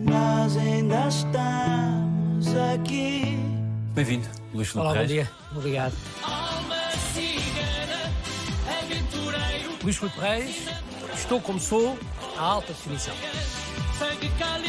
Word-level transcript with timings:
Nós 0.00 0.56
ainda 0.56 1.06
estamos 1.06 2.48
aqui. 2.74 3.38
Bem-vindo, 3.94 4.26
Luís 4.52 4.66
Filipe 4.66 4.80
Olá, 4.80 4.88
bom 4.90 4.98
Reis. 4.98 5.08
dia. 5.08 5.30
Obrigado. 5.54 5.94
Luís 9.84 9.96
Filipe 9.96 10.18
Reis, 10.18 10.56
estou 11.14 11.40
como 11.40 11.60
sou, 11.60 11.96
à 12.36 12.42
alta 12.42 12.72
definição. 12.72 13.14
sangue 13.96 14.28
caliente, 14.30 14.66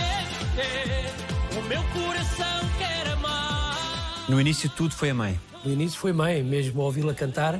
o 1.57 1.61
meu 1.63 1.81
coração 1.85 2.69
quer 2.77 3.11
amar. 3.11 4.25
No 4.29 4.39
início 4.39 4.69
tudo 4.69 4.93
foi 4.93 5.09
a 5.09 5.15
mãe. 5.15 5.39
No 5.63 5.71
início 5.71 5.99
foi 5.99 6.13
mãe, 6.13 6.43
mesmo 6.43 6.79
ao 6.81 6.85
ouvi-la 6.85 7.15
cantar, 7.15 7.59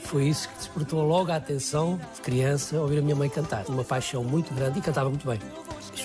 foi 0.00 0.28
isso 0.28 0.46
que 0.50 0.56
despertou 0.56 1.02
logo 1.02 1.32
a 1.32 1.36
atenção 1.36 1.98
de 2.14 2.20
criança, 2.20 2.78
ouvir 2.78 2.98
a 2.98 3.02
minha 3.02 3.16
mãe 3.16 3.30
cantar. 3.30 3.64
Uma 3.68 3.84
paixão 3.84 4.22
muito 4.22 4.52
grande 4.52 4.80
e 4.80 4.82
cantava 4.82 5.08
muito 5.08 5.26
bem. 5.26 5.38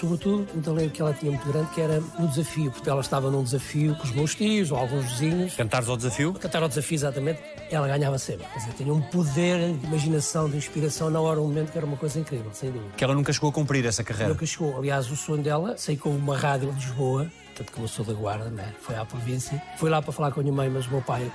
Sobretudo, 0.04 0.46
um 0.54 0.62
talento 0.62 0.92
que 0.92 1.02
ela 1.02 1.14
tinha 1.14 1.32
muito 1.32 1.48
grande, 1.48 1.70
que 1.70 1.80
era 1.80 2.04
no 2.20 2.28
desafio, 2.28 2.70
porque 2.70 2.90
ela 2.90 3.00
estava 3.00 3.32
num 3.32 3.42
desafio 3.42 3.96
com 3.96 4.04
os 4.04 4.12
meus 4.12 4.36
tios 4.36 4.70
ou 4.70 4.78
alguns 4.78 5.06
vizinhos. 5.06 5.56
Cantares 5.56 5.88
ao 5.88 5.96
desafio? 5.96 6.34
Cantar 6.34 6.62
ao 6.62 6.68
desafio, 6.68 6.96
exatamente, 6.96 7.40
ela 7.72 7.88
ganhava 7.88 8.18
sempre. 8.20 8.46
Quer 8.48 8.60
dizer, 8.60 8.74
tinha 8.74 8.94
um 8.94 9.00
poder 9.00 9.74
de 9.78 9.88
imaginação, 9.88 10.50
de 10.50 10.58
inspiração 10.58 11.10
na 11.10 11.22
hora, 11.22 11.40
um 11.40 11.48
momento 11.48 11.72
que 11.72 11.78
era 11.78 11.88
uma 11.88 11.96
coisa 11.96 12.20
incrível, 12.20 12.52
sem 12.52 12.70
dúvida. 12.70 12.92
Que 12.98 13.04
ela 13.06 13.16
nunca 13.16 13.32
chegou 13.32 13.50
a 13.50 13.54
cumprir 13.54 13.86
essa 13.86 14.04
carreira. 14.04 14.34
Nunca 14.34 14.46
chegou. 14.46 14.78
Aliás, 14.78 15.10
o 15.10 15.16
sonho 15.16 15.42
dela, 15.42 15.78
sei 15.78 15.96
que 15.96 16.06
houve 16.06 16.20
uma 16.20 16.38
rádio 16.38 16.70
em 16.70 16.74
Lisboa, 16.74 17.32
tanto 17.56 17.72
que 17.72 17.80
eu 17.80 17.88
sou 17.88 18.04
da 18.04 18.12
Guarda, 18.12 18.50
né? 18.50 18.74
foi 18.82 18.98
à 18.98 19.06
província, 19.06 19.64
foi 19.78 19.90
lá 19.90 20.02
para 20.02 20.12
falar 20.12 20.32
com 20.32 20.42
a 20.42 20.44
minha 20.44 20.54
mãe, 20.54 20.70
mas 20.70 20.86
o 20.86 20.92
meu 20.92 21.02
pai 21.02 21.32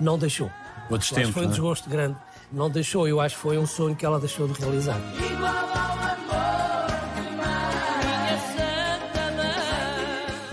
não 0.00 0.16
deixou. 0.16 0.50
Outros 0.88 1.10
tempos, 1.10 1.34
foi 1.34 1.42
um 1.42 1.48
é? 1.48 1.50
desgosto 1.50 1.90
grande. 1.90 2.16
Não 2.50 2.70
deixou, 2.70 3.06
eu 3.06 3.20
acho 3.20 3.34
que 3.34 3.42
foi 3.42 3.58
um 3.58 3.66
sonho 3.66 3.94
que 3.94 4.06
ela 4.06 4.18
deixou 4.18 4.48
de 4.48 4.58
realizar. 4.58 4.98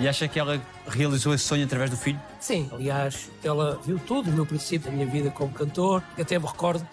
E 0.02 0.08
acha 0.08 0.28
que 0.28 0.40
ela 0.40 0.60
realizou 0.88 1.32
esse 1.32 1.44
sonho 1.44 1.64
através 1.64 1.92
do 1.92 1.96
filho? 1.96 2.20
Sim, 2.40 2.68
aliás, 2.74 3.30
ela 3.44 3.80
viu 3.86 4.00
tudo 4.00 4.32
o 4.32 4.34
meu 4.34 4.48
princípio 4.48 4.90
da 4.90 4.98
minha 4.98 5.06
vida 5.06 5.30
como 5.30 5.54
cantor. 5.54 6.02
Até 6.20 6.40
me 6.40 6.46
recordo 6.48 6.84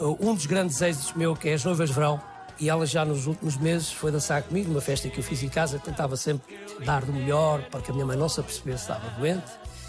uh, 0.00 0.16
um 0.18 0.34
dos 0.34 0.46
grandes 0.46 0.80
êxitos 0.80 1.12
meu, 1.12 1.36
que 1.36 1.50
é 1.50 1.52
As 1.52 1.62
Noivas 1.62 1.90
de 1.90 1.94
Verão. 1.94 2.18
E 2.58 2.70
ela 2.70 2.86
já 2.86 3.04
nos 3.04 3.26
últimos 3.26 3.58
meses 3.58 3.92
foi 3.92 4.10
dançar 4.10 4.42
comigo, 4.42 4.70
numa 4.70 4.80
festa 4.80 5.06
que 5.10 5.18
eu 5.18 5.22
fiz 5.22 5.42
em 5.42 5.50
casa. 5.50 5.78
Tentava 5.78 6.16
sempre 6.16 6.58
dar 6.82 7.04
do 7.04 7.12
melhor 7.12 7.60
para 7.64 7.82
que 7.82 7.90
a 7.90 7.94
minha 7.94 8.06
mãe 8.06 8.16
não 8.16 8.26
se 8.26 8.40
apercebesse 8.40 8.86
que 8.86 8.92
estava 8.92 9.10
doente. 9.20 9.44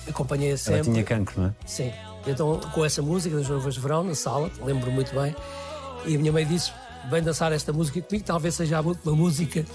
Acompanhei-a 0.06 0.50
Ela 0.52 0.58
sempre. 0.58 0.91
tinha 0.91 1.03
cancro, 1.06 1.41
não 1.41 1.47
é? 1.47 1.53
Sim. 1.66 1.94
Então, 2.25 2.59
com 2.73 2.84
essa 2.84 3.02
música 3.02 3.38
das 3.38 3.47
Noivas 3.47 3.75
de 3.75 3.80
Verão, 3.80 4.03
na 4.03 4.13
sala, 4.13 4.52
lembro 4.61 4.91
muito 4.91 5.16
bem, 5.16 5.34
e 6.06 6.16
a 6.17 6.19
minha 6.19 6.34
mãe 6.34 6.45
disse: 6.45 6.73
vem 7.09 7.23
dançar 7.23 7.53
esta 7.53 7.72
música 7.72 8.02
comigo, 8.02 8.25
talvez 8.25 8.56
seja 8.56 8.80
a 8.80 8.81
última 8.81 9.16
música 9.16 9.66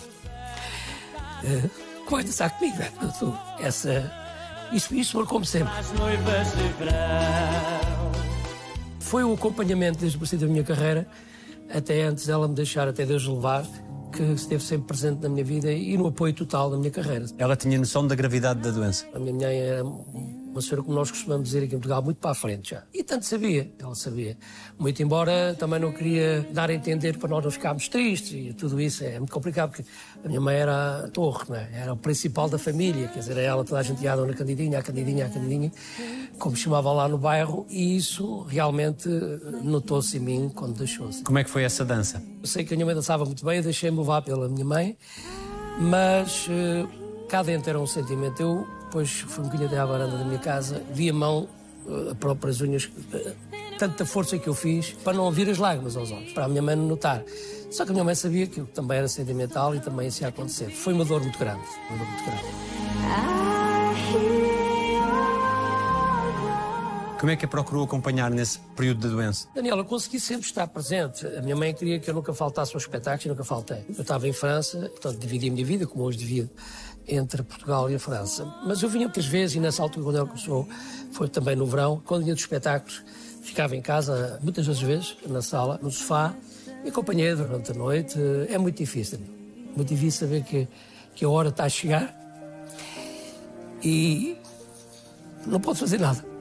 vai 2.12 2.24
dançar 2.24 2.50
comigo. 2.50 2.76
Portanto, 2.76 3.38
Essa, 3.58 4.12
isso, 4.72 4.94
isso 4.94 5.16
marcou-me 5.16 5.46
sempre. 5.46 5.72
As 5.76 5.92
noivas 5.92 6.48
de 6.52 6.68
verão. 6.78 8.12
Foi 9.00 9.24
o 9.24 9.34
acompanhamento 9.34 9.98
desde 9.98 10.16
o 10.16 10.20
princípio 10.20 10.46
da 10.46 10.52
minha 10.52 10.64
carreira, 10.64 11.06
até 11.74 12.02
antes 12.02 12.26
dela 12.26 12.46
me 12.48 12.54
deixar, 12.54 12.88
até 12.88 13.04
Deus 13.04 13.26
levar, 13.26 13.66
que 14.12 14.22
esteve 14.22 14.62
sempre 14.62 14.86
presente 14.88 15.22
na 15.22 15.28
minha 15.28 15.44
vida 15.44 15.72
e 15.72 15.96
no 15.96 16.06
apoio 16.06 16.32
total 16.32 16.70
da 16.70 16.76
minha 16.76 16.90
carreira. 16.90 17.26
Ela 17.38 17.56
tinha 17.56 17.78
noção 17.78 18.06
da 18.06 18.14
gravidade 18.14 18.60
da 18.60 18.70
doença. 18.70 19.06
A 19.14 19.18
minha 19.18 19.34
mãe 19.34 19.58
era 19.58 19.84
uma 20.52 20.60
senhora, 20.60 20.82
como 20.82 20.94
nós 20.94 21.10
costumamos 21.10 21.48
dizer 21.48 21.64
aqui 21.64 21.74
em 21.74 21.78
Portugal, 21.78 22.02
muito 22.02 22.18
para 22.18 22.30
a 22.30 22.34
frente 22.34 22.70
já. 22.70 22.84
E 22.92 23.02
tanto 23.02 23.24
sabia, 23.24 23.72
ela 23.78 23.94
sabia. 23.94 24.36
Muito 24.78 25.02
embora 25.02 25.56
também 25.58 25.80
não 25.80 25.92
queria 25.92 26.46
dar 26.52 26.70
a 26.70 26.74
entender 26.74 27.18
para 27.18 27.28
nós 27.28 27.42
não 27.42 27.50
ficarmos 27.50 27.88
tristes 27.88 28.32
e 28.32 28.52
tudo 28.52 28.80
isso 28.80 29.02
é 29.02 29.18
muito 29.18 29.32
complicado, 29.32 29.70
porque 29.70 29.84
a 30.22 30.28
minha 30.28 30.40
mãe 30.40 30.56
era 30.56 31.04
a 31.04 31.08
torre, 31.08 31.44
não 31.48 31.56
é? 31.56 31.68
era 31.72 31.92
o 31.92 31.96
principal 31.96 32.48
da 32.48 32.58
família, 32.58 33.08
quer 33.08 33.20
dizer, 33.20 33.36
ela 33.38 33.64
toda 33.64 33.80
a 33.80 33.82
gente 33.82 34.02
ia 34.02 34.14
Dona 34.14 34.34
Candidinha, 34.34 34.78
à 34.78 34.82
Candidinha, 34.82 35.26
à 35.26 35.28
Candidinha, 35.28 35.72
como 36.38 36.54
chamava 36.54 36.92
lá 36.92 37.08
no 37.08 37.16
bairro, 37.16 37.66
e 37.70 37.96
isso 37.96 38.42
realmente 38.42 39.08
notou-se 39.62 40.18
em 40.18 40.20
mim 40.20 40.52
quando 40.54 40.76
deixou-se. 40.76 41.22
Como 41.22 41.38
é 41.38 41.44
que 41.44 41.50
foi 41.50 41.64
essa 41.64 41.84
dança? 41.84 42.22
Eu 42.42 42.46
sei 42.46 42.64
que 42.64 42.74
a 42.74 42.76
minha 42.76 42.86
mãe 42.86 42.94
dançava 42.94 43.24
muito 43.24 43.44
bem, 43.44 43.56
eu 43.56 43.62
deixei-me 43.62 43.96
levar 43.98 44.22
pela 44.22 44.48
minha 44.48 44.64
mãe, 44.64 44.96
mas 45.80 46.46
eh, 46.50 46.86
cá 47.28 47.42
dentro 47.42 47.70
era 47.70 47.80
um 47.80 47.86
sentimento. 47.86 48.42
Eu, 48.42 48.66
depois, 48.92 49.10
fui 49.20 49.40
um 49.40 49.46
bocadinho 49.46 49.70
até 49.70 49.78
à 49.78 49.86
varanda 49.86 50.18
da 50.18 50.24
minha 50.24 50.38
casa, 50.38 50.82
vi 50.92 51.08
a 51.08 51.14
mão, 51.14 51.48
eh, 51.88 52.10
a 52.10 52.14
próprias 52.14 52.60
unhas, 52.60 52.90
eh, 53.14 53.32
tanta 53.78 54.04
força 54.04 54.38
que 54.38 54.46
eu 54.46 54.54
fiz 54.54 54.92
para 55.02 55.14
não 55.14 55.24
ouvir 55.24 55.48
as 55.48 55.56
lágrimas 55.56 55.96
aos 55.96 56.12
olhos, 56.12 56.30
para 56.34 56.44
a 56.44 56.48
minha 56.48 56.60
mãe 56.60 56.76
não 56.76 56.86
notar. 56.86 57.24
Só 57.70 57.86
que 57.86 57.90
a 57.90 57.94
minha 57.94 58.04
mãe 58.04 58.14
sabia 58.14 58.46
que 58.46 58.60
eu 58.60 58.66
também 58.66 58.98
era 58.98 59.08
sentimental 59.08 59.74
e 59.74 59.80
também 59.80 60.08
isso 60.08 60.22
ia 60.22 60.28
acontecer. 60.28 60.68
Foi 60.70 60.92
uma 60.92 61.06
dor 61.06 61.22
muito 61.22 61.38
grande, 61.38 61.62
uma 61.88 61.98
dor 61.98 62.06
muito 62.06 62.24
grande. 62.24 62.44
Como 67.18 67.32
é 67.32 67.36
que 67.36 67.46
a 67.46 67.48
procurou 67.48 67.84
acompanhar 67.84 68.30
nesse 68.30 68.58
período 68.76 69.08
da 69.08 69.14
doença? 69.14 69.48
Daniela, 69.54 69.80
eu 69.80 69.84
consegui 69.86 70.20
sempre 70.20 70.44
estar 70.44 70.66
presente. 70.66 71.24
A 71.26 71.40
minha 71.40 71.56
mãe 71.56 71.72
queria 71.72 71.98
que 71.98 72.10
eu 72.10 72.14
nunca 72.14 72.34
faltasse 72.34 72.74
aos 72.74 72.82
espetáculos 72.82 73.24
e 73.24 73.28
nunca 73.28 73.44
faltei. 73.44 73.86
Eu 73.88 74.02
estava 74.02 74.28
em 74.28 74.34
França, 74.34 74.90
portanto 74.90 75.18
dividi 75.18 75.48
a 75.48 75.52
minha 75.52 75.64
vida, 75.64 75.86
como 75.86 76.04
hoje 76.04 76.18
divido, 76.18 76.50
entre 77.06 77.42
Portugal 77.42 77.90
e 77.90 77.94
a 77.94 77.98
França. 77.98 78.44
Mas 78.66 78.82
eu 78.82 78.88
vinha 78.88 79.06
muitas 79.06 79.26
vezes, 79.26 79.56
e 79.56 79.60
nessa 79.60 79.82
altura, 79.82 80.04
quando 80.04 80.16
ela 80.16 80.26
começou, 80.26 80.68
foi 81.12 81.28
também 81.28 81.56
no 81.56 81.66
verão, 81.66 82.02
quando 82.04 82.22
vinha 82.22 82.34
dos 82.34 82.42
espetáculos, 82.42 83.02
ficava 83.42 83.76
em 83.76 83.82
casa, 83.82 84.38
muitas 84.42 84.66
das 84.66 84.80
vezes, 84.80 85.16
na 85.26 85.42
sala, 85.42 85.78
no 85.82 85.90
sofá, 85.90 86.34
e 86.84 86.88
acompanhei 86.88 87.34
durante 87.34 87.70
a 87.70 87.74
noite. 87.74 88.18
É 88.48 88.58
muito 88.58 88.78
difícil, 88.78 89.18
muito 89.76 89.88
difícil 89.88 90.26
saber 90.26 90.44
que, 90.44 90.68
que 91.14 91.24
a 91.24 91.28
hora 91.28 91.48
está 91.48 91.64
a 91.64 91.68
chegar 91.68 92.18
e 93.82 94.36
não 95.46 95.60
posso 95.60 95.80
fazer 95.80 95.98
nada. 95.98 96.31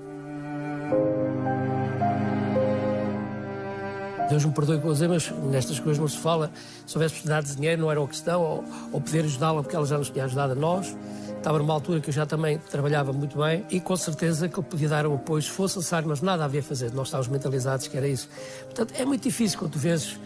Deus 4.31 4.45
me 4.45 4.51
perdoe 4.53 4.79
por 4.79 4.93
dizer, 4.93 5.09
mas 5.09 5.29
nestas 5.29 5.77
coisas 5.77 5.99
não 5.99 6.07
se 6.07 6.17
fala. 6.17 6.49
Se 6.87 6.95
houvesse 6.97 7.15
precisado 7.15 7.45
de 7.45 7.55
dinheiro, 7.57 7.81
não 7.81 7.91
era 7.91 7.99
uma 7.99 8.07
questão, 8.07 8.41
ou, 8.41 8.63
ou 8.93 9.01
poder 9.01 9.25
ajudá-la, 9.25 9.61
porque 9.61 9.75
ela 9.75 9.85
já 9.85 9.97
nos 9.97 10.09
tinha 10.09 10.23
ajudado 10.23 10.53
a 10.53 10.55
nós. 10.55 10.95
Estava 11.35 11.57
numa 11.57 11.73
altura 11.73 11.99
que 11.99 12.09
eu 12.09 12.13
já 12.13 12.25
também 12.25 12.57
trabalhava 12.57 13.11
muito 13.11 13.37
bem 13.39 13.65
e 13.69 13.81
com 13.81 13.97
certeza 13.97 14.47
que 14.47 14.57
eu 14.57 14.63
podia 14.63 14.87
dar 14.87 15.05
o 15.05 15.15
apoio 15.15 15.41
se 15.41 15.49
fosse 15.49 15.75
necessário, 15.77 16.07
mas 16.07 16.21
nada 16.21 16.45
havia 16.45 16.61
a 16.61 16.63
fazer. 16.63 16.93
Nós 16.93 17.07
estávamos 17.07 17.27
mentalizados 17.27 17.87
que 17.87 17.97
era 17.97 18.07
isso. 18.07 18.29
Portanto, 18.65 18.93
é 18.97 19.03
muito 19.03 19.23
difícil 19.23 19.59
quando 19.59 19.71
tu 19.71 19.79
vês 19.79 20.17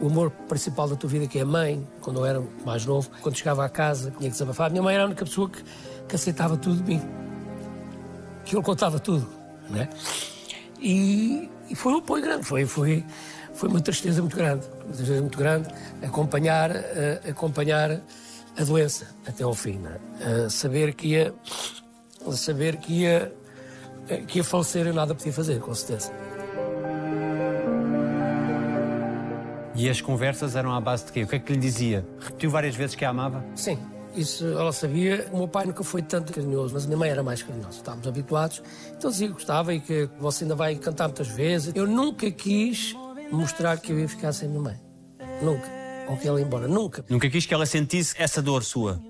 o 0.00 0.08
amor 0.08 0.32
principal 0.48 0.88
da 0.88 0.96
tua 0.96 1.08
vida, 1.08 1.28
que 1.28 1.38
é 1.38 1.42
a 1.42 1.46
mãe, 1.46 1.86
quando 2.00 2.20
eu 2.20 2.26
era 2.26 2.42
mais 2.64 2.84
novo, 2.84 3.08
quando 3.22 3.36
chegava 3.36 3.64
à 3.64 3.68
casa, 3.68 4.10
tinha 4.10 4.22
que 4.22 4.30
desabafar. 4.30 4.68
Minha 4.68 4.82
mãe 4.82 4.94
era 4.94 5.04
a 5.04 5.06
única 5.06 5.24
pessoa 5.24 5.48
que, 5.48 5.62
que 6.08 6.16
aceitava 6.16 6.56
tudo 6.56 6.82
de 6.82 6.94
mim, 6.94 7.02
que 8.44 8.56
ele 8.56 8.64
contava 8.64 8.98
tudo, 8.98 9.28
né? 9.70 9.88
E, 10.80 11.48
e 11.68 11.74
foi 11.74 11.92
um 11.92 11.98
apoio 11.98 12.22
grande, 12.22 12.44
foi, 12.44 12.64
foi, 12.66 13.04
foi 13.54 13.68
uma 13.68 13.80
tristeza 13.80 14.20
muito 14.20 14.36
grande, 14.36 14.66
uma 14.84 14.94
tristeza 14.94 15.20
muito 15.20 15.38
grande 15.38 15.68
acompanhar, 16.02 16.70
eh, 16.74 17.20
acompanhar 17.30 18.00
a 18.58 18.64
doença 18.64 19.14
até 19.26 19.44
ao 19.44 19.54
fim, 19.54 19.78
né? 19.78 19.98
Eh, 20.20 20.48
saber 20.48 20.94
que 20.94 21.08
ia, 21.08 21.34
saber 22.32 22.76
que 22.76 23.00
ia, 23.02 23.32
eh, 24.08 24.18
que 24.26 24.38
ia 24.38 24.44
falecer 24.44 24.86
e 24.86 24.92
nada 24.92 25.14
podia 25.14 25.32
fazer, 25.32 25.60
com 25.60 25.74
certeza. 25.74 26.12
E 29.74 29.90
as 29.90 30.00
conversas 30.00 30.56
eram 30.56 30.72
à 30.72 30.80
base 30.80 31.04
de 31.04 31.12
quê? 31.12 31.22
O 31.24 31.26
que 31.26 31.36
é 31.36 31.38
que 31.38 31.52
lhe 31.52 31.58
dizia? 31.58 32.06
Repetiu 32.18 32.50
várias 32.50 32.74
vezes 32.74 32.94
que 32.94 33.04
a 33.04 33.10
amava? 33.10 33.44
Sim, 33.54 33.78
isso 34.16 34.46
ela 34.46 34.72
sabia. 34.72 35.28
O 35.32 35.38
meu 35.38 35.48
pai 35.48 35.66
nunca 35.66 35.84
foi 35.84 36.02
tanto 36.02 36.32
carinhoso, 36.32 36.74
mas 36.74 36.84
a 36.84 36.86
minha 36.86 36.98
mãe 36.98 37.10
era 37.10 37.22
mais 37.22 37.42
carinhosa. 37.42 37.78
Estávamos 37.78 38.06
habituados. 38.06 38.62
Então 38.96 39.10
dizia 39.10 39.28
que 39.28 39.34
gostava 39.34 39.74
e 39.74 39.80
que 39.80 40.08
você 40.18 40.44
ainda 40.44 40.54
vai 40.54 40.74
cantar 40.76 41.08
muitas 41.08 41.28
vezes. 41.28 41.72
Eu 41.74 41.86
nunca 41.86 42.30
quis 42.30 42.94
mostrar 43.30 43.78
que 43.78 43.92
eu 43.92 43.98
ia 43.98 44.08
ficar 44.08 44.32
sem 44.32 44.48
a 44.48 44.50
minha 44.50 44.62
mãe. 44.62 44.80
Nunca. 45.42 45.68
Ou 46.08 46.16
que 46.16 46.26
ela 46.26 46.40
ia 46.40 46.46
embora. 46.46 46.66
Nunca. 46.66 47.04
Nunca 47.08 47.28
quis 47.28 47.46
que 47.46 47.54
ela 47.54 47.66
sentisse 47.66 48.14
essa 48.18 48.40
dor 48.40 48.62
sua. 48.62 49.00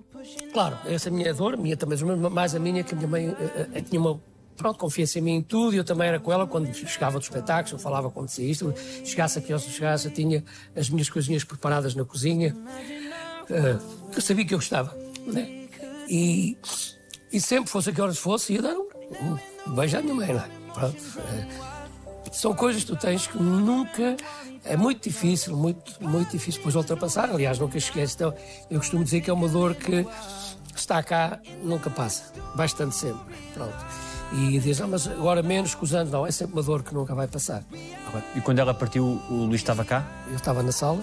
Claro, 0.53 0.77
essa 0.87 1.09
é 1.09 1.13
a 1.13 1.15
minha 1.15 1.35
dor, 1.35 1.55
a 1.55 1.57
minha 1.57 1.77
também, 1.77 1.99
mais 2.31 2.55
a 2.55 2.59
minha, 2.59 2.83
que 2.83 2.95
a 2.95 2.97
minha 2.97 3.09
mãe 3.09 3.29
eh, 3.29 3.69
eh, 3.75 3.81
tinha 3.81 4.01
uma 4.01 4.21
pronto, 4.57 4.79
confiança 4.79 5.19
em 5.19 5.23
mim 5.23 5.35
em 5.35 5.43
tudo, 5.43 5.75
e 5.75 5.77
eu 5.77 5.85
também 5.85 6.09
era 6.09 6.19
com 6.19 6.33
ela 6.33 6.47
quando 6.47 6.73
chegava 6.75 7.19
dos 7.19 7.29
espetáculos, 7.29 7.73
eu 7.73 7.79
falava 7.79 8.09
quando 8.09 8.25
acontecia 8.25 8.51
isto, 8.51 8.75
chegasse 9.05 9.39
aqui 9.39 9.53
ou 9.53 9.59
se 9.59 9.71
chegasse, 9.71 10.07
eu 10.07 10.13
tinha 10.13 10.43
as 10.75 10.89
minhas 10.89 11.11
coisinhas 11.11 11.45
preparadas 11.45 11.95
na 11.95 12.05
cozinha, 12.05 12.57
eh, 12.79 13.06
que 13.47 14.19
eu 14.19 14.23
sabia 14.23 14.45
que 14.45 14.55
eu 14.55 14.59
gostava, 14.59 14.97
né? 15.27 15.69
E, 16.09 16.57
e 17.33 17.41
sempre, 17.41 17.71
fosse 17.71 17.91
a 17.91 17.93
que 17.93 18.01
horas 18.01 18.19
fosse, 18.19 18.55
ia 18.55 18.63
dar 18.63 18.75
um, 18.75 18.87
um 19.67 19.75
beijo 19.75 19.99
à 19.99 20.03
minha 20.03 20.15
mãe, 20.15 20.33
né? 20.33 20.49
Pronto, 20.73 20.97
eh, 21.19 21.47
são 22.33 22.55
coisas 22.55 22.85
que 22.85 22.93
tu 22.93 22.97
tens 22.97 23.27
que 23.27 23.39
nunca. 23.39 24.17
É 24.65 24.77
muito 24.77 25.09
difícil, 25.09 25.57
muito, 25.57 26.03
muito 26.03 26.31
difícil 26.33 26.59
depois 26.59 26.75
ultrapassar. 26.75 27.31
Aliás, 27.31 27.59
nunca 27.59 27.79
esquece. 27.79 28.15
Então, 28.17 28.35
eu 28.69 28.79
costumo 28.79 29.05
dizer 29.05 29.21
que 29.21 29.31
é 29.31 29.33
uma 29.33 29.49
dor 29.49 29.75
que 29.75 30.05
está 30.75 31.03
cá, 31.03 31.41
nunca 31.63 31.89
passa. 31.89 32.33
Bastante 32.55 32.95
sempre. 32.95 33.35
Pronto. 33.55 33.87
E 34.33 34.59
diz, 34.59 34.81
ah, 34.81 34.89
mas 34.89 35.07
agora 35.07 35.43
menos 35.43 35.75
que 35.75 35.85
os 35.85 35.95
anos. 35.95 36.13
Não, 36.13 36.27
é 36.27 36.31
sempre 36.33 36.55
uma 36.55 36.63
dor 36.63 36.83
que 36.83 36.93
nunca 36.93 37.15
vai 37.15 37.29
passar. 37.29 37.65
E 38.35 38.41
quando 38.41 38.59
ela 38.59 38.75
partiu, 38.75 39.05
o 39.31 39.45
Luís 39.45 39.61
estava 39.61 39.85
cá? 39.85 40.05
Eu 40.29 40.37
estava 40.37 40.63
na 40.63 40.73
sala 40.73 41.01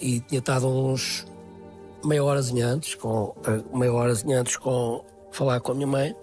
e 0.00 0.20
tinha 0.20 0.38
estado 0.38 0.68
uns 0.68 1.26
meia 2.04 2.22
horazinha 2.22 2.66
antes, 2.66 2.94
com, 2.94 3.34
eh, 3.46 3.76
meia 3.76 3.92
horazinha 3.92 4.40
antes 4.40 4.56
com 4.56 5.04
falar 5.30 5.60
com 5.60 5.72
a 5.72 5.74
minha 5.74 5.86
mãe. 5.86 6.16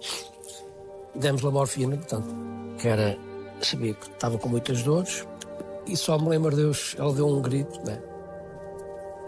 Demos-lhe 1.14 1.48
a 1.48 1.50
morfina, 1.50 1.96
portanto, 1.96 2.34
que 2.78 2.88
era, 2.88 3.18
sabia 3.60 3.94
que 3.94 4.08
estava 4.10 4.38
com 4.38 4.48
muitas 4.48 4.82
dores. 4.82 5.26
E 5.86 5.96
só 5.96 6.18
me 6.18 6.28
lembro, 6.28 6.54
Deus, 6.54 6.94
ela 6.98 7.12
deu 7.12 7.28
um 7.28 7.40
grito, 7.40 7.80
né? 7.86 8.02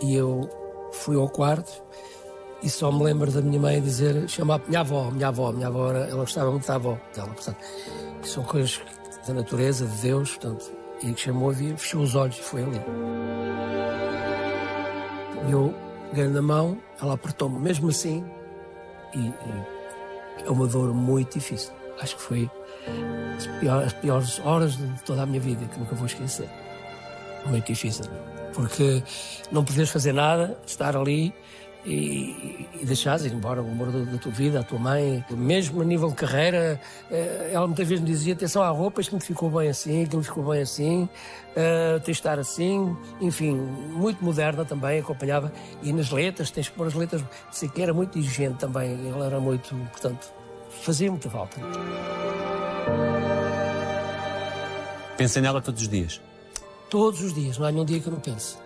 E 0.02 0.14
eu 0.14 0.48
fui 0.92 1.16
ao 1.16 1.28
quarto 1.28 1.82
e 2.62 2.68
só 2.68 2.90
me 2.90 3.04
lembro 3.04 3.30
da 3.30 3.40
minha 3.40 3.60
mãe 3.60 3.80
dizer, 3.80 4.28
chamar 4.28 4.60
minha 4.66 4.80
avó, 4.80 5.10
minha 5.10 5.28
avó, 5.28 5.52
minha 5.52 5.68
avó, 5.68 5.90
era, 5.90 6.00
ela 6.00 6.20
gostava 6.20 6.50
muito 6.50 6.66
da 6.66 6.74
avó 6.74 6.98
dela, 7.14 7.28
portanto, 7.28 7.58
são 8.22 8.42
coisas 8.42 8.80
da 9.26 9.34
natureza, 9.34 9.86
de 9.86 10.02
Deus, 10.02 10.36
portanto, 10.36 10.72
e 11.02 11.12
que 11.12 11.20
chamou 11.20 11.52
e 11.52 11.76
fechou 11.76 12.02
os 12.02 12.14
olhos 12.16 12.36
e 12.36 12.42
foi 12.42 12.62
ali. 12.62 12.80
Eu 15.48 15.74
peguei 16.10 16.28
na 16.28 16.42
mão, 16.42 16.78
ela 17.00 17.14
apertou-me 17.14 17.58
mesmo 17.58 17.88
assim 17.88 18.24
e, 19.14 19.18
e, 19.18 20.44
é 20.46 20.50
uma 20.50 20.66
dor 20.66 20.94
muito 20.94 21.38
difícil. 21.38 21.72
Acho 22.00 22.16
que 22.16 22.22
foi 22.22 22.50
as 23.36 23.46
piores, 23.58 23.86
as 23.86 23.92
piores 23.94 24.40
horas 24.40 24.76
de 24.76 25.02
toda 25.02 25.22
a 25.22 25.26
minha 25.26 25.40
vida 25.40 25.64
que 25.66 25.78
nunca 25.78 25.94
vou 25.94 26.06
esquecer. 26.06 26.48
Muito 27.46 27.66
difícil. 27.66 28.04
Porque 28.54 29.02
não 29.50 29.64
podias 29.64 29.88
fazer 29.88 30.12
nada, 30.12 30.58
estar 30.66 30.96
ali 30.96 31.34
e, 31.88 32.68
e 32.80 32.84
deixares 32.84 33.24
ir 33.24 33.32
embora 33.32 33.62
o 33.62 33.70
amor 33.70 33.90
da, 33.90 34.18
tua 34.18 34.30
vida, 34.30 34.60
a 34.60 34.62
tua 34.62 34.78
mãe. 34.78 35.24
Mesmo 35.30 35.80
a 35.80 35.84
nível 35.84 36.10
de 36.10 36.14
carreira, 36.14 36.80
eh, 37.10 37.50
ela 37.52 37.66
muitas 37.66 37.88
vezes 37.88 38.04
me 38.04 38.10
dizia: 38.10 38.34
atenção 38.34 38.62
à 38.62 38.68
roupa, 38.68 39.00
isto 39.00 39.14
me 39.14 39.20
ficou 39.20 39.50
bem 39.50 39.68
assim, 39.68 40.02
aquilo 40.02 40.18
me 40.18 40.24
ficou 40.24 40.44
bem 40.44 40.60
assim, 40.60 41.04
uh, 41.04 42.00
tens 42.00 42.04
de 42.04 42.10
estar 42.12 42.38
assim. 42.38 42.94
Enfim, 43.20 43.54
muito 43.54 44.22
moderna 44.22 44.64
também, 44.64 45.00
acompanhava. 45.00 45.50
E 45.82 45.92
nas 45.92 46.10
letras, 46.10 46.50
tens 46.50 46.68
que 46.68 46.76
pôr 46.76 46.86
as 46.86 46.94
letras, 46.94 47.24
sei 47.50 47.68
que 47.68 47.80
era 47.80 47.94
muito 47.94 48.18
exigente 48.18 48.58
também. 48.58 49.08
Ela 49.08 49.26
era 49.26 49.40
muito, 49.40 49.74
portanto, 49.90 50.30
fazia 50.82 51.10
muita 51.10 51.30
falta. 51.30 51.58
Pensa 55.16 55.40
nela 55.40 55.60
todos 55.60 55.82
os 55.82 55.88
dias? 55.88 56.20
Todos 56.90 57.20
os 57.22 57.34
dias, 57.34 57.58
não 57.58 57.66
há 57.66 57.72
nenhum 57.72 57.84
dia 57.84 57.98
que 57.98 58.06
eu 58.06 58.12
não 58.12 58.20
pense. 58.20 58.56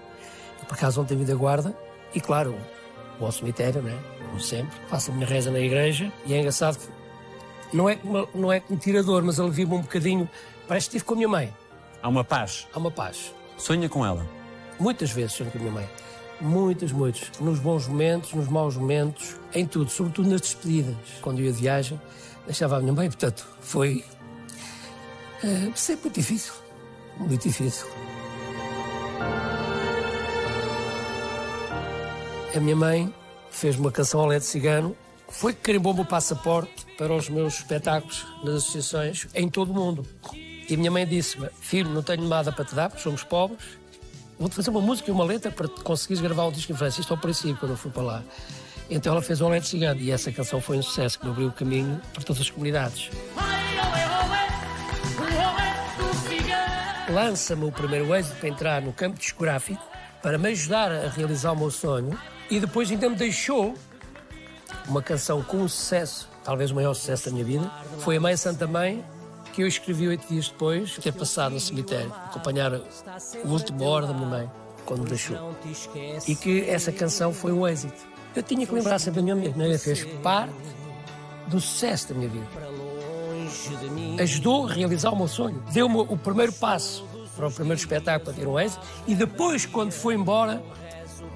Por 0.69 0.75
acaso, 0.75 1.01
ontem 1.01 1.17
vi 1.17 1.25
da 1.25 1.35
guarda 1.35 1.75
e, 2.15 2.21
claro, 2.21 2.55
vou 3.23 3.29
ao 3.29 3.33
cemitério, 3.33 3.81
né? 3.81 3.97
como 4.27 4.41
sempre, 4.41 4.77
faço 4.89 5.11
a 5.11 5.15
minha 5.15 5.27
reza 5.27 5.51
na 5.51 5.61
igreja 5.61 6.13
e 6.27 6.35
é 6.35 6.39
engraçado 6.39 6.79
que 6.79 7.77
não 7.77 7.89
é, 7.89 7.99
não 8.35 8.53
é 8.53 8.61
como 8.61 8.79
tirador, 8.79 9.23
mas 9.23 9.39
alivia-me 9.39 9.75
um 9.75 9.81
bocadinho. 9.81 10.29
Parece 10.67 10.91
que 10.91 10.97
estive 10.97 11.05
com 11.05 11.15
a 11.15 11.17
minha 11.17 11.29
mãe. 11.29 11.55
Há 12.03 12.09
uma 12.09 12.25
paz? 12.25 12.67
Há 12.73 12.79
uma 12.79 12.91
paz. 12.91 13.33
Sonha 13.57 13.89
com 13.89 14.05
ela? 14.05 14.27
Muitas 14.79 15.11
vezes 15.13 15.35
sonho 15.35 15.51
com 15.51 15.59
a 15.59 15.61
minha 15.61 15.73
mãe. 15.73 15.89
Muitas, 16.41 16.91
muitos. 16.91 17.31
Nos 17.41 17.61
bons 17.61 17.87
momentos, 17.87 18.33
nos 18.33 18.49
maus 18.49 18.77
momentos, 18.77 19.37
em 19.55 19.65
tudo, 19.67 19.91
sobretudo 19.91 20.29
nas 20.29 20.41
despedidas. 20.41 20.97
Quando 21.21 21.39
eu 21.39 21.47
ia 21.47 21.53
de 21.53 21.61
viagem, 21.61 22.01
deixava 22.45 22.77
a 22.77 22.81
minha 22.81 22.93
mãe, 22.93 23.09
portanto, 23.09 23.47
foi. 23.61 24.05
Uh, 25.45 25.73
sempre 25.75 26.05
muito 26.05 26.15
difícil. 26.17 26.53
Muito 27.19 27.43
difícil. 27.43 27.87
A 32.55 32.61
minha 32.61 32.77
mãe 32.77 33.15
fez 33.51 33.79
uma 33.79 33.91
canção 33.91 34.21
ao 34.21 34.27
LED 34.27 34.45
Cigano, 34.45 34.95
foi 35.27 35.55
que 35.55 35.61
carimbou 35.61 35.99
o 35.99 36.05
passaporte 36.05 36.85
para 36.99 37.15
os 37.15 37.31
meus 37.31 37.55
espetáculos 37.55 38.27
nas 38.45 38.57
associações 38.57 39.27
em 39.35 39.49
todo 39.49 39.71
o 39.71 39.75
mundo. 39.75 40.07
E 40.69 40.75
a 40.75 40.77
minha 40.77 40.91
mãe 40.91 41.07
disse-me: 41.07 41.49
Filho, 41.61 41.89
não 41.89 42.03
tenho 42.03 42.29
nada 42.29 42.53
para 42.53 42.67
te 42.67 42.75
dar, 42.75 42.91
porque 42.91 43.03
somos 43.03 43.25
pobres, 43.25 43.65
vou-te 44.39 44.55
fazer 44.55 44.69
uma 44.69 44.83
música 44.83 45.11
e 45.11 45.15
uma 45.15 45.25
letra 45.25 45.51
para 45.51 45.67
conseguires 45.67 46.23
gravar 46.23 46.45
um 46.47 46.53
disco 46.53 46.73
em 46.73 46.77
França. 46.77 47.01
Isto 47.01 47.15
ao 47.15 47.19
princípio, 47.19 47.57
quando 47.57 47.71
eu 47.71 47.77
fui 47.77 47.91
para 47.91 48.03
lá. 48.03 48.23
Então 48.91 49.15
ela 49.15 49.23
fez 49.23 49.41
o 49.41 49.49
LED 49.49 49.67
Cigano 49.67 50.01
e 50.01 50.11
essa 50.11 50.31
canção 50.31 50.61
foi 50.61 50.77
um 50.77 50.83
sucesso 50.83 51.19
que 51.19 51.25
me 51.25 51.31
abriu 51.31 51.49
o 51.49 51.53
caminho 51.53 51.99
para 52.13 52.23
todas 52.23 52.43
as 52.43 52.51
comunidades. 52.51 53.09
Lança-me 57.09 57.65
o 57.65 57.73
primeiro 57.73 58.15
êxito 58.15 58.37
para 58.37 58.49
entrar 58.51 58.83
no 58.83 58.93
campo 58.93 59.19
discográfico 59.19 59.83
para 60.23 60.37
me 60.37 60.51
ajudar 60.51 60.93
a 60.93 61.09
realizar 61.09 61.53
o 61.53 61.57
meu 61.57 61.71
sonho 61.71 62.17
e 62.53 62.61
depois 62.61 62.91
ainda 62.91 63.09
me 63.09 63.17
deixou 63.17 63.75
uma 64.87 65.03
canção 65.03 65.43
com 65.43 65.57
um 65.57 65.69
sucesso, 65.69 66.29
talvez 66.45 66.71
o 66.71 66.75
maior 66.75 66.93
sucesso 66.93 67.25
da 67.25 67.31
minha 67.31 67.45
vida. 67.45 67.73
Foi 68.01 68.19
a 68.19 68.21
Mãe 68.21 68.37
Santa 68.37 68.67
Mãe, 68.67 69.03
que 69.55 69.63
eu 69.63 69.67
escrevi 69.67 70.07
oito 70.07 70.29
dias 70.29 70.49
depois 70.51 70.91
de 70.91 71.01
ter 71.01 71.13
passado 71.13 71.53
no 71.55 71.61
cemitério, 71.61 72.13
acompanhar 72.27 72.75
o 72.75 73.49
último 73.49 73.85
hora 73.85 74.07
da 74.07 74.13
minha 74.13 74.29
mãe, 74.29 74.51
quando 74.85 75.05
me 75.05 75.09
deixou. 75.09 75.57
E 76.29 76.37
que 76.37 76.69
essa 76.69 76.93
canção 76.93 77.33
foi 77.33 77.53
um 77.53 77.67
êxito. 77.67 78.07
Eu 78.37 78.43
tinha 78.43 78.67
que 78.67 78.75
lembrar 78.75 78.99
sempre 78.99 79.23
da 79.23 79.35
minha 79.35 79.57
mãe, 79.57 79.79
fez 79.79 80.05
parte 80.23 80.53
do 81.47 81.59
sucesso 81.59 82.09
da 82.09 82.15
minha 82.15 82.29
vida. 82.29 82.47
Ajudou 84.21 84.67
a 84.67 84.73
realizar 84.75 85.11
o 85.11 85.17
meu 85.17 85.29
sonho. 85.29 85.63
Deu-me 85.73 86.01
o 86.01 86.19
primeiro 86.19 86.53
passo 86.53 87.07
para 87.35 87.49
o 87.49 87.51
primeiro 87.51 87.81
espetáculo 87.81 88.27
para 88.27 88.35
ter 88.35 88.47
um 88.47 88.61
êxito 88.61 88.85
e 89.07 89.15
depois, 89.15 89.65
quando 89.65 89.93
foi 89.93 90.15
embora, 90.15 90.63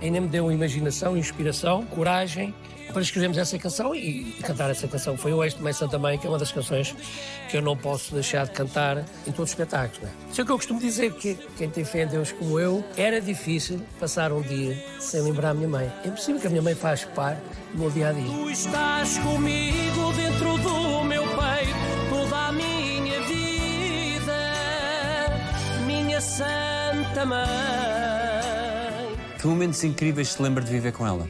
ainda 0.01 0.21
me 0.21 0.29
deu 0.29 0.51
imaginação, 0.51 1.17
inspiração, 1.17 1.85
coragem 1.87 2.55
para 2.93 3.03
escrevermos 3.03 3.37
essa 3.37 3.59
canção 3.59 3.95
e 3.95 4.33
cantar 4.43 4.71
essa 4.71 4.87
canção. 4.89 5.17
Foi 5.17 5.33
o 5.33 5.47
de 5.47 5.63
Mãe 5.63 5.73
Santa 5.73 5.99
Mãe, 5.99 6.19
que 6.19 6.27
é 6.27 6.31
uma 6.31 6.39
das 6.39 6.53
canções 6.53 6.95
que 7.49 7.57
eu 7.57 7.63
não 7.63 7.77
posso 7.77 8.15
deixar 8.15 8.47
de 8.47 8.53
cantar 8.53 8.99
em 9.27 9.33
todos 9.33 9.45
os 9.45 9.51
espetáculos. 9.51 10.01
Né? 10.01 10.11
Isso 10.31 10.41
é 10.41 10.45
o 10.45 10.47
que 10.47 10.53
eu 10.53 10.57
costumo 10.57 10.81
dizer, 10.81 11.13
que 11.13 11.35
quem 11.57 11.69
tem 11.69 11.85
fé 11.85 12.03
em 12.03 12.07
Deus 12.07 12.33
como 12.33 12.59
eu, 12.59 12.85
era 12.97 13.21
difícil 13.21 13.81
passar 14.01 14.33
um 14.33 14.41
dia 14.41 14.83
sem 14.99 15.21
lembrar 15.21 15.51
a 15.51 15.55
minha 15.55 15.69
mãe. 15.69 15.93
É 16.05 16.09
impossível 16.09 16.41
que 16.41 16.47
a 16.47 16.51
minha 16.51 16.63
mãe 16.63 16.75
faz 16.75 17.05
parte 17.05 17.41
do 17.73 17.79
meu 17.79 17.91
dia 17.91 18.09
a 18.09 18.13
dia. 18.13 18.25
Tu 18.25 18.51
estás 18.51 19.19
comigo 19.19 20.13
dentro 20.15 20.59
do 20.59 21.05
meu 21.05 21.23
peito, 21.23 22.09
toda 22.09 22.37
a 22.37 22.53
minha 22.53 23.21
vida, 23.23 24.39
minha 25.87 26.21
Santa 26.21 27.27
Mãe. 27.27 27.96
Que 29.47 29.51
momentos 29.51 29.85
incríveis 29.85 30.33
se 30.33 30.43
lembra 30.43 30.61
de 30.61 30.69
viver 30.69 30.93
com 30.93 31.07
ela? 31.07 31.25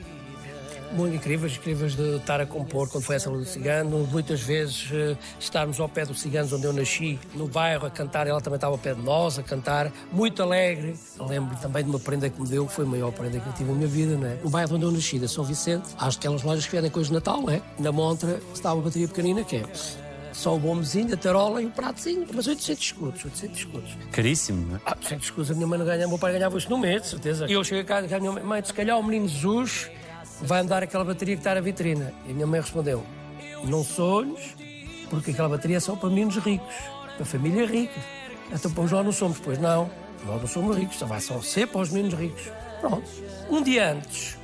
Muito 0.95 1.15
incríveis, 1.15 1.55
incríveis 1.55 1.95
de 1.95 2.17
estar 2.17 2.41
a 2.41 2.47
compor 2.47 2.89
quando 2.89 3.05
foi 3.05 3.17
essa 3.17 3.29
luz 3.29 3.45
do 3.45 3.51
cigano. 3.51 4.09
Muitas 4.11 4.41
vezes 4.41 4.91
uh, 4.91 5.19
estarmos 5.39 5.79
ao 5.79 5.87
pé 5.87 6.07
dos 6.07 6.23
ciganos 6.23 6.51
onde 6.51 6.65
eu 6.65 6.73
nasci, 6.73 7.19
no 7.35 7.47
bairro, 7.47 7.87
a 7.87 7.91
cantar. 7.91 8.27
Ela 8.27 8.41
também 8.41 8.55
estava 8.55 8.73
ao 8.73 8.79
pé 8.79 8.95
de 8.95 9.03
nós, 9.03 9.39
a 9.39 9.43
cantar, 9.43 9.93
muito 10.11 10.43
alegre. 10.43 10.97
Lembro 11.29 11.59
também 11.59 11.85
de 11.85 11.91
uma 11.91 12.01
prenda 12.01 12.31
que 12.31 12.41
me 12.41 12.49
deu, 12.49 12.65
que 12.67 12.73
foi 12.73 12.87
a 12.87 12.89
maior 12.89 13.13
prenda 13.13 13.39
que 13.39 13.47
eu 13.47 13.53
tive 13.53 13.71
na 13.71 13.77
minha 13.77 13.89
vida, 13.89 14.17
não 14.17 14.27
é? 14.27 14.39
No 14.43 14.49
bairro 14.49 14.77
onde 14.77 14.87
eu 14.87 14.93
nasci, 14.93 15.19
da 15.19 15.29
São 15.29 15.45
Vicente, 15.45 15.91
há 15.99 16.09
aquelas 16.09 16.43
lojas 16.43 16.65
que 16.65 16.75
vendem 16.75 16.91
coisas 16.91 17.09
de 17.09 17.15
Natal, 17.15 17.43
não 17.43 17.51
é? 17.51 17.61
Na 17.79 17.93
montra 17.93 18.41
estava 18.55 18.77
uma 18.77 18.85
bateria 18.85 19.09
pequenina 19.09 19.45
que 19.45 19.57
é 19.57 20.06
só 20.37 20.55
o 20.55 20.59
bombezinho, 20.59 21.15
a 21.15 21.17
tarola 21.17 21.63
e 21.63 21.67
o 21.67 21.71
pratozinho, 21.71 22.27
mas 22.33 22.47
800 22.47 22.85
escudos, 22.85 23.25
800 23.25 23.59
escudos. 23.59 23.97
Caríssimo, 24.13 24.67
não 24.67 24.77
é? 24.77 24.81
Ah, 24.85 24.95
800 24.97 25.25
escudos, 25.25 25.51
a 25.51 25.55
minha 25.55 25.67
mãe 25.67 25.79
não 25.79 25.87
ganha, 25.87 26.07
o 26.07 26.11
meu 26.11 26.19
pai 26.19 26.33
ganhava 26.33 26.59
isto 26.59 26.69
no 26.71 26.77
mês, 26.77 27.03
de 27.03 27.09
certeza. 27.09 27.47
E 27.49 27.53
eu 27.55 27.65
cheguei 27.65 27.85
casa 27.85 28.07
e 28.07 28.15
a 28.15 28.21
minha 28.21 28.33
mãe, 28.33 28.43
mãe, 28.43 28.63
se 28.63 28.73
calhar 28.73 28.99
o 28.99 29.03
menino 29.03 29.27
Jesus 29.27 29.91
vai 30.43 30.61
andar 30.61 30.83
aquela 30.83 31.05
bateria 31.05 31.35
que 31.35 31.41
está 31.41 31.55
na 31.55 31.61
vitrina. 31.63 32.13
E 32.27 32.33
a 32.33 32.35
minha 32.35 32.47
mãe 32.47 32.61
respondeu, 32.61 33.03
não 33.65 33.83
sonhos, 33.83 34.55
porque 35.09 35.31
aquela 35.31 35.49
bateria 35.49 35.79
é 35.79 35.81
só 35.81 35.97
para 35.97 36.11
meninos 36.11 36.37
ricos, 36.37 36.75
para 37.17 37.25
família 37.25 37.67
rica. 37.67 37.99
Então 38.53 38.71
para 38.71 38.83
nós 38.83 39.05
não 39.07 39.13
somos, 39.13 39.39
pois 39.39 39.59
não, 39.59 39.91
nós 40.27 40.41
não 40.41 40.49
somos 40.49 40.77
ricos, 40.77 40.99
só 40.99 41.07
vai 41.07 41.21
só 41.21 41.41
ser 41.41 41.67
para 41.67 41.81
os 41.81 41.91
meninos 41.91 42.19
ricos. 42.19 42.43
Pronto. 42.81 43.09
Um 43.49 43.63
dia 43.63 43.93
antes, 43.93 44.37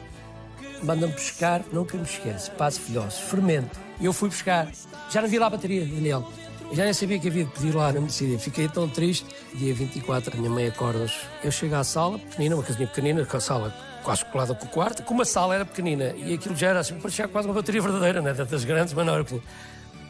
manda-me 0.83 1.13
pescar, 1.13 1.63
nunca 1.71 1.99
me 1.99 2.05
esqueço, 2.05 2.51
passo 2.53 2.81
filhosos, 2.81 3.21
fermento. 3.21 3.79
E 4.03 4.05
eu 4.05 4.13
fui 4.13 4.29
buscar. 4.29 4.69
Já 5.11 5.23
não 5.23 5.29
vi 5.29 5.39
lá 5.39 5.47
a 5.47 5.51
bateria, 5.51 5.87
Daniel. 5.87 6.29
Eu 6.69 6.75
já 6.75 6.85
nem 6.85 6.93
sabia 6.93 7.19
que 7.21 7.29
havia 7.29 7.45
de 7.45 7.51
pedir 7.53 7.73
lá, 7.73 7.93
não 7.93 8.01
me 8.01 8.09
decidi. 8.09 8.37
Fiquei 8.37 8.69
tão 8.69 8.89
triste. 8.89 9.25
Dia 9.55 9.73
24, 9.73 10.35
a 10.35 10.37
minha 10.37 10.51
mãe 10.51 10.67
acorda 10.67 11.07
Eu 11.45 11.53
chego 11.53 11.77
à 11.77 11.85
sala, 11.85 12.19
pequenina, 12.19 12.57
uma 12.57 12.65
casinha 12.65 12.89
pequenina, 12.89 13.25
com 13.25 13.37
a 13.37 13.41
sala 13.41 13.73
quase 14.03 14.25
colada 14.25 14.55
com 14.55 14.67
o 14.67 14.69
quarto, 14.69 15.05
como 15.05 15.23
a 15.23 15.25
sala 15.25 15.55
era 15.55 15.65
pequenina. 15.65 16.13
E 16.17 16.35
aquilo 16.35 16.57
já 16.57 16.71
era 16.71 16.81
assim, 16.81 16.99
parecia 16.99 17.29
quase 17.29 17.47
uma 17.47 17.55
bateria 17.55 17.81
verdadeira, 17.81 18.21
né? 18.21 18.35
Tantas 18.35 18.65
grandes, 18.65 18.93
mas 18.93 19.07
não 19.07 19.15
era 19.15 19.23
pequenina. 19.23 19.47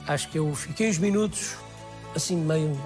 Acho 0.07 0.29
que 0.31 0.39
eu 0.39 0.55
fiquei 0.55 0.89
uns 0.89 0.99
minutos, 0.99 1.55
assim, 2.17 2.37
meio 2.37 2.81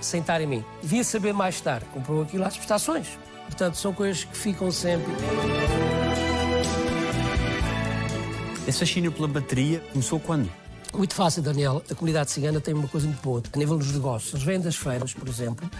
sem 0.00 0.20
estar 0.22 0.40
em 0.40 0.46
mim. 0.46 0.64
Devia 0.80 1.04
saber 1.04 1.34
mais 1.34 1.60
tarde. 1.60 1.84
Comprou 1.92 2.22
aquilo 2.22 2.44
às 2.44 2.56
prestações. 2.56 3.08
Portanto, 3.44 3.76
são 3.76 3.92
coisas 3.92 4.24
que 4.24 4.36
ficam 4.36 4.70
sempre. 4.72 5.12
Esse 8.66 8.80
fascínio 8.80 9.12
pela 9.12 9.28
bateria 9.28 9.80
começou 9.92 10.18
quando? 10.18 10.50
Muito 10.92 11.14
fácil, 11.14 11.40
Daniel. 11.40 11.82
A 11.88 11.94
comunidade 11.94 12.32
cigana 12.32 12.60
tem 12.60 12.74
uma 12.74 12.88
coisa 12.88 13.06
muito 13.06 13.22
boa. 13.22 13.40
A 13.52 13.58
nível 13.58 13.78
dos 13.78 13.92
negócios, 13.92 14.32
eles 14.34 14.44
vêm 14.44 14.60
das 14.60 14.74
feiras, 14.74 15.14
por 15.14 15.28
exemplo, 15.28 15.70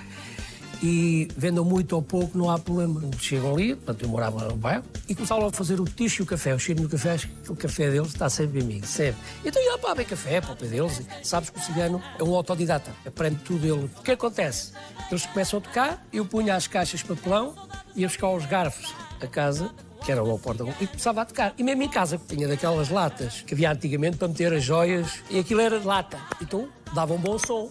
e 0.81 1.26
vendam 1.37 1.64
muito 1.64 1.95
ou 1.95 2.02
pouco, 2.02 2.38
não 2.38 2.49
há 2.49 2.61
problema. 2.61 3.00
Chegam 3.19 3.55
ali, 3.55 3.75
portanto, 3.75 4.02
eu 4.02 4.09
morava 4.09 4.47
no 4.47 4.57
bairro, 4.57 4.85
e 5.09 5.16
começavam 5.16 5.47
a 5.47 5.52
fazer 5.52 5.81
o 5.81 5.85
ticho 5.85 6.23
e 6.23 6.25
o 6.25 6.26
café. 6.26 6.55
O 6.55 6.61
cheiro 6.61 6.81
no 6.81 6.88
café, 6.88 7.19
o 7.49 7.57
café 7.57 7.90
deles 7.90 8.09
está 8.09 8.31
sempre 8.31 8.61
amigo, 8.61 8.87
sempre. 8.87 9.21
Então 9.45 9.61
ia 9.61 9.76
para 9.78 9.90
beber 9.90 10.11
café, 10.11 10.40
para 10.40 10.52
o 10.52 10.57
pé 10.57 10.66
deles. 10.66 11.02
Sabes 11.25 11.50
que 11.50 11.59
o 11.59 11.62
cigano 11.62 12.00
é 12.21 12.23
um 12.23 12.37
autodidata, 12.37 12.93
aprende 13.05 13.40
tudo 13.43 13.66
ele. 13.66 13.90
O 13.99 14.02
que 14.02 14.12
acontece? 14.12 14.73
Eles 15.11 15.26
começam 15.26 15.59
a 15.59 15.62
tocar, 15.62 16.07
eu 16.12 16.25
punha 16.25 16.55
as 16.55 16.69
caixas 16.69 17.00
de 17.00 17.07
papelão, 17.07 17.52
ia 17.97 18.07
buscar 18.07 18.31
os 18.31 18.47
garfos 18.47 18.95
a 19.21 19.26
casa, 19.26 19.71
que 20.06 20.12
era 20.12 20.22
o 20.22 20.38
porta 20.38 20.64
e 20.80 20.86
começava 20.86 21.22
a 21.22 21.25
tocar. 21.25 21.52
E 21.58 21.64
mesmo 21.64 21.82
em 21.82 21.88
casa, 21.88 22.20
tinha 22.28 22.46
daquelas 22.46 22.90
latas 22.90 23.42
que 23.42 23.54
havia 23.54 23.72
antigamente 23.72 24.16
para 24.16 24.28
meter 24.28 24.52
as 24.52 24.62
joias, 24.62 25.20
e 25.28 25.40
aquilo 25.40 25.60
era 25.60 25.80
de 25.80 25.86
lata. 25.86 26.16
Então 26.40 26.68
dava 26.94 27.12
um 27.12 27.18
bom 27.18 27.36
som. 27.36 27.68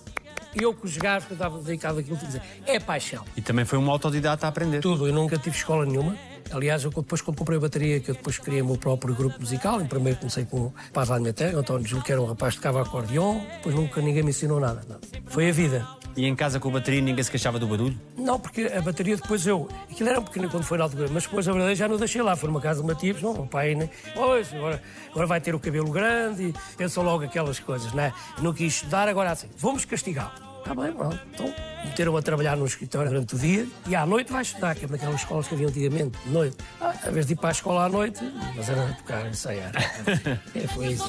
E 0.53 0.61
eu 0.61 0.73
com 0.73 0.85
os 0.85 0.97
gajos 0.97 1.27
que 1.27 1.33
eu 1.33 1.35
estava 1.35 1.57
dedicado 1.59 1.99
àquilo, 1.99 2.17
dizer, 2.17 2.41
é 2.65 2.77
paixão. 2.77 3.23
E 3.37 3.41
também 3.41 3.63
foi 3.63 3.79
um 3.79 3.89
autodidata 3.89 4.45
a 4.45 4.49
aprender. 4.49 4.81
Tudo, 4.81 5.07
eu 5.07 5.13
nunca 5.13 5.37
tive 5.37 5.55
escola 5.55 5.85
nenhuma. 5.85 6.17
Aliás, 6.51 6.83
eu 6.83 6.91
depois 6.91 7.21
quando 7.21 7.37
comprei 7.37 7.57
a 7.57 7.61
bateria, 7.61 8.01
que 8.01 8.11
eu 8.11 8.15
depois 8.15 8.37
criei 8.37 8.61
o 8.61 8.65
meu 8.65 8.77
próprio 8.77 9.15
grupo 9.15 9.39
musical, 9.39 9.81
em 9.81 9.87
primeiro 9.87 10.19
comecei 10.19 10.43
com 10.43 10.57
o 10.57 10.73
Paz 10.91 11.07
lá 11.07 11.19
minha 11.19 11.33
terra, 11.33 11.57
António 11.57 11.87
Júlio, 11.87 12.03
que 12.03 12.11
era 12.11 12.21
um 12.21 12.25
rapaz 12.25 12.55
que 12.55 12.59
tocava 12.59 12.81
acordeon, 12.81 13.39
depois 13.55 13.73
nunca 13.73 14.01
ninguém 14.01 14.23
me 14.23 14.29
ensinou 14.29 14.59
nada. 14.59 14.81
Não. 14.87 14.97
Foi 15.25 15.49
a 15.49 15.53
vida. 15.53 15.87
E 16.15 16.25
em 16.25 16.35
casa 16.35 16.59
com 16.59 16.69
a 16.69 16.71
bateria 16.71 17.01
ninguém 17.01 17.23
se 17.23 17.29
queixava 17.29 17.59
do 17.59 17.67
barulho? 17.67 17.99
Não, 18.17 18.39
porque 18.39 18.63
a 18.63 18.81
bateria 18.81 19.17
depois 19.17 19.45
eu. 19.45 19.67
Aquilo 19.91 20.09
era 20.09 20.19
um 20.19 20.23
pequeno 20.23 20.49
quando 20.49 20.63
foi 20.63 20.77
na 20.77 20.85
altura, 20.85 21.09
mas 21.11 21.23
depois 21.23 21.47
a 21.47 21.51
verdade 21.51 21.75
já 21.75 21.87
não 21.87 21.97
deixei 21.97 22.21
lá. 22.21 22.35
Foi 22.35 22.47
numa 22.47 22.61
casa 22.61 22.81
de 22.81 22.87
Matias, 22.87 23.21
não, 23.21 23.33
o 23.33 23.47
pai, 23.47 23.75
né? 23.75 23.89
Pois, 24.13 24.53
agora, 24.53 24.81
agora 25.11 25.27
vai 25.27 25.41
ter 25.41 25.53
o 25.53 25.59
cabelo 25.59 25.91
grande 25.91 26.49
e 26.49 26.53
pensam 26.77 27.03
logo 27.03 27.25
aquelas 27.25 27.59
coisas, 27.59 27.91
né? 27.91 28.13
Não 28.41 28.53
quis 28.53 28.75
estudar, 28.75 29.09
agora 29.09 29.31
assim, 29.31 29.49
vamos 29.57 29.83
castigá-lo. 29.83 30.44
Está 30.65 30.73
bem, 30.81 30.91
pronto. 30.93 31.19
Então, 31.31 31.53
meteram 31.83 32.17
a 32.17 32.21
trabalhar 32.23 32.57
no 32.57 32.65
escritório 32.65 33.11
durante 33.11 33.35
o 33.35 33.37
dia 33.37 33.67
e 33.85 33.95
à 33.95 34.03
noite 34.03 34.31
vai 34.31 34.41
estudar, 34.41 34.73
que 34.73 34.85
é 34.85 34.87
naquelas 34.87 35.21
escolas 35.21 35.47
que 35.47 35.53
havia 35.53 35.67
antigamente, 35.67 36.17
de 36.25 36.31
noite. 36.31 36.57
Ah, 36.81 36.91
a 37.05 37.11
vez 37.11 37.27
de 37.27 37.33
ir 37.33 37.35
para 37.35 37.49
a 37.49 37.51
escola 37.51 37.85
à 37.85 37.89
noite, 37.89 38.19
mas 38.55 38.67
era 38.67 38.81
tocar, 38.93 39.27
ensaiar. 39.27 39.71
é, 40.55 40.67
foi 40.67 40.87
isso. 40.87 41.07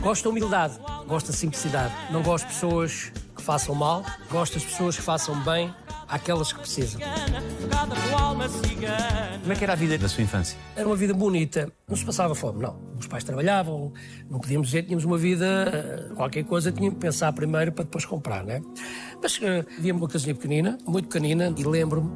Gosto 0.00 0.24
da 0.24 0.30
humildade, 0.30 0.74
gosto 1.06 1.28
da 1.28 1.32
simplicidade. 1.32 1.94
Não 2.10 2.24
gosto 2.24 2.48
de 2.48 2.54
pessoas 2.54 3.12
façam 3.46 3.76
mal, 3.76 4.04
gosto 4.28 4.54
das 4.54 4.64
pessoas 4.64 4.96
que 4.96 5.02
façam 5.02 5.40
bem 5.44 5.72
àquelas 6.08 6.52
que 6.52 6.58
precisam. 6.58 7.00
Como 9.40 9.52
é 9.52 9.56
que 9.56 9.62
era 9.62 9.72
a 9.72 9.76
vida 9.76 9.96
da 9.96 10.08
sua 10.08 10.24
infância? 10.24 10.58
Era 10.74 10.84
uma 10.84 10.96
vida 10.96 11.14
bonita, 11.14 11.72
não 11.88 11.96
se 11.96 12.04
passava 12.04 12.34
fome, 12.34 12.60
não. 12.60 12.76
Os 12.98 13.06
pais 13.06 13.22
trabalhavam, 13.22 13.92
não 14.28 14.40
podíamos 14.40 14.66
dizer 14.66 14.82
tínhamos 14.82 15.04
uma 15.04 15.16
vida, 15.16 16.12
qualquer 16.16 16.42
coisa 16.42 16.72
tínhamos 16.72 16.94
que 16.94 17.00
pensar 17.00 17.32
primeiro 17.32 17.70
para 17.70 17.84
depois 17.84 18.04
comprar, 18.04 18.42
né? 18.42 18.60
Mas 19.22 19.38
uh, 19.38 19.64
havia 19.78 19.94
uma 19.94 20.08
casinha 20.08 20.34
pequenina, 20.34 20.76
muito 20.84 21.06
pequenina, 21.06 21.54
e 21.56 21.62
lembro-me 21.62 22.10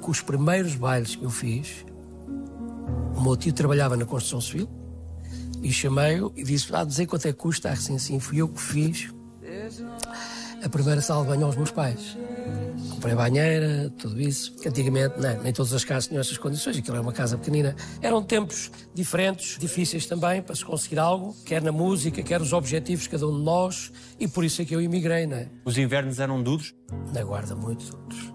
que 0.00 0.08
os 0.08 0.20
primeiros 0.20 0.76
bailes 0.76 1.16
que 1.16 1.24
eu 1.24 1.30
fiz, 1.30 1.84
o 3.16 3.20
meu 3.20 3.36
tio 3.36 3.52
trabalhava 3.52 3.96
na 3.96 4.04
construção 4.04 4.40
civil, 4.40 4.68
e 5.60 5.72
chamei-o 5.72 6.32
e 6.36 6.44
disse: 6.44 6.72
Ah, 6.72 6.84
dizer 6.84 7.06
quanto 7.06 7.26
é 7.26 7.32
que 7.32 7.38
custa, 7.38 7.70
assim, 7.70 7.96
assim, 7.96 8.20
fui 8.20 8.40
eu 8.40 8.46
que 8.46 8.60
fiz 8.60 9.15
a 10.62 10.68
primeira 10.68 11.00
sala 11.00 11.22
de 11.22 11.28
banho 11.28 11.46
aos 11.46 11.56
meus 11.56 11.70
pais. 11.70 12.16
Comprei 12.90 13.14
banheira, 13.14 13.92
tudo 13.98 14.20
isso. 14.20 14.54
Antigamente, 14.66 15.18
não, 15.20 15.42
nem 15.42 15.52
todas 15.52 15.72
as 15.72 15.84
casas 15.84 16.08
tinham 16.08 16.20
essas 16.20 16.38
condições, 16.38 16.76
aquilo 16.76 16.96
era 16.96 17.02
uma 17.02 17.12
casa 17.12 17.36
pequenina. 17.36 17.74
Eram 18.00 18.22
tempos 18.22 18.70
diferentes, 18.94 19.58
difíceis 19.58 20.06
também, 20.06 20.42
para 20.42 20.54
se 20.54 20.64
conseguir 20.64 20.98
algo, 20.98 21.34
quer 21.44 21.62
na 21.62 21.72
música, 21.72 22.22
quer 22.22 22.40
os 22.40 22.52
objetivos 22.52 23.04
de 23.04 23.10
cada 23.10 23.26
um 23.26 23.36
de 23.36 23.44
nós, 23.44 23.92
e 24.18 24.26
por 24.26 24.44
isso 24.44 24.62
é 24.62 24.64
que 24.64 24.74
eu 24.74 24.80
emigrei, 24.80 25.26
não 25.26 25.36
é? 25.36 25.48
Os 25.64 25.76
invernos 25.76 26.20
eram 26.20 26.42
duros? 26.42 26.74
Na 27.12 27.22
guarda, 27.22 27.54
muito 27.54 27.84
duros. 27.84 28.32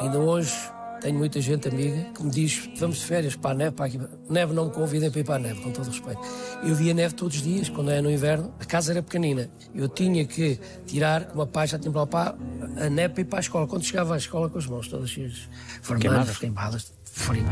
Ainda 0.00 0.18
hoje 0.18 0.52
tenho 1.00 1.18
muita 1.18 1.40
gente 1.40 1.68
amiga 1.68 2.10
que 2.14 2.22
me 2.22 2.30
diz: 2.30 2.68
vamos 2.78 2.98
de 2.98 3.04
férias 3.04 3.36
para 3.36 3.50
a 3.50 3.54
neve, 3.54 3.72
para 3.72 3.86
aqui. 3.86 4.00
Neve 4.28 4.52
não 4.52 4.66
me 4.66 4.70
convidem 4.70 5.10
para 5.10 5.20
ir 5.20 5.24
para 5.24 5.34
a 5.36 5.38
neve, 5.38 5.60
com 5.60 5.70
todo 5.70 5.86
respeito. 5.86 6.20
Eu 6.62 6.74
via 6.74 6.94
neve 6.94 7.14
todos 7.14 7.36
os 7.36 7.42
dias, 7.42 7.68
quando 7.68 7.90
é 7.90 8.00
no 8.00 8.10
inverno. 8.10 8.52
A 8.60 8.64
casa 8.64 8.92
era 8.92 9.02
pequenina. 9.02 9.48
Eu 9.74 9.88
tinha 9.88 10.24
que 10.24 10.58
tirar, 10.86 11.26
com 11.26 11.34
uma 11.36 11.46
pai 11.46 11.66
já 11.66 11.78
tinha 11.78 11.92
para 11.92 12.08
lá, 12.12 12.36
a 12.76 12.90
neve 12.90 13.14
para 13.14 13.20
ir 13.22 13.24
para 13.24 13.38
a 13.38 13.40
escola. 13.40 13.66
Quando 13.66 13.84
chegava 13.84 14.14
à 14.14 14.18
escola, 14.18 14.48
com 14.48 14.58
as 14.58 14.66
mãos 14.66 14.88
todas 14.88 15.10
cheias, 15.10 15.48
vermelhas, 15.82 16.38
queimadas, 16.38 16.92
frio. 17.04 17.44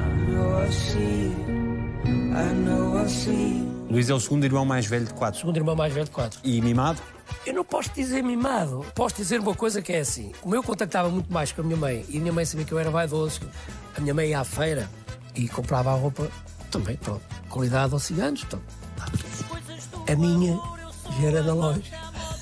Luís 3.91 4.11
é 4.11 4.15
o 4.15 4.21
segundo 4.21 4.45
irmão 4.45 4.65
mais 4.65 4.87
velho 4.87 5.07
de 5.07 5.15
quatro. 5.15 5.41
Segundo 5.41 5.57
irmão 5.57 5.77
mais 5.77 5.93
velho 5.93 6.05
de 6.05 6.11
quatro. 6.11 6.41
E 6.45 6.61
mimado? 6.61 7.01
Eu 7.45 7.55
não 7.55 7.65
posso 7.65 7.91
dizer 7.91 8.23
mimado. 8.23 8.85
Posso 8.95 9.17
dizer 9.17 9.41
uma 9.41 9.55
coisa 9.55 9.81
que 9.81 9.93
é 9.93 10.01
assim. 10.01 10.33
Como 10.41 10.55
eu 10.55 10.63
contactava 10.63 11.09
muito 11.09 11.33
mais 11.33 11.53
com 11.53 11.61
a 11.61 11.65
minha 11.65 11.77
mãe 11.77 12.05
e 12.09 12.19
a 12.19 12.21
minha 12.21 12.33
mãe 12.33 12.45
sabia 12.45 12.65
que 12.65 12.73
eu 12.73 12.79
era 12.79 12.91
vaidoso, 12.91 13.41
a 13.97 14.01
minha 14.01 14.15
mãe 14.15 14.31
ia 14.31 14.41
à 14.41 14.45
feira 14.45 14.89
e 15.35 15.49
comprava 15.49 15.93
a 15.93 15.95
roupa 15.95 16.29
também, 16.71 16.97
pronto, 16.97 17.23
qualidade 17.49 17.93
aos 17.93 18.03
ciganos. 18.03 18.45
Então, 18.47 18.61
a 20.09 20.17
minha 20.17 20.61
já 21.21 21.29
era 21.29 21.43
na 21.43 21.55
loja. 21.55 21.83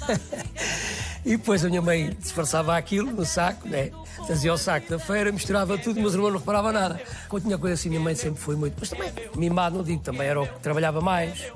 e 1.25 1.37
depois 1.37 1.65
a 1.65 1.69
minha 1.69 1.83
mãe 1.83 2.17
disfarçava 2.21 2.77
aquilo 2.77 3.11
no 3.11 3.25
saco, 3.25 3.69
né? 3.69 3.91
Fazia 4.27 4.53
o 4.53 4.59
saco 4.59 4.89
da 4.89 4.99
feira, 4.99 5.31
misturava 5.31 5.77
tudo, 5.77 6.01
mas 6.01 6.15
o 6.15 6.17
irmão 6.17 6.31
não 6.31 6.39
reparava 6.39 6.73
nada. 6.73 7.01
Quando 7.29 7.45
tinha 7.45 7.59
coisa 7.59 7.75
assim, 7.75 7.89
minha 7.89 8.01
mãe 8.01 8.15
sempre 8.15 8.41
foi 8.41 8.57
muito. 8.57 8.75
Mas 8.79 8.89
também, 8.89 9.13
mimado, 9.37 9.77
não 9.77 9.85
digo, 9.85 10.03
também 10.03 10.27
era 10.27 10.41
o 10.41 10.47
que 10.47 10.61
trabalhava 10.61 11.01
mais. 11.01 11.53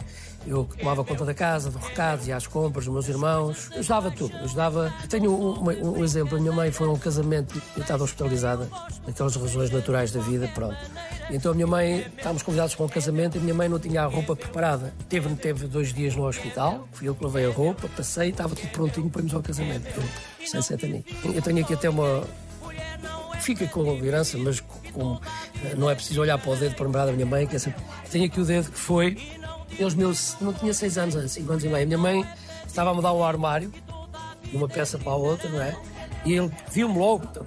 Eu 0.48 0.64
tomava 0.78 1.04
conta 1.04 1.26
da 1.26 1.34
casa, 1.34 1.70
dos 1.70 1.82
recados, 1.82 2.26
ia 2.26 2.36
às 2.36 2.46
compras, 2.46 2.86
dos 2.86 2.92
meus 2.94 3.08
irmãos. 3.08 3.68
Eu 3.70 3.80
ajudava 3.80 4.10
tudo. 4.10 4.34
Eu 4.34 4.44
ajudava. 4.44 4.94
Tenho 5.08 5.30
um, 5.30 5.58
um, 5.60 5.98
um, 5.98 6.04
exemplo. 6.04 6.38
A 6.38 6.40
minha 6.40 6.52
mãe 6.52 6.72
foi 6.72 6.88
a 6.88 6.90
um 6.90 6.98
casamento, 6.98 7.60
eu 7.76 7.82
estava 7.82 8.02
hospitalizada, 8.02 8.68
naquelas 9.06 9.36
razões 9.36 9.70
naturais 9.70 10.10
da 10.10 10.20
vida, 10.20 10.48
pronto. 10.54 10.78
Então 11.30 11.52
a 11.52 11.54
minha 11.54 11.66
mãe, 11.66 12.06
estávamos 12.16 12.42
convidados 12.42 12.74
para 12.74 12.86
um 12.86 12.88
casamento 12.88 13.36
e 13.36 13.38
a 13.38 13.42
minha 13.42 13.54
mãe 13.54 13.68
não 13.68 13.78
tinha 13.78 14.02
a 14.02 14.06
roupa 14.06 14.34
preparada. 14.34 14.94
Teve, 15.08 15.34
teve 15.36 15.66
dois 15.66 15.92
dias 15.92 16.16
no 16.16 16.26
hospital, 16.26 16.88
fui 16.92 17.08
eu 17.08 17.14
que 17.14 17.22
levei 17.22 17.44
a 17.44 17.50
roupa, 17.50 17.86
passei, 17.94 18.30
estava 18.30 18.56
tudo 18.56 18.68
prontinho 18.70 19.10
para 19.10 19.20
irmos 19.20 19.34
ao 19.34 19.42
casamento. 19.42 19.86
Sem 20.46 20.62
sete. 20.62 21.04
Eu 21.34 21.42
tenho 21.42 21.62
aqui 21.62 21.74
até 21.74 21.90
uma. 21.90 22.24
Fica 23.40 23.66
com 23.66 23.90
a 23.90 23.94
herança, 23.94 24.38
mas 24.38 24.60
com, 24.60 25.18
não 25.76 25.90
é 25.90 25.94
preciso 25.94 26.20
olhar 26.20 26.38
para 26.38 26.50
o 26.50 26.56
dedo 26.56 26.74
para 26.74 26.86
lembrar 26.86 27.06
da 27.06 27.12
minha 27.12 27.26
mãe. 27.26 27.46
Que 27.46 27.56
é 27.56 27.58
sempre... 27.58 27.82
Tenho 28.10 28.24
aqui 28.24 28.40
o 28.40 28.44
dedo 28.44 28.70
que 28.70 28.78
foi 28.78 29.16
os 29.80 29.94
meus. 29.94 30.36
Não 30.40 30.52
tinha 30.52 30.72
seis 30.72 30.98
anos, 30.98 31.30
cinco 31.30 31.52
anos 31.52 31.64
e 31.64 31.68
meio. 31.68 31.86
Minha 31.86 31.98
mãe 31.98 32.24
estava 32.66 32.90
a 32.90 32.94
mudar 32.94 33.12
o 33.12 33.22
armário 33.22 33.72
de 34.44 34.56
uma 34.56 34.68
peça 34.68 34.98
para 34.98 35.12
a 35.12 35.16
outra, 35.16 35.48
não 35.48 35.60
é? 35.60 35.76
E 36.24 36.32
ele 36.34 36.50
viu-me 36.70 36.98
logo. 36.98 37.24
Então, 37.30 37.46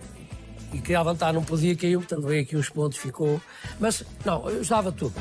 e 0.73 0.79
queria 0.79 0.99
levantar, 0.99 1.33
não 1.33 1.43
podia, 1.43 1.75
caiu, 1.75 1.99
portanto 1.99 2.25
veio 2.25 2.43
aqui 2.43 2.55
uns 2.55 2.69
pontos, 2.69 2.97
ficou. 2.97 3.41
Mas, 3.79 4.03
não, 4.23 4.49
eu 4.49 4.61
usava 4.61 4.91
tudo. 4.91 5.13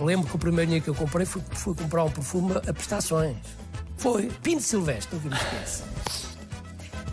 Lembro 0.00 0.28
que 0.28 0.36
o 0.36 0.38
primeiro 0.38 0.70
dia 0.70 0.80
que 0.80 0.88
eu 0.88 0.94
comprei 0.94 1.26
fui 1.26 1.74
comprar 1.74 2.04
um 2.04 2.10
perfume 2.10 2.52
a 2.56 2.72
prestações. 2.72 3.36
Foi 3.96 4.30
Pinto 4.42 4.62
Silvestre, 4.62 5.16
nunca 5.16 5.28
me 5.28 5.36
esqueço. 5.36 6.27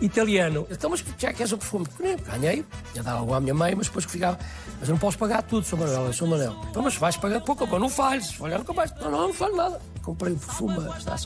Italiano. 0.00 0.66
Então, 0.70 0.90
mas 0.90 1.04
já 1.18 1.32
queres 1.32 1.52
o 1.52 1.58
perfume? 1.58 1.86
Ganhei, 2.30 2.64
ia 2.94 3.02
dar 3.02 3.12
algo 3.12 3.34
à 3.34 3.40
minha 3.40 3.54
mãe, 3.54 3.74
mas 3.74 3.86
depois 3.86 4.04
que 4.04 4.12
ficava. 4.12 4.38
Mas 4.78 4.88
eu 4.88 4.92
não 4.92 5.00
posso 5.00 5.18
pagar 5.18 5.42
tudo, 5.42 5.66
Sr. 5.66 5.76
Manuel, 5.76 6.06
eu 6.06 6.12
sou 6.12 6.28
Manuel. 6.28 6.56
Então, 6.70 6.82
mas 6.82 6.96
vais 6.96 7.16
pagar 7.16 7.40
pouco, 7.40 7.66
não 7.78 7.88
falhes. 7.88 8.30
Falhar 8.32 8.58
nunca 8.58 8.72
mais. 8.72 8.92
Não, 9.00 9.10
não, 9.10 9.20
não 9.28 9.32
falho 9.32 9.56
nada. 9.56 9.80
Comprei 10.02 10.32
o 10.34 10.36
perfume, 10.36 10.76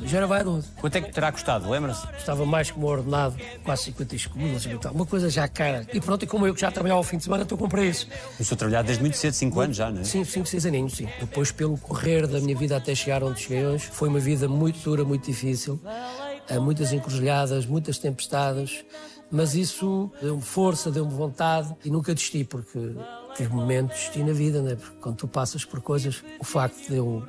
já 0.06 0.16
era 0.16 0.26
vaidoso. 0.26 0.68
Quanto 0.80 0.96
é 0.96 1.02
que 1.02 1.12
terá 1.12 1.30
custado, 1.30 1.68
lembra-se? 1.68 2.06
Estava 2.16 2.46
mais 2.46 2.70
que 2.70 2.78
o 2.78 2.84
ordenado, 2.84 3.36
quase 3.62 3.84
50 3.84 4.16
escudos, 4.16 4.66
uma 4.94 5.04
coisa 5.04 5.28
já 5.28 5.46
cara. 5.46 5.86
E 5.92 6.00
pronto, 6.00 6.22
e 6.22 6.26
como 6.26 6.46
eu 6.46 6.54
que 6.54 6.62
já 6.62 6.70
trabalhava 6.70 6.98
ao 6.98 7.04
fim 7.04 7.18
de 7.18 7.24
semana, 7.24 7.42
então 7.42 7.58
comprei 7.58 7.90
isso. 7.90 8.08
Começou 8.38 8.54
a 8.54 8.58
trabalhar 8.58 8.82
desde 8.82 9.02
muito 9.02 9.18
cedo, 9.18 9.34
5 9.34 9.60
anos 9.60 9.76
já, 9.76 9.90
não 9.90 10.00
é? 10.00 10.04
Sim, 10.04 10.24
5, 10.24 10.46
6 10.46 10.64
aninhos, 10.64 10.94
sim. 10.94 11.06
Depois, 11.20 11.52
pelo 11.52 11.76
correr 11.76 12.26
da 12.26 12.40
minha 12.40 12.56
vida 12.56 12.74
até 12.74 12.94
chegar 12.94 13.22
onde 13.22 13.40
cheguei 13.40 13.66
hoje, 13.66 13.86
foi 13.92 14.08
uma 14.08 14.18
vida 14.18 14.48
muito 14.48 14.80
dura, 14.82 15.04
muito 15.04 15.26
difícil. 15.26 15.78
Muitas 16.58 16.92
encruzilhadas, 16.92 17.66
muitas 17.66 17.98
tempestades 17.98 18.84
mas 19.30 19.54
isso 19.54 20.10
deu-me 20.20 20.42
força, 20.42 20.90
deu-me 20.90 21.12
vontade 21.12 21.74
e 21.84 21.90
nunca 21.90 22.12
desisti, 22.12 22.42
porque 22.42 22.96
tive 23.36 23.54
momentos 23.54 23.96
de 23.96 24.00
desistir 24.00 24.24
na 24.24 24.32
vida, 24.32 24.60
né? 24.60 24.74
porque 24.74 24.96
quando 25.00 25.16
tu 25.16 25.28
passas 25.28 25.64
por 25.64 25.80
coisas, 25.80 26.24
o 26.40 26.44
facto 26.44 26.88
de 26.88 26.96
eu, 26.96 27.22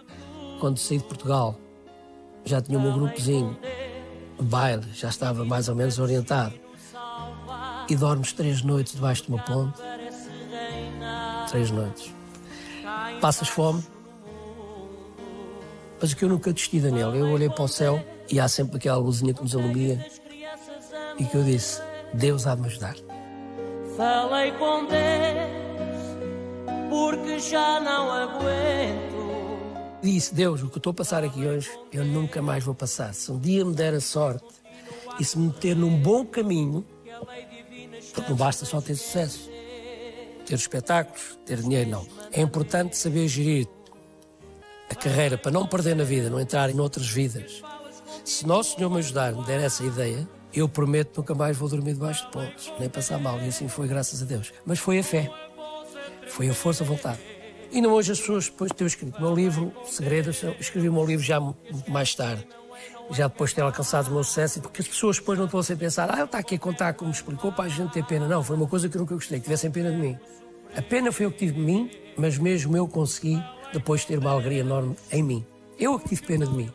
quando 0.60 0.80
saí 0.80 0.98
de 0.98 1.04
Portugal, 1.04 1.56
já 2.44 2.60
tinha 2.60 2.80
o 2.80 2.82
meu 2.82 2.92
grupozinho, 2.92 3.56
baile, 4.40 4.88
já 4.94 5.10
estava 5.10 5.46
mais 5.46 5.70
ou 5.70 5.76
menos 5.76 6.00
orientado, 6.00 6.56
e 7.88 7.96
dormes 7.96 8.34
três 8.34 8.64
noites 8.64 8.94
debaixo 8.94 9.24
de 9.24 9.30
uma 9.30 9.44
ponte, 9.44 9.80
três 11.52 11.70
noites, 11.70 12.12
passas 13.22 13.48
fome, 13.48 13.84
mas 16.02 16.12
o 16.12 16.16
que 16.16 16.26
eu 16.26 16.30
nunca 16.30 16.52
desisti, 16.52 16.80
Daniel, 16.80 17.14
eu 17.14 17.28
olhei 17.28 17.48
para 17.48 17.64
o 17.64 17.68
céu 17.68 18.04
e 18.30 18.40
há 18.40 18.48
sempre 18.48 18.78
aquela 18.78 18.98
luzinha 18.98 19.34
que 19.34 19.42
nos 19.42 19.56
alumia 19.56 20.06
e 21.18 21.26
que 21.26 21.36
eu 21.36 21.44
disse, 21.44 21.82
Deus 22.14 22.48
há 22.48 22.56
de 22.56 22.62
me 22.62 22.68
ajudar. 22.68 22.96
Falei 23.98 24.52
com 24.54 24.86
Deus, 24.86 25.00
porque 26.90 27.40
já 27.40 27.80
não 27.80 28.12
aguento. 28.12 29.12
Disse, 30.02 30.34
Deus, 30.34 30.64
o 30.64 30.68
que 30.68 30.76
eu 30.76 30.80
estou 30.80 30.92
a 30.92 30.94
passar 30.96 31.24
aqui 31.24 31.46
hoje, 31.46 31.70
eu 31.92 32.04
nunca 32.04 32.42
mais 32.42 32.64
vou 32.64 32.74
passar. 32.74 33.14
Se 33.14 33.32
um 33.32 33.38
dia 33.38 33.64
me 33.64 33.76
der 33.76 33.94
a 33.94 34.02
sorte 34.02 34.46
e 35.20 35.24
se 35.24 35.38
me 35.38 35.48
meter 35.48 35.76
num 35.76 35.96
bom 36.02 36.26
caminho, 36.26 36.86
porque 38.14 38.30
não 38.30 38.36
basta 38.36 38.66
só 38.66 38.82
ter 38.82 38.96
sucesso, 38.96 39.50
ter 40.46 40.56
espetáculos, 40.56 41.38
ter 41.46 41.62
dinheiro, 41.62 41.90
não. 41.90 42.08
É 42.32 42.42
importante 42.42 42.98
saber 42.98 43.28
gerir 43.28 43.68
a 44.90 44.96
carreira 44.96 45.38
para 45.38 45.52
não 45.52 45.68
perder 45.68 45.96
na 45.96 46.04
vida, 46.04 46.30
não 46.30 46.40
entrar 46.40 46.70
em 46.70 46.80
outras 46.80 47.08
vidas. 47.08 47.62
Se 48.24 48.46
Nosso 48.46 48.76
Senhor 48.76 48.90
me 48.90 49.00
ajudar, 49.00 49.34
me 49.34 49.44
der 49.46 49.62
essa 49.62 49.84
ideia, 49.84 50.28
Eu 50.54 50.68
prometo 50.68 51.18
nunca 51.18 51.34
mais 51.34 51.56
vou 51.56 51.70
dormir 51.70 51.94
debaixo 51.94 52.26
de 52.26 52.32
pontes, 52.34 52.74
nem 52.78 52.90
passar 52.90 53.18
mal. 53.18 53.40
E 53.40 53.48
assim 53.48 53.70
foi, 53.70 53.88
graças 53.88 54.22
a 54.22 54.26
Deus. 54.26 54.52
Mas 54.66 54.80
foi 54.80 55.00
a 55.00 55.04
fé. 55.04 55.32
Foi 56.28 56.50
a 56.50 56.54
força, 56.54 56.84
a 56.84 56.88
vontade. 56.88 57.20
E 57.72 57.80
não 57.80 57.92
hoje 57.92 58.12
as 58.12 58.20
pessoas, 58.20 58.50
depois 58.50 58.70
de 58.70 58.76
ter 58.76 58.86
escrito 58.86 59.18
o 59.18 59.22
meu 59.22 59.34
livro, 59.34 59.72
Segredos, 59.86 60.44
escrevi 60.60 60.90
o 60.90 60.94
meu 60.94 61.06
livro 61.06 61.24
já 61.24 61.40
mais 61.88 62.14
tarde. 62.14 62.46
Já 63.12 63.28
depois 63.28 63.52
de 63.52 63.58
ter 63.58 63.62
alcançado 63.62 64.10
o 64.10 64.12
meu 64.12 64.26
sucesso, 64.26 64.60
porque 64.62 64.82
as 64.82 64.88
pessoas 64.90 65.20
depois 65.20 65.40
não 65.40 65.46
estão 65.46 65.62
a 65.62 65.78
pensar, 65.78 66.10
ah, 66.12 66.16
ele 66.16 66.26
está 66.26 66.40
aqui 66.40 66.56
a 66.56 66.60
contar 66.60 66.94
como 66.96 67.12
explicou 67.12 67.54
para 67.54 67.66
a 67.66 67.70
gente 67.70 67.94
ter 67.94 68.04
pena. 68.04 68.28
Não, 68.28 68.44
foi 68.44 68.58
uma 68.58 68.68
coisa 68.68 68.90
que 68.90 68.98
eu 68.98 69.00
nunca 69.00 69.16
gostei, 69.16 69.40
que 69.40 69.46
tivessem 69.46 69.72
pena 69.72 69.90
de 69.90 69.98
mim. 69.98 70.20
A 70.76 70.82
pena 70.82 71.14
foi 71.14 71.28
eu 71.28 71.32
que 71.32 71.40
tive 71.40 71.54
de 71.54 71.62
mim, 71.62 71.90
mas 72.18 72.38
mesmo 72.38 72.76
eu 72.76 72.90
consegui 72.90 73.42
depois 73.72 74.04
ter 74.04 74.20
uma 74.20 74.32
alegria 74.32 74.60
enorme 74.60 74.98
em 75.12 75.24
mim. 75.24 75.46
Eu 75.80 75.96
é 75.96 76.00
que 76.00 76.10
tive 76.10 76.24
pena 76.24 76.46
de 76.46 76.54
mim 76.54 76.70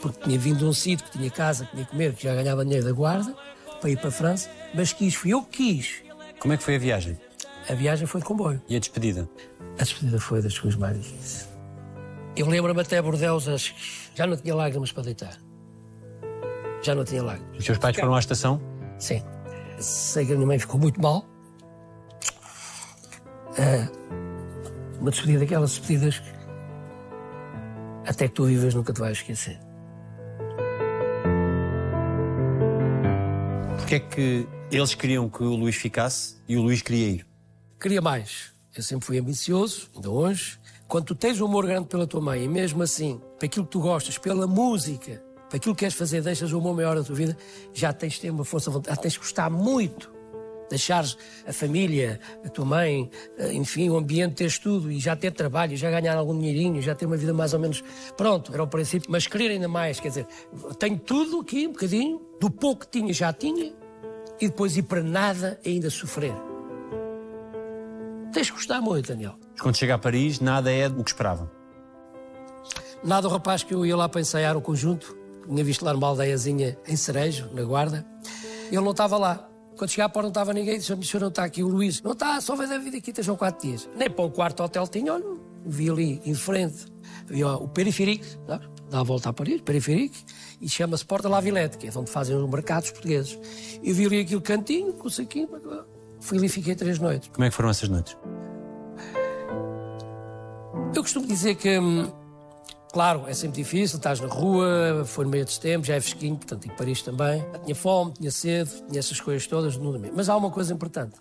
porque 0.00 0.20
tinha 0.22 0.38
vindo 0.38 0.58
de 0.58 0.64
um 0.64 0.72
sítio, 0.72 1.04
que 1.06 1.12
tinha 1.12 1.30
casa, 1.30 1.64
que 1.64 1.72
tinha 1.72 1.86
comer, 1.86 2.14
que 2.14 2.22
já 2.22 2.34
ganhava 2.34 2.64
dinheiro 2.64 2.86
da 2.86 2.92
guarda, 2.92 3.34
para 3.80 3.90
ir 3.90 3.98
para 3.98 4.08
a 4.08 4.12
França, 4.12 4.50
mas 4.74 4.92
quis, 4.92 5.14
fui 5.14 5.32
eu 5.32 5.42
que 5.42 5.74
quis. 5.74 6.02
Como 6.38 6.54
é 6.54 6.56
que 6.56 6.62
foi 6.62 6.76
a 6.76 6.78
viagem? 6.78 7.18
A 7.68 7.74
viagem 7.74 8.06
foi 8.06 8.20
de 8.20 8.26
comboio. 8.26 8.62
E 8.68 8.76
a 8.76 8.78
despedida? 8.78 9.28
A 9.78 9.82
despedida 9.82 10.18
foi 10.18 10.40
das 10.40 10.58
coisas 10.58 10.78
mais 10.78 10.96
difíceis. 10.96 11.48
Eu 12.36 12.46
lembro-me 12.46 12.80
até 12.80 13.00
Bordeus, 13.02 13.48
acho 13.48 13.74
que 13.74 14.10
já 14.14 14.26
não 14.26 14.36
tinha 14.36 14.54
lágrimas 14.54 14.92
para 14.92 15.02
deitar. 15.02 15.36
Já 16.82 16.94
não 16.94 17.04
tinha 17.04 17.22
lágrimas. 17.22 17.58
Os 17.58 17.64
seus 17.64 17.78
pais 17.78 17.96
foram 17.96 18.14
à 18.14 18.18
estação? 18.18 18.60
Sim. 18.98 19.22
Sei 19.78 20.24
que 20.24 20.32
a 20.32 20.34
minha 20.36 20.46
mãe 20.46 20.58
ficou 20.58 20.80
muito 20.80 21.00
mal. 21.00 21.26
Ah, 23.58 23.88
uma 25.00 25.10
despedida 25.10 25.40
daquelas 25.40 25.70
despedidas 25.70 26.20
que 26.20 26.38
até 28.06 28.26
que 28.26 28.34
tu 28.34 28.44
vivas 28.44 28.72
nunca 28.72 28.92
te 28.92 29.00
vais 29.00 29.18
esquecer. 29.18 29.67
Porquê 33.88 33.96
é 33.96 34.00
que 34.00 34.46
eles 34.70 34.94
queriam 34.94 35.30
que 35.30 35.42
o 35.42 35.56
Luís 35.56 35.74
ficasse 35.74 36.36
e 36.46 36.58
o 36.58 36.60
Luís 36.60 36.82
queria 36.82 37.08
ir? 37.08 37.26
Queria 37.80 38.02
mais. 38.02 38.52
Eu 38.76 38.82
sempre 38.82 39.06
fui 39.06 39.18
ambicioso, 39.18 39.88
ainda 39.96 40.10
hoje. 40.10 40.58
Quando 40.86 41.06
tu 41.06 41.14
tens 41.14 41.40
um 41.40 41.46
amor 41.46 41.64
grande 41.64 41.88
pela 41.88 42.06
tua 42.06 42.20
mãe 42.20 42.44
e 42.44 42.48
mesmo 42.48 42.82
assim, 42.82 43.18
para 43.38 43.46
aquilo 43.46 43.64
que 43.64 43.70
tu 43.70 43.80
gostas, 43.80 44.18
pela 44.18 44.46
música, 44.46 45.22
para 45.48 45.56
aquilo 45.56 45.74
que 45.74 45.78
queres 45.78 45.94
fazer, 45.94 46.20
deixas 46.20 46.52
o 46.52 46.58
amor 46.58 46.76
maior 46.76 46.96
da 46.96 47.02
tua 47.02 47.16
vida, 47.16 47.34
já 47.72 47.90
tens 47.90 48.12
de 48.12 48.20
ter 48.20 48.30
uma 48.30 48.44
força 48.44 48.70
já 48.70 48.94
tens 48.94 49.14
de 49.14 49.20
gostar 49.20 49.48
muito. 49.48 50.17
Deixares 50.68 51.16
a 51.46 51.52
família, 51.52 52.20
a 52.44 52.48
tua 52.48 52.64
mãe, 52.64 53.10
eh, 53.38 53.52
enfim, 53.54 53.88
o 53.88 53.96
ambiente, 53.96 54.34
teres 54.34 54.58
tudo 54.58 54.90
e 54.90 54.98
já 54.98 55.16
ter 55.16 55.32
trabalho, 55.32 55.76
já 55.76 55.90
ganhar 55.90 56.16
algum 56.16 56.38
dinheirinho, 56.38 56.82
já 56.82 56.94
ter 56.94 57.06
uma 57.06 57.16
vida 57.16 57.32
mais 57.32 57.54
ou 57.54 57.60
menos. 57.60 57.82
Pronto, 58.16 58.52
era 58.52 58.62
o 58.62 58.66
princípio. 58.66 59.10
Mas 59.10 59.26
querer 59.26 59.50
ainda 59.50 59.68
mais, 59.68 59.98
quer 59.98 60.08
dizer, 60.08 60.26
tenho 60.78 60.98
tudo 60.98 61.40
aqui, 61.40 61.66
um 61.66 61.72
bocadinho, 61.72 62.20
do 62.40 62.50
pouco 62.50 62.86
que 62.86 62.98
tinha, 62.98 63.12
já 63.12 63.32
tinha, 63.32 63.72
e 64.40 64.48
depois 64.48 64.76
ir 64.76 64.82
para 64.82 65.02
nada 65.02 65.58
ainda 65.64 65.90
sofrer. 65.90 66.34
Tens 68.32 68.46
de 68.46 68.52
gostar 68.52 68.80
muito, 68.80 69.08
Daniel. 69.08 69.34
Quando 69.60 69.76
chega 69.76 69.94
a 69.94 69.98
Paris, 69.98 70.38
nada 70.38 70.70
é 70.70 70.86
o 70.86 71.02
que 71.02 71.10
esperava. 71.10 71.50
Nada 73.02 73.26
o 73.26 73.30
rapaz 73.30 73.62
que 73.62 73.72
eu 73.72 73.86
ia 73.86 73.96
lá 73.96 74.08
para 74.08 74.20
ensaiar 74.20 74.56
o 74.56 74.60
conjunto, 74.60 75.16
tinha 75.46 75.64
visto 75.64 75.84
lá 75.84 75.92
numa 75.92 76.06
aldeiazinha 76.08 76.76
em 76.86 76.96
Cerejo, 76.96 77.48
na 77.52 77.62
Guarda, 77.62 78.06
ele 78.70 78.82
não 78.82 78.90
estava 78.90 79.16
lá. 79.16 79.47
Quando 79.78 79.90
cheguei 79.90 80.04
à 80.04 80.08
porta 80.08 80.24
não 80.24 80.30
estava 80.30 80.52
ninguém, 80.52 80.76
disse, 80.76 80.92
o 80.92 81.04
senhor 81.04 81.20
não 81.20 81.28
está 81.28 81.44
aqui, 81.44 81.62
o 81.62 81.68
Luís. 81.68 82.02
Não 82.02 82.12
está, 82.12 82.40
só 82.40 82.56
vai 82.56 82.66
dar 82.66 82.78
vida 82.78 82.96
aqui, 82.96 83.10
estejam 83.10 83.36
quatro 83.36 83.64
dias. 83.66 83.88
Nem 83.96 84.10
para 84.10 84.24
o 84.24 84.30
quarto 84.30 84.60
hotel 84.64 84.88
tinha, 84.88 85.14
olha, 85.14 85.24
vi 85.64 85.88
ali 85.88 86.20
em 86.26 86.34
frente, 86.34 86.86
vi 87.26 87.44
o 87.44 87.68
periférico, 87.68 88.26
dá 88.46 88.60
a 88.92 89.02
volta 89.04 89.28
a 89.28 89.32
Paris, 89.32 89.60
periférico, 89.60 90.16
e 90.60 90.68
chama-se 90.68 91.04
Porta 91.04 91.28
La 91.28 91.40
Villette, 91.40 91.78
que 91.78 91.86
é 91.86 91.90
onde 91.94 92.10
fazem 92.10 92.34
os 92.34 92.50
mercados 92.50 92.90
portugueses. 92.90 93.38
Eu 93.80 93.94
vi 93.94 94.06
ali 94.06 94.20
aquele 94.20 94.40
cantinho, 94.40 94.92
com 94.94 95.06
o 95.06 95.10
saquinho, 95.10 95.48
fui 96.20 96.38
ali 96.38 96.46
e 96.46 96.50
fiquei 96.50 96.74
três 96.74 96.98
noites. 96.98 97.30
Como 97.32 97.44
é 97.44 97.48
que 97.48 97.54
foram 97.54 97.70
essas 97.70 97.88
noites? 97.88 98.16
Eu 100.92 101.02
costumo 101.02 101.26
dizer 101.26 101.54
que, 101.54 101.78
hum, 101.78 102.10
claro, 102.92 103.24
é 103.26 103.34
sempre 103.34 103.62
difícil, 103.62 103.96
estás 103.96 104.20
na 104.20 104.28
rua, 104.28 105.04
foi 105.04 105.24
no 105.24 105.30
meio 105.30 105.44
de 105.44 105.52
setembro, 105.52 105.86
já 105.86 105.94
é 105.94 106.00
fresquinho, 106.00 106.36
portanto, 106.36 106.66
em 106.66 106.70
Paris 106.70 107.02
também. 107.02 107.44
Tinha 107.64 107.74
fome, 107.74 108.12
tinha 108.12 108.30
sede, 108.30 108.70
tinha 108.88 108.98
essas 108.98 109.20
coisas 109.20 109.46
todas, 109.46 109.76
não 109.76 109.92
dormia. 109.92 110.12
Mas 110.14 110.28
há 110.28 110.36
uma 110.36 110.50
coisa 110.50 110.72
importante: 110.72 111.16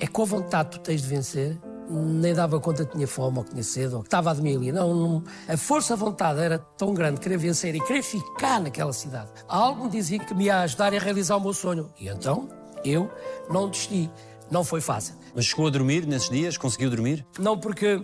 é 0.00 0.06
com 0.06 0.22
a 0.22 0.26
vontade 0.26 0.70
que 0.70 0.78
tu 0.78 0.82
tens 0.82 1.02
de 1.02 1.08
vencer, 1.08 1.58
nem 1.90 2.34
dava 2.34 2.60
conta 2.60 2.84
que 2.84 2.92
tinha 2.92 3.08
fome 3.08 3.38
ou 3.38 3.44
que 3.44 3.50
tinha 3.50 3.62
sede 3.62 3.94
ou 3.94 4.00
que 4.02 4.06
estava 4.06 4.30
a 4.30 4.34
dormir 4.34 4.56
ali. 4.56 4.72
Não, 4.72 4.94
não, 4.94 5.24
a 5.48 5.56
força 5.56 5.94
de 5.94 6.00
vontade 6.00 6.40
era 6.40 6.58
tão 6.58 6.92
grande, 6.92 7.20
querer 7.20 7.38
vencer 7.38 7.74
e 7.74 7.80
querer 7.80 8.02
ficar 8.02 8.60
naquela 8.60 8.92
cidade. 8.92 9.30
Algo 9.48 9.84
me 9.84 9.90
dizia 9.90 10.18
que 10.18 10.34
me 10.34 10.44
ia 10.44 10.60
ajudar 10.60 10.94
a 10.94 10.98
realizar 10.98 11.36
o 11.36 11.40
meu 11.40 11.54
sonho. 11.54 11.90
E 11.98 12.08
então, 12.08 12.48
eu 12.84 13.10
não 13.50 13.68
desisti. 13.68 14.10
Não 14.50 14.64
foi 14.64 14.80
fácil. 14.80 15.14
Mas 15.34 15.44
chegou 15.44 15.66
a 15.66 15.70
dormir 15.70 16.06
nesses 16.06 16.30
dias? 16.30 16.56
Conseguiu 16.56 16.88
dormir? 16.90 17.26
Não 17.38 17.58
porque 17.58 18.02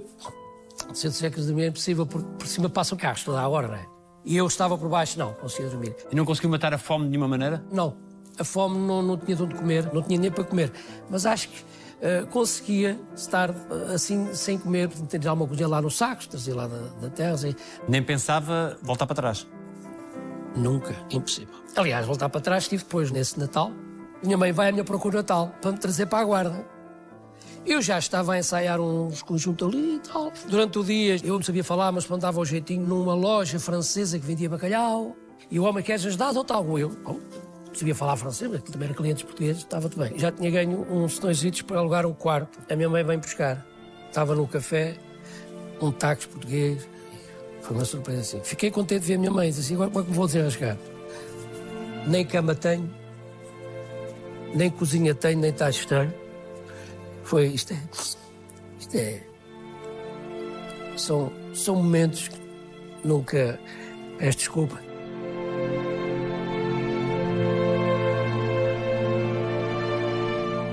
centro 0.92 1.18
séculos 1.18 1.47
de 1.47 1.53
dormir 1.53 1.64
é 1.64 1.68
impossível, 1.68 2.07
por, 2.07 2.23
por 2.23 2.47
cima 2.47 2.68
passam 2.68 2.99
carros 2.99 3.25
toda 3.25 3.40
a 3.40 3.49
hora, 3.49 3.68
não 3.68 3.75
é? 3.75 3.87
E 4.25 4.37
eu 4.37 4.47
estava 4.47 4.77
por 4.77 4.88
baixo, 4.88 5.18
não, 5.18 5.33
conseguia 5.35 5.68
dormir. 5.68 5.94
E 6.11 6.14
não 6.14 6.25
conseguiu 6.25 6.51
matar 6.51 6.73
a 6.73 6.79
fome 6.79 7.05
de 7.05 7.11
nenhuma 7.11 7.29
maneira? 7.29 7.64
Não, 7.70 7.97
a 8.38 8.44
fome 8.44 8.79
não, 8.79 9.03
não 9.03 9.16
tinha 9.16 9.37
de 9.37 9.42
onde 9.42 9.55
comer, 9.55 9.92
não 9.92 10.03
tinha 10.03 10.18
nem 10.18 10.31
para 10.31 10.44
comer. 10.44 10.73
Mas 11.11 11.27
acho 11.27 11.49
que 11.51 11.61
uh, 11.61 12.27
conseguia 12.29 12.99
estar 13.14 13.51
uh, 13.51 13.92
assim, 13.94 14.35
sem 14.35 14.59
comer, 14.59 14.88
ter 14.88 15.27
alguma 15.29 15.47
coisa 15.47 15.68
lá 15.68 15.81
no 15.81 15.90
saco, 15.90 16.27
trazer 16.27 16.55
lá 16.55 16.66
da, 16.66 16.79
da 17.01 17.11
terra. 17.11 17.35
Assim. 17.35 17.55
Nem 17.87 18.03
pensava 18.03 18.79
voltar 18.83 19.07
para 19.07 19.16
trás? 19.16 19.47
Nunca, 20.57 20.94
impossível. 21.11 21.55
Aliás, 21.77 22.07
voltar 22.07 22.29
para 22.29 22.40
trás 22.40 22.64
estive 22.64 22.83
depois, 22.83 23.11
nesse 23.11 23.38
Natal. 23.38 23.73
Minha 24.23 24.38
mãe 24.38 24.53
vai 24.53 24.70
à 24.70 24.73
minha 24.73 24.85
procura 24.85 25.18
Natal 25.18 25.53
para 25.61 25.73
me 25.73 25.79
trazer 25.79 26.07
para 26.07 26.20
a 26.20 26.25
guarda. 26.25 26.74
Eu 27.66 27.81
já 27.81 27.98
estava 27.98 28.35
a 28.35 28.38
ensaiar 28.38 28.79
uns 28.79 29.22
conjuntos 29.22 29.66
ali 29.66 29.96
e 29.96 30.00
tal. 30.00 30.31
Durante 30.48 30.79
o 30.79 30.85
dia 30.85 31.16
eu 31.24 31.35
não 31.35 31.42
sabia 31.42 31.64
falar, 31.64 31.90
mas 31.92 32.07
mandava 32.07 32.38
o 32.38 32.44
jeitinho 32.44 32.87
numa 32.87 33.14
loja 33.14 33.59
francesa 33.59 34.18
que 34.18 34.27
vendia 34.27 34.50
bacalhau. 34.50 35.16
E 35.50 35.59
o 35.59 35.64
homem 35.64 35.83
queres 35.83 36.05
ajudar 36.05 36.37
ou 36.37 36.44
tal? 36.44 36.79
Eu 36.79 36.92
oh, 37.07 37.16
sabia 37.74 37.94
falar 37.94 38.16
francês, 38.16 38.50
mas 38.50 38.62
também 38.62 38.88
era 38.88 38.96
clientes 38.96 39.22
portugueses, 39.22 39.62
estava 39.62 39.88
tudo 39.88 40.05
bem. 40.05 40.18
Já 40.18 40.31
tinha 40.31 40.50
ganho 40.50 40.87
uns 40.90 41.14
setões 41.14 41.62
para 41.62 41.79
alugar 41.79 42.05
um 42.05 42.12
quarto. 42.12 42.59
A 42.70 42.77
minha 42.77 42.88
mãe 42.88 43.03
vem 43.03 43.18
buscar. 43.18 43.64
Estava 44.09 44.35
no 44.35 44.46
café, 44.46 44.96
um 45.81 45.90
táxi 45.90 46.29
português. 46.29 46.87
Foi 47.62 47.74
uma 47.74 47.85
surpresa 47.87 48.20
assim. 48.20 48.40
Fiquei 48.44 48.70
contente 48.70 49.00
de 49.00 49.07
ver 49.09 49.14
a 49.14 49.18
minha 49.18 49.31
mãe. 49.31 49.48
Disse 49.48 49.61
assim, 49.61 49.74
agora 49.74 49.90
como 49.90 50.03
é 50.03 50.05
que 50.05 50.11
me 50.11 50.16
vou 50.16 50.27
desenrascar? 50.27 50.77
Nem 52.07 52.27
cama 52.27 52.55
tenho, 52.55 52.94
nem 54.55 54.68
cozinha 54.68 55.14
tenho, 55.14 55.40
nem 55.40 55.50
está 55.50 55.70
estranho. 55.70 56.12
Foi, 57.25 57.47
isto 57.47 57.73
é, 57.73 57.79
isto 58.79 58.97
é, 58.97 59.23
são, 60.97 61.33
são 61.55 61.77
momentos 61.77 62.29
que 62.29 62.39
nunca 63.03 63.59
peço 64.19 64.39
desculpa. 64.39 64.79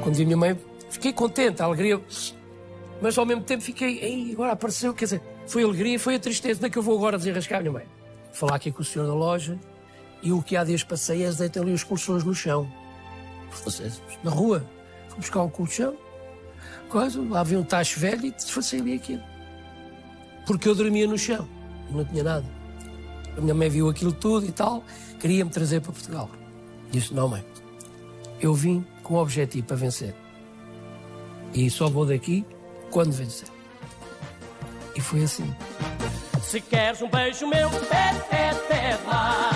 Quando 0.03 0.15
vi 0.15 0.25
minha 0.25 0.37
mãe, 0.37 0.59
fiquei 0.89 1.13
contente, 1.13 1.61
a 1.61 1.65
alegria, 1.65 2.01
mas 3.01 3.17
ao 3.17 3.25
mesmo 3.25 3.43
tempo 3.43 3.63
fiquei, 3.63 3.99
Ei, 3.99 4.33
agora 4.33 4.51
apareceu, 4.51 4.93
quer 4.93 5.05
dizer, 5.05 5.21
foi 5.47 5.63
a 5.63 5.65
alegria 5.65 5.99
foi 5.99 6.15
a 6.15 6.19
tristeza, 6.19 6.59
onde 6.59 6.67
é 6.67 6.69
que 6.69 6.77
eu 6.77 6.83
vou 6.83 6.97
agora 6.97 7.17
desenrascar 7.17 7.61
minha 7.61 7.71
mãe? 7.71 7.85
Falar 8.33 8.55
aqui 8.55 8.71
com 8.71 8.81
o 8.81 8.85
senhor 8.85 9.07
da 9.07 9.13
loja 9.13 9.57
e 10.21 10.31
o 10.31 10.41
que 10.41 10.57
há 10.57 10.63
dias 10.63 10.83
passei 10.83 11.23
é 11.23 11.31
deitar 11.31 11.61
ali 11.61 11.71
os 11.71 11.83
colchões 11.83 12.23
no 12.23 12.35
chão. 12.35 12.71
Na 14.23 14.31
rua, 14.31 14.65
fui 15.09 15.19
buscar 15.19 15.43
um 15.43 15.49
colchão, 15.49 15.95
coisa, 16.89 17.21
lá 17.21 17.41
havia 17.41 17.59
um 17.59 17.63
tacho 17.63 17.99
velho 17.99 18.25
e 18.25 18.31
desfacei 18.31 18.79
ali 18.79 18.93
aquilo. 18.93 19.23
Porque 20.45 20.67
eu 20.67 20.75
dormia 20.75 21.07
no 21.07 21.17
chão, 21.17 21.47
não 21.89 22.03
tinha 22.05 22.23
nada. 22.23 22.45
A 23.37 23.41
minha 23.41 23.53
mãe 23.53 23.69
viu 23.69 23.89
aquilo 23.89 24.11
tudo 24.11 24.45
e 24.45 24.51
tal, 24.51 24.83
queria-me 25.19 25.51
trazer 25.51 25.81
para 25.81 25.91
Portugal. 25.91 26.29
Disse: 26.91 27.13
Não, 27.13 27.27
mãe, 27.27 27.45
eu 28.39 28.53
vim 28.53 28.85
com 29.03 29.15
o 29.15 29.17
objetivo 29.17 29.67
para 29.67 29.77
vencer. 29.77 30.13
E 31.53 31.69
só 31.69 31.89
vou 31.89 32.05
daqui 32.05 32.45
quando 32.89 33.11
vencer. 33.11 33.47
E 34.95 35.01
foi 35.01 35.23
assim. 35.23 35.53
Se 36.41 36.59
queres 36.59 37.01
um 37.01 37.09
beijo 37.09 37.47
meu, 37.47 37.69
pede, 37.69 38.19
pede, 38.29 39.03
mais. 39.05 39.50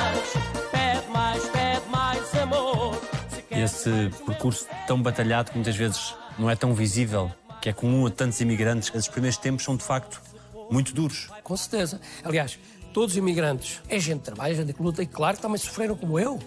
Esse 3.56 4.12
percurso 4.26 4.68
tão 4.86 5.02
batalhado 5.02 5.52
que 5.52 5.58
muitas 5.58 5.76
vezes 5.76 6.14
não 6.38 6.50
é 6.50 6.56
tão 6.56 6.74
visível, 6.74 7.32
que 7.62 7.70
é 7.70 7.74
comum 7.74 8.06
a 8.06 8.12
tantos 8.12 8.42
imigrantes, 8.42 8.92
esses 8.94 9.08
primeiros 9.08 9.38
tempos 9.38 9.64
são 9.64 9.76
de 9.76 9.84
facto 9.84 10.22
muito 10.70 10.94
duros. 10.94 11.30
Com 11.44 11.56
certeza. 11.56 12.02
Aliás, 12.24 12.60
todos 12.94 13.14
os 13.14 13.18
imigrantes 13.18 13.82
é 13.88 14.00
gente 14.00 14.20
que 14.20 14.26
trabalha, 14.26 14.54
gente 14.54 14.74
que 14.74 14.82
luta 14.82 15.02
e 15.02 15.08
claro 15.08 15.38
também 15.38 15.58
sofreram 15.58 15.96
como 15.96 16.20
eu. 16.20 16.40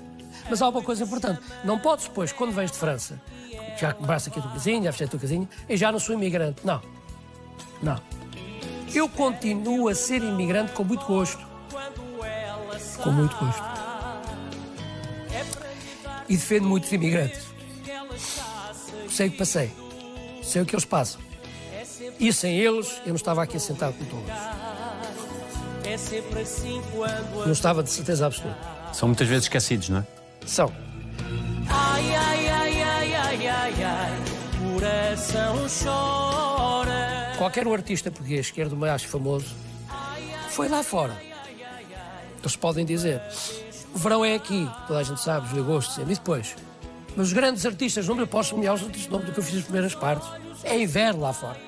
Mas 0.50 0.60
há 0.60 0.68
uma 0.68 0.82
coisa 0.82 1.04
importante: 1.04 1.40
não 1.64 1.78
podes 1.78 2.06
depois, 2.06 2.32
quando 2.32 2.52
vens 2.52 2.70
de 2.70 2.78
França, 2.78 3.20
já 3.78 3.92
compraste 3.92 4.28
aqui 4.28 4.38
a 4.38 4.42
tua 4.42 4.52
casinha, 4.52 4.82
já 4.84 4.92
fizeste 4.92 5.04
a 5.04 5.08
tua 5.08 5.20
casinha, 5.20 5.48
e 5.68 5.76
já 5.76 5.90
não 5.90 5.98
sou 5.98 6.14
imigrante. 6.14 6.60
Não. 6.64 6.82
Não. 7.82 8.00
Eu 8.94 9.08
continuo 9.08 9.88
a 9.88 9.94
ser 9.94 10.22
imigrante 10.22 10.72
com 10.72 10.84
muito 10.84 11.04
gosto. 11.04 11.46
Com 13.02 13.10
muito 13.10 13.36
gosto. 13.36 13.87
E 16.28 16.36
defendo 16.36 16.68
muitos 16.68 16.92
imigrantes. 16.92 17.46
Sei 19.08 19.28
o 19.28 19.30
que 19.30 19.38
passei, 19.38 19.70
sei 20.42 20.62
o 20.62 20.66
que 20.66 20.74
eles 20.74 20.84
passam. 20.84 21.20
E 22.20 22.32
sem 22.32 22.58
eles, 22.58 23.00
eu 23.02 23.08
não 23.08 23.16
estava 23.16 23.42
aqui 23.42 23.58
sentado 23.58 23.94
com 23.94 24.04
todos. 24.04 24.28
Não 27.44 27.52
estava 27.52 27.82
de 27.82 27.90
certeza 27.90 28.26
absoluta. 28.26 28.58
São 28.92 29.08
muitas 29.08 29.28
vezes 29.28 29.44
esquecidos, 29.44 29.88
não 29.88 29.98
é? 29.98 30.06
São. 30.46 30.72
Ai, 31.68 32.14
ai, 32.14 32.48
ai, 32.48 32.82
ai, 32.82 33.14
ai, 33.14 33.46
ai, 33.46 33.84
ai, 33.84 34.12
coração 34.72 35.66
chora. 35.68 37.34
Qualquer 37.36 37.66
um 37.66 37.72
artista 37.72 38.10
português 38.10 38.50
que 38.50 38.60
era 38.60 38.70
do 38.70 38.76
mais 38.76 39.04
famoso 39.04 39.54
foi 40.50 40.68
lá 40.68 40.82
fora. 40.82 41.16
Eles 42.40 42.56
podem 42.56 42.84
dizer: 42.84 43.20
o 43.98 44.00
verão 44.00 44.24
é 44.24 44.36
aqui, 44.36 44.70
toda 44.86 45.00
a 45.00 45.02
gente 45.02 45.20
sabe, 45.20 45.48
julho, 45.48 45.62
agosto, 45.64 45.90
setembro, 45.90 46.12
e 46.12 46.14
depois. 46.14 46.54
Mas 47.16 47.26
os 47.26 47.32
grandes 47.32 47.66
artistas, 47.66 48.06
não 48.06 48.14
me 48.14 48.24
posso 48.26 48.54
nomear 48.54 48.74
os 48.74 48.82
artistas 48.84 49.10
nome 49.10 49.24
do 49.24 49.32
que 49.32 49.40
eu 49.40 49.42
fiz 49.42 49.56
as 49.56 49.64
primeiras 49.64 49.92
partes. 49.92 50.28
É 50.62 50.80
inverno 50.80 51.20
lá 51.20 51.32
fora. 51.32 51.58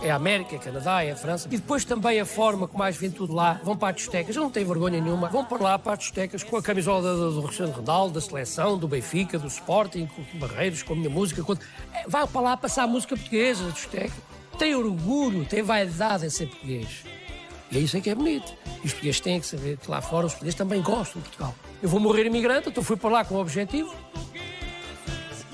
É 0.00 0.08
a 0.08 0.14
América, 0.14 0.54
é 0.54 0.58
Canadá, 0.60 1.02
é 1.02 1.10
a 1.10 1.16
França. 1.16 1.48
E 1.50 1.56
depois 1.56 1.84
também 1.84 2.20
a 2.20 2.24
forma 2.24 2.68
como 2.68 2.78
mais 2.78 2.96
vem 2.96 3.10
tudo 3.10 3.34
lá. 3.34 3.60
Vão 3.64 3.76
para 3.76 3.88
as 3.88 3.96
discotecas, 3.96 4.36
não 4.36 4.50
têm 4.50 4.64
vergonha 4.64 5.00
nenhuma. 5.00 5.28
Vão 5.28 5.44
para 5.44 5.62
lá 5.64 5.76
para 5.76 5.94
as 5.94 5.98
discotecas 5.98 6.44
com 6.44 6.56
a 6.56 6.62
camisola 6.62 7.12
do, 7.16 7.40
do 7.40 7.42
Cristiano 7.42 7.72
Ronaldo, 7.72 8.14
da 8.14 8.20
seleção, 8.20 8.78
do 8.78 8.86
Benfica, 8.86 9.36
do 9.36 9.48
Sporting, 9.48 10.06
com 10.06 10.38
Barreiros, 10.38 10.84
com 10.84 10.92
a 10.92 10.96
minha 10.96 11.10
música. 11.10 11.42
Com... 11.42 11.54
É, 11.92 12.04
Vai 12.06 12.24
para 12.24 12.40
lá 12.40 12.56
passar 12.56 12.84
a 12.84 12.86
música 12.86 13.16
portuguesa, 13.16 13.66
a 13.66 13.70
discoteca. 13.70 14.14
Tem 14.56 14.76
orgulho, 14.76 15.44
tem 15.44 15.60
vaidade 15.60 16.24
em 16.24 16.30
ser 16.30 16.46
português. 16.46 17.02
E 17.74 17.78
é 17.78 17.80
isso 17.80 17.96
é 17.96 18.00
que 18.00 18.08
é 18.08 18.14
bonito. 18.14 18.54
E 18.84 18.86
os 18.86 18.92
portugueses 18.92 19.20
têm 19.20 19.40
que 19.40 19.46
saber 19.46 19.76
que 19.76 19.90
lá 19.90 20.00
fora 20.00 20.26
os 20.26 20.32
portugueses 20.32 20.56
também 20.56 20.80
gostam 20.80 21.20
de 21.20 21.28
Portugal. 21.28 21.54
Eu 21.82 21.88
vou 21.88 21.98
morrer 21.98 22.24
imigrante, 22.24 22.68
então 22.68 22.84
fui 22.84 22.96
para 22.96 23.10
lá 23.10 23.24
com 23.24 23.34
o 23.34 23.40
objetivo. 23.40 23.92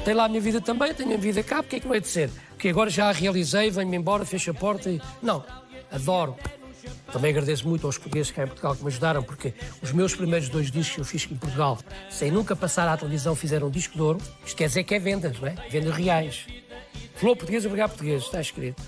Tenho 0.05 0.17
lá 0.19 0.27
a 0.27 0.29
minha 0.29 0.41
vida 0.41 0.61
também, 0.61 0.93
tenho 0.93 1.09
a 1.09 1.09
minha 1.09 1.19
vida 1.19 1.43
cá, 1.43 1.63
porque 1.63 1.77
é 1.77 1.81
que 1.81 1.89
não 1.89 1.95
é 1.95 2.01
de 2.01 2.09
ser? 2.09 2.31
Porque 2.51 2.69
agora 2.69 2.91
já 2.91 3.09
a 3.09 3.13
realizei, 3.13 3.71
venho-me 3.71 3.97
embora, 3.97 4.27
fecho 4.27 4.51
a 4.51 4.55
porta 4.55 4.91
e. 4.91 5.01
Não, 5.23 5.43
adoro. 5.91 6.37
Também 7.11 7.31
agradeço 7.31 7.67
muito 7.67 7.87
aos 7.87 7.97
portugueses 7.97 8.31
cá 8.31 8.45
em 8.45 8.47
Portugal 8.47 8.77
que 8.77 8.83
me 8.83 8.89
ajudaram, 8.89 9.23
porque 9.23 9.55
os 9.83 9.91
meus 9.91 10.15
primeiros 10.15 10.51
dois 10.51 10.71
discos 10.71 10.95
que 10.95 11.01
eu 11.01 11.05
fiz 11.07 11.27
em 11.31 11.37
Portugal, 11.37 11.79
sem 12.11 12.31
nunca 12.31 12.55
passar 12.55 12.87
à 12.87 12.99
televisão, 12.99 13.35
fizeram 13.35 13.69
um 13.69 13.71
disco 13.71 13.95
de 13.95 14.03
ouro. 14.03 14.21
Isto 14.45 14.57
quer 14.57 14.67
dizer 14.67 14.85
que 14.85 14.95
é 14.95 14.99
vendas, 14.99 15.41
não 15.41 15.49
é? 15.49 15.55
Vendas 15.71 15.95
reais. 15.95 16.47
Falou 17.15 17.35
português, 17.35 17.65
obrigado 17.65 17.91
português, 17.91 18.25
está 18.25 18.43
escrito. 18.43 18.83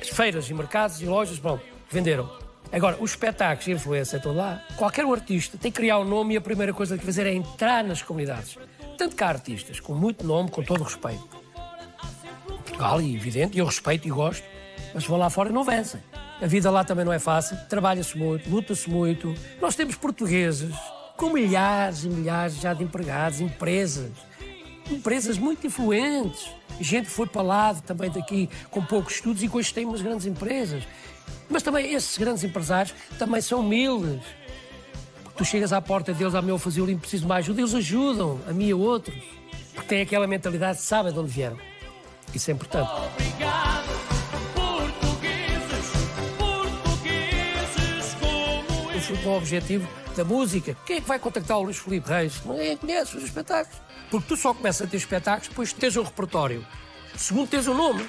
As 0.00 0.08
feiras 0.08 0.48
e 0.48 0.54
mercados 0.54 1.02
e 1.02 1.06
lojas, 1.06 1.38
bom, 1.38 1.58
venderam. 1.90 2.41
Agora, 2.72 2.96
os 2.98 3.10
espetáculos 3.10 3.66
e 3.66 3.72
a 3.72 3.74
influência 3.74 4.16
estão 4.16 4.34
lá. 4.34 4.64
Qualquer 4.76 5.04
um 5.04 5.12
artista 5.12 5.58
tem 5.58 5.70
que 5.70 5.76
criar 5.76 5.98
um 5.98 6.04
nome 6.04 6.34
e 6.34 6.36
a 6.38 6.40
primeira 6.40 6.72
coisa 6.72 6.96
que 6.96 7.04
fazer 7.04 7.26
é 7.26 7.34
entrar 7.34 7.84
nas 7.84 8.00
comunidades. 8.00 8.56
Tanto 8.96 9.14
que 9.14 9.22
há 9.22 9.28
artistas 9.28 9.78
com 9.78 9.94
muito 9.94 10.26
nome, 10.26 10.50
com 10.50 10.62
todo 10.62 10.80
o 10.80 10.84
respeito. 10.84 11.28
Portugal, 12.46 13.00
e 13.02 13.14
evidente, 13.14 13.58
eu 13.58 13.66
respeito 13.66 14.08
e 14.08 14.10
gosto, 14.10 14.42
mas 14.94 15.04
vão 15.04 15.18
lá 15.18 15.28
fora 15.28 15.50
e 15.50 15.52
não 15.52 15.62
vencem. 15.62 16.00
A 16.40 16.46
vida 16.46 16.70
lá 16.70 16.82
também 16.82 17.04
não 17.04 17.12
é 17.12 17.18
fácil, 17.18 17.58
trabalha-se 17.68 18.16
muito, 18.16 18.48
luta-se 18.48 18.88
muito. 18.88 19.34
Nós 19.60 19.76
temos 19.76 19.94
portugueses 19.94 20.74
com 21.16 21.30
milhares 21.30 22.04
e 22.04 22.08
milhares 22.08 22.56
já 22.56 22.72
de 22.72 22.82
empregados, 22.82 23.40
empresas, 23.40 24.10
empresas 24.90 25.36
muito 25.36 25.66
influentes. 25.66 26.48
Gente 26.80 27.04
que 27.04 27.12
foi 27.12 27.26
para 27.26 27.42
lá 27.42 27.74
também 27.74 28.10
daqui 28.10 28.48
com 28.70 28.82
poucos 28.82 29.14
estudos 29.14 29.42
e 29.42 29.48
que 29.48 29.56
hoje 29.56 29.72
tem 29.72 29.84
umas 29.84 30.00
grandes 30.00 30.26
empresas. 30.26 30.84
Mas 31.48 31.62
também 31.62 31.92
esses 31.92 32.16
grandes 32.16 32.44
empresários 32.44 32.94
também 33.18 33.40
são 33.40 33.60
humildes. 33.60 34.22
Porque 35.22 35.38
tu 35.38 35.44
chegas 35.44 35.72
à 35.72 35.80
porta 35.80 36.12
deles, 36.12 36.34
a 36.34 36.42
meu 36.42 36.58
fazer 36.58 36.80
o 36.80 36.86
limpo, 36.86 37.02
preciso 37.02 37.22
de 37.22 37.28
mais 37.28 37.44
ajuda, 37.44 37.60
eles 37.60 37.74
ajudam, 37.74 38.40
a 38.48 38.52
mim 38.52 38.68
e 38.68 38.72
a 38.72 38.76
outros. 38.76 39.16
Porque 39.74 39.88
têm 39.88 40.02
aquela 40.02 40.26
mentalidade, 40.26 40.80
sabem 40.80 41.12
de 41.12 41.18
onde 41.18 41.30
vieram. 41.30 41.58
Isso 42.34 42.50
é 42.50 42.54
importante. 42.54 42.90
Obrigado, 42.90 43.88
portugueses, 44.54 45.92
portugueses 46.38 48.14
como 48.20 48.90
Eu 48.92 49.00
fui 49.00 49.16
com 49.18 49.30
o 49.30 49.36
objetivo 49.36 49.88
da 50.16 50.24
música. 50.24 50.76
Quem 50.86 50.96
é 50.96 51.00
que 51.00 51.08
vai 51.08 51.18
contactar 51.18 51.58
o 51.58 51.62
Luís 51.62 51.78
Filipe 51.78 52.08
Reis? 52.08 52.42
Ninguém 52.44 52.76
conhece 52.76 53.16
os 53.16 53.24
espetáculos. 53.24 53.80
Porque 54.10 54.28
tu 54.28 54.36
só 54.36 54.52
começas 54.52 54.86
a 54.86 54.90
ter 54.90 54.96
espetáculos 54.96 55.48
depois 55.48 55.68
de 55.70 55.74
teres 55.76 55.96
um 55.96 56.02
repertório. 56.02 56.66
Segundo, 57.16 57.48
tens 57.48 57.66
um 57.68 57.74
nome. 57.74 58.08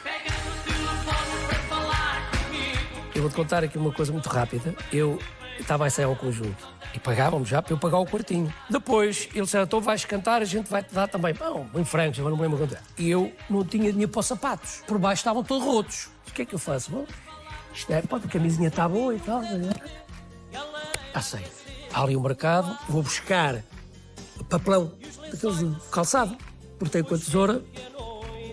Eu 3.23 3.29
vou-te 3.29 3.37
contar 3.37 3.63
aqui 3.63 3.77
uma 3.77 3.93
coisa 3.93 4.11
muito 4.11 4.27
rápida. 4.27 4.75
Eu 4.91 5.17
estava 5.57 5.85
a 5.85 5.87
ensaiar 5.87 6.11
um 6.11 6.15
conjunto 6.15 6.67
e 6.93 6.99
pagavam-me 6.99 7.45
já 7.45 7.61
para 7.61 7.71
eu 7.73 7.77
pagar 7.77 7.99
o 7.99 8.05
quartinho. 8.05 8.53
Depois, 8.69 9.29
eles 9.33 9.45
disseram, 9.45 9.63
então 9.63 9.79
vais 9.79 10.03
cantar, 10.03 10.41
a 10.41 10.45
gente 10.45 10.69
vai-te 10.69 10.93
dar 10.93 11.07
também. 11.07 11.33
Não, 11.39 11.69
em 11.73 11.85
francos, 11.85 12.19
agora 12.19 12.31
não 12.31 12.37
me 12.37 12.43
lembro 12.43 12.57
quanto 12.57 12.75
é. 12.75 12.81
E 12.97 13.09
eu 13.09 13.31
não 13.49 13.63
tinha 13.63 13.89
dinheiro 13.93 14.11
para 14.11 14.19
os 14.19 14.25
sapatos. 14.25 14.83
Por 14.85 14.97
baixo 14.97 15.21
estavam 15.21 15.41
todos 15.41 15.65
rotos. 15.65 16.09
O 16.27 16.33
que 16.33 16.41
é 16.41 16.45
que 16.45 16.53
eu 16.53 16.59
faço? 16.59 16.91
Bom, 16.91 17.05
isto 17.73 17.93
é, 17.93 18.01
pô, 18.01 18.17
a 18.17 18.19
camisinha 18.19 18.67
está 18.67 18.89
boa 18.89 19.15
e 19.15 19.19
tal. 19.21 19.41
Ah, 21.13 21.21
sei. 21.21 21.45
Há 21.93 22.01
ali 22.01 22.17
um 22.17 22.21
mercado, 22.21 22.77
vou 22.89 23.03
buscar 23.03 23.63
papelão 24.49 24.91
daqueles 25.31 25.59
calçado. 25.89 26.37
Cortei 26.77 27.01
com 27.01 27.15
a 27.15 27.17
tesoura, 27.17 27.63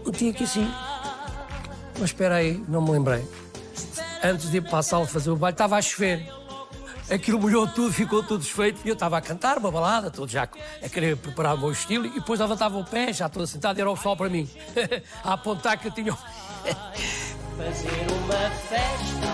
meti 0.06 0.28
aqui 0.28 0.44
assim. 0.44 0.70
Mas 1.94 2.10
espera 2.10 2.36
aí, 2.36 2.64
não 2.68 2.80
me 2.80 2.92
lembrei. 2.92 3.26
Antes 4.22 4.50
de 4.50 4.58
ir 4.58 4.62
para 4.62 4.78
a 4.78 4.82
sala 4.82 5.06
fazer 5.06 5.30
o 5.30 5.36
baile, 5.36 5.54
estava 5.54 5.76
a 5.76 5.82
chover. 5.82 6.28
Aquilo 7.10 7.40
molhou 7.40 7.66
tudo, 7.66 7.92
ficou 7.92 8.22
tudo 8.22 8.42
desfeito. 8.42 8.80
E 8.84 8.88
eu 8.88 8.94
estava 8.94 9.16
a 9.18 9.20
cantar 9.20 9.58
uma 9.58 9.70
balada, 9.70 10.10
todo 10.10 10.30
já 10.30 10.44
a 10.44 10.88
querer 10.88 11.16
preparar 11.16 11.54
o 11.56 11.58
meu 11.58 11.72
estilo. 11.72 12.06
E 12.06 12.10
depois 12.10 12.38
levantava 12.38 12.78
o 12.78 12.84
pé, 12.84 13.12
já 13.12 13.28
todo 13.28 13.46
sentado, 13.46 13.78
e 13.78 13.80
era 13.80 13.90
o 13.90 13.96
sol 13.96 14.16
para 14.16 14.28
mim. 14.28 14.48
a 15.24 15.32
apontar 15.32 15.78
que 15.78 15.88
eu 15.88 15.92
tinha. 15.92 16.12
fazer 17.56 18.06
uma 18.12 18.50
festa 18.50 19.30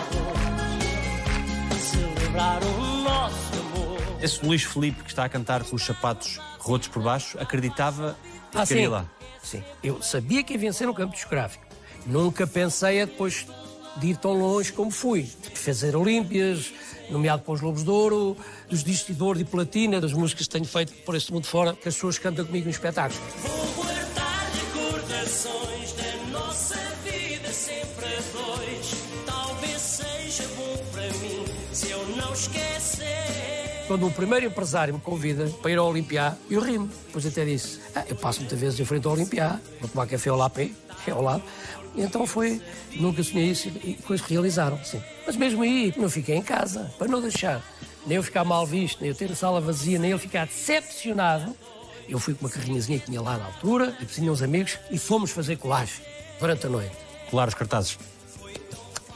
hoje, 1.71 1.79
celebrar 1.79 2.63
o 2.63 2.81
nosso 3.03 3.53
amor. 3.53 3.97
Esse 4.21 4.43
Luís 4.45 4.63
Felipe 4.63 5.03
que 5.03 5.09
está 5.09 5.25
a 5.25 5.29
cantar 5.29 5.63
com 5.63 5.75
os 5.75 5.85
sapatos 5.85 6.39
rotos 6.59 6.87
por 6.87 7.03
baixo 7.03 7.37
acreditava 7.39 8.17
que 8.51 8.57
Ah, 8.57 8.65
queria 8.65 8.83
sim. 8.85 8.89
lá. 8.89 9.05
Sim. 9.43 9.63
Eu 9.83 10.01
sabia 10.01 10.43
que 10.43 10.53
ia 10.53 10.59
vencer 10.59 10.87
no 10.87 10.93
campo 10.93 11.13
discográfico. 11.13 11.63
Nunca 12.05 12.47
pensei 12.47 13.01
a 13.01 13.05
depois 13.05 13.45
de 13.99 14.07
ir 14.07 14.17
tão 14.17 14.33
longe 14.33 14.71
como 14.71 14.91
fui. 14.91 15.23
De 15.23 15.59
fazer 15.59 15.95
Olímpias, 15.95 16.71
nomeado 17.09 17.41
para 17.41 17.53
os 17.53 17.61
Lobos 17.61 17.83
de 17.83 17.89
Ouro, 17.89 18.37
dos 18.69 18.83
discos 18.83 19.15
de 19.15 19.23
ouro 19.23 19.39
e 19.39 19.45
platina, 19.45 19.99
das 19.99 20.13
músicas 20.13 20.47
que 20.47 20.53
tenho 20.53 20.65
feito 20.65 20.93
por 21.05 21.15
este 21.15 21.31
mundo 21.31 21.45
fora, 21.45 21.73
que 21.73 21.87
as 21.87 21.95
pessoas 21.95 22.17
cantam 22.19 22.45
comigo 22.45 22.67
em 22.67 22.71
espetáculos. 22.71 23.21
Vou 23.41 23.83
guardar 23.83 24.51
recordações 24.53 25.93
da 25.93 26.39
nossa 26.39 26.77
vida 27.03 27.49
sempre 27.51 28.05
a 28.05 28.21
dois. 28.37 28.93
Talvez 29.25 29.81
seja 29.81 30.43
bom 30.55 30.77
para 30.91 31.07
mim 31.19 31.45
se 31.73 31.89
eu 31.89 32.05
não 32.15 32.33
esquecer. 32.33 33.85
Quando 33.87 34.05
o 34.05 34.11
primeiro 34.11 34.45
empresário 34.45 34.93
me 34.93 34.99
convida 34.99 35.47
para 35.61 35.71
ir 35.71 35.77
ao 35.77 35.89
Olimpiá, 35.89 36.35
eu 36.49 36.59
rimo. 36.59 36.89
Depois 37.05 37.25
até 37.25 37.45
disse, 37.45 37.79
ah, 37.95 38.03
eu 38.09 38.17
passo 38.17 38.41
muitas 38.41 38.59
vezes 38.59 38.77
em 38.79 38.85
frente 38.85 39.07
ao 39.07 39.13
Olimpiá, 39.13 39.61
vou 39.79 39.89
tomar 39.89 40.05
café 40.07 40.29
ao 40.29 40.35
Lapé, 40.35 40.71
é 41.07 41.11
ao 41.11 41.21
lado. 41.21 41.41
Então 41.97 42.27
foi, 42.27 42.61
nunca 42.95 43.23
sonhei 43.23 43.49
isso 43.49 43.67
e 43.67 43.95
depois 43.95 44.21
realizaram, 44.21 44.79
sim. 44.83 45.01
Mas 45.25 45.35
mesmo 45.35 45.63
aí, 45.63 45.93
não 45.97 46.09
fiquei 46.09 46.35
em 46.35 46.43
casa, 46.43 46.91
para 46.97 47.07
não 47.07 47.19
deixar 47.19 47.63
nem 48.05 48.15
eu 48.15 48.23
ficar 48.23 48.45
mal 48.45 48.65
visto, 48.65 49.01
nem 49.01 49.09
eu 49.09 49.15
ter 49.15 49.29
a 49.31 49.35
sala 49.35 49.59
vazia, 49.59 49.99
nem 49.99 50.11
eu 50.11 50.19
ficar 50.19 50.45
decepcionado. 50.45 51.53
Eu 52.07 52.19
fui 52.19 52.33
com 52.33 52.45
uma 52.45 52.49
carrinhazinha 52.49 52.99
que 52.99 53.07
tinha 53.07 53.21
lá 53.21 53.37
na 53.37 53.45
altura, 53.45 53.97
e 53.99 54.05
tinha 54.05 54.31
uns 54.31 54.41
amigos, 54.41 54.77
e 54.89 54.97
fomos 54.97 55.31
fazer 55.31 55.57
colagem 55.57 56.01
durante 56.39 56.65
a 56.65 56.69
noite. 56.69 56.95
Colar 57.29 57.49
os 57.49 57.53
cartazes. 57.53 57.97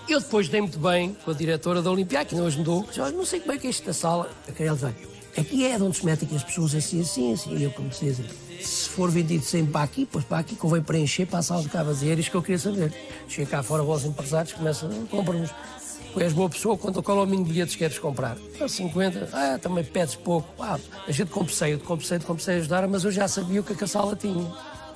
Eu 0.09 0.19
depois 0.19 0.49
dei 0.49 0.59
muito 0.59 0.77
bem 0.77 1.15
com 1.23 1.31
a 1.31 1.33
diretora 1.33 1.81
da 1.81 1.89
Olimpiá, 1.89 2.25
que 2.25 2.35
mudou. 2.35 2.83
Disse, 2.83 2.99
"Olha, 2.99 3.13
não 3.15 3.25
sei 3.25 3.39
como 3.39 3.53
é 3.53 3.57
que 3.57 3.67
é 3.67 3.69
isto 3.69 3.85
da 3.85 3.93
sala. 3.93 4.29
A 4.45 4.51
Carela 4.51 4.93
aqui 5.37 5.65
é 5.65 5.77
de 5.77 5.83
onde 5.83 5.97
se 5.97 6.05
metem 6.05 6.27
aqui 6.27 6.35
as 6.35 6.43
pessoas 6.43 6.75
assim, 6.75 7.01
assim, 7.01 7.33
assim. 7.33 7.55
E 7.55 7.63
eu 7.63 7.71
comecei 7.71 8.09
a 8.09 8.11
dizer, 8.11 8.25
se 8.61 8.89
for 8.89 9.09
vendido 9.09 9.43
sempre 9.43 9.71
para 9.71 9.83
aqui, 9.83 10.07
pois 10.11 10.23
para 10.25 10.39
aqui, 10.39 10.55
convém 10.55 10.81
preencher 10.81 11.25
para 11.25 11.39
a 11.39 11.41
sala 11.43 11.61
de 11.63 11.69
cá 11.69 11.83
vazia. 11.83 12.11
Era 12.11 12.19
isto 12.19 12.31
que 12.31 12.37
eu 12.37 12.41
queria 12.41 12.59
saber. 12.59 12.93
Cheguei 13.27 13.45
cá 13.45 13.61
fora, 13.63 13.83
vós 13.83 14.05
empresários, 14.05 14.53
começam, 14.53 14.89
compram-nos. 15.07 15.49
Tu 16.13 16.19
és 16.19 16.33
boa 16.33 16.49
pessoa, 16.49 16.77
quando 16.77 17.01
qual 17.01 17.19
é 17.19 17.21
o 17.21 17.25
mínimo 17.25 17.45
de 17.45 17.53
bilhetes 17.53 17.73
que 17.75 17.79
queres 17.79 17.97
comprar? 17.97 18.37
Ah, 18.59 18.67
50, 18.67 19.29
ah, 19.31 19.57
também 19.57 19.81
pedes 19.83 20.15
pouco. 20.15 20.47
Ah, 20.61 20.77
a 21.07 21.11
gente 21.11 21.31
compensei, 21.31 21.73
eu 21.73 21.79
compensei, 21.79 22.19
compensei 22.19 22.55
a 22.55 22.57
ajudar, 22.57 22.85
mas 22.87 23.05
eu 23.05 23.11
já 23.11 23.29
sabia 23.29 23.61
o 23.61 23.63
que, 23.63 23.71
é 23.71 23.83
a 23.85 23.87
sala 23.87 24.13
tinha. 24.15 24.45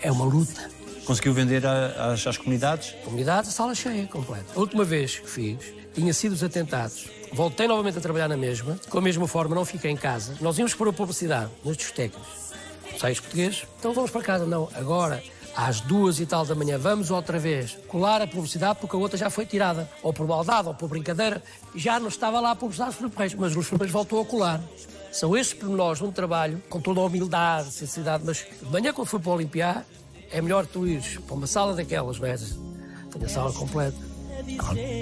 É 0.02 0.12
uma 0.12 0.26
luta. 0.26 0.70
Conseguiu 1.06 1.34
vender 1.34 1.66
a- 1.66 2.12
às, 2.12 2.28
às 2.28 2.36
comunidades? 2.36 2.94
Comunidade, 3.06 3.48
a 3.48 3.52
sala 3.52 3.74
cheia, 3.74 4.06
completa. 4.08 4.46
A 4.56 4.60
última 4.60 4.84
vez 4.84 5.18
que 5.20 5.30
fiz, 5.30 5.58
tinha 5.94 6.14
sido 6.14 6.34
os 6.34 6.44
atentados. 6.44 7.06
Voltei 7.34 7.68
novamente 7.68 7.98
a 7.98 8.02
trabalhar 8.02 8.28
na 8.28 8.38
mesma, 8.38 8.80
com 8.90 8.98
a 8.98 9.02
mesma 9.02 9.28
forma, 9.28 9.56
não 9.56 9.66
fiquei 9.66 9.92
em 9.92 9.98
casa. 9.98 10.36
Nós 10.42 10.58
íamos 10.58 10.74
pôr 10.74 10.88
a 10.88 10.94
publicidade 10.94 11.52
nas 11.64 11.76
discotecas. 11.78 12.22
Sais 13.00 13.20
português? 13.20 13.66
Então 13.80 13.94
vamos 13.94 14.12
para 14.12 14.22
casa. 14.22 14.46
Não, 14.46 14.70
agora, 14.74 15.22
às 15.56 15.82
duas 15.82 16.20
e 16.20 16.26
tal 16.26 16.46
da 16.46 16.56
manhã, 16.56 16.78
vamos 16.78 17.12
outra 17.12 17.38
vez 17.38 17.78
colar 17.88 18.22
a 18.22 18.28
publicidade 18.28 18.80
porque 18.80 18.96
a 18.96 19.00
outra 19.00 19.18
já 19.18 19.30
foi 19.30 19.46
tirada. 19.46 19.90
Ou 20.02 20.14
por 20.14 20.28
maldade, 20.28 20.68
ou 20.68 20.74
por 20.74 20.90
brincadeira. 20.90 21.44
Já 21.76 22.00
não 22.00 22.08
estava 22.08 22.40
lá 22.40 22.52
a 22.52 22.56
publicidade 22.56 22.96
dos 22.98 23.14
Reis, 23.16 23.34
mas 23.34 23.56
os 23.56 23.70
Reis 23.70 23.92
voltou 23.92 24.22
a 24.22 24.26
colar. 24.26 24.62
São 25.12 25.36
estes 25.36 25.58
pormenores 25.58 26.00
de 26.00 26.06
um 26.06 26.12
trabalho 26.12 26.62
com 26.70 26.82
toda 26.82 27.00
a 27.00 27.04
humildade, 27.06 27.72
sinceridade, 27.72 28.24
mas 28.26 28.46
de 28.62 28.72
manhã 28.72 28.92
quando 28.92 29.08
for 29.08 29.20
para 29.20 29.30
o 29.30 29.34
Olimpiar, 29.34 29.86
é 30.30 30.42
melhor 30.42 30.66
tu 30.66 30.86
ires 30.86 31.18
para 31.26 31.36
uma 31.36 31.48
sala 31.48 31.74
daquelas, 31.74 32.20
não 32.20 32.28
é? 32.28 32.36
Tenho 32.36 33.26
a 33.26 33.30
sala 33.30 33.54
completa. 33.54 33.98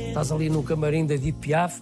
Estás 0.08 0.32
ali 0.32 0.50
no 0.50 0.62
camarim 0.62 1.06
da 1.08 1.16
Edith 1.16 1.34
Piaf, 1.34 1.82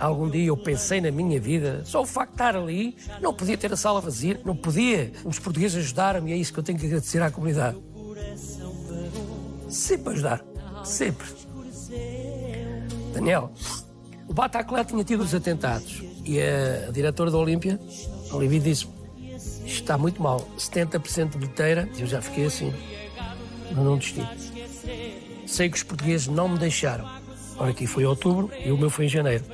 Algum 0.00 0.30
dia 0.30 0.46
eu 0.46 0.56
pensei 0.56 1.00
na 1.00 1.10
minha 1.10 1.38
vida, 1.38 1.82
só 1.84 2.00
o 2.00 2.06
facto 2.06 2.30
de 2.30 2.34
estar 2.34 2.56
ali, 2.56 2.96
não 3.20 3.34
podia 3.34 3.56
ter 3.56 3.72
a 3.72 3.76
sala 3.76 4.00
vazia, 4.00 4.40
não 4.44 4.56
podia. 4.56 5.12
Os 5.24 5.38
portugueses 5.38 5.76
ajudaram-me, 5.76 6.32
é 6.32 6.36
isso 6.36 6.52
que 6.52 6.58
eu 6.58 6.62
tenho 6.62 6.78
que 6.78 6.86
agradecer 6.86 7.22
à 7.22 7.30
comunidade. 7.30 7.78
Sempre 9.68 10.14
ajudar, 10.14 10.44
sempre. 10.84 11.26
Daniel, 13.12 13.52
o 14.26 14.32
Bataclan 14.32 14.84
tinha 14.84 15.04
tido 15.04 15.22
os 15.22 15.34
atentados 15.34 16.02
e 16.24 16.40
a 16.40 16.90
diretora 16.90 17.30
da 17.30 17.38
Olímpia, 17.38 17.78
Olivia, 18.32 18.60
disse 18.60 18.86
isto 19.70 19.82
está 19.82 19.96
muito 19.96 20.20
mal, 20.20 20.48
70% 20.58 21.30
de 21.30 21.38
bilheteira, 21.38 21.88
eu 21.96 22.06
já 22.06 22.20
fiquei 22.20 22.46
assim, 22.46 22.74
não 23.72 23.96
desisti. 23.96 24.26
Sei 25.46 25.70
que 25.70 25.76
os 25.76 25.82
portugueses 25.84 26.26
não 26.26 26.48
me 26.48 26.58
deixaram. 26.58 27.08
Ora, 27.60 27.72
aqui 27.72 27.86
foi 27.86 28.06
outubro 28.06 28.50
e 28.64 28.72
o 28.72 28.78
meu 28.78 28.88
foi 28.88 29.04
em 29.04 29.08
janeiro. 29.08 29.44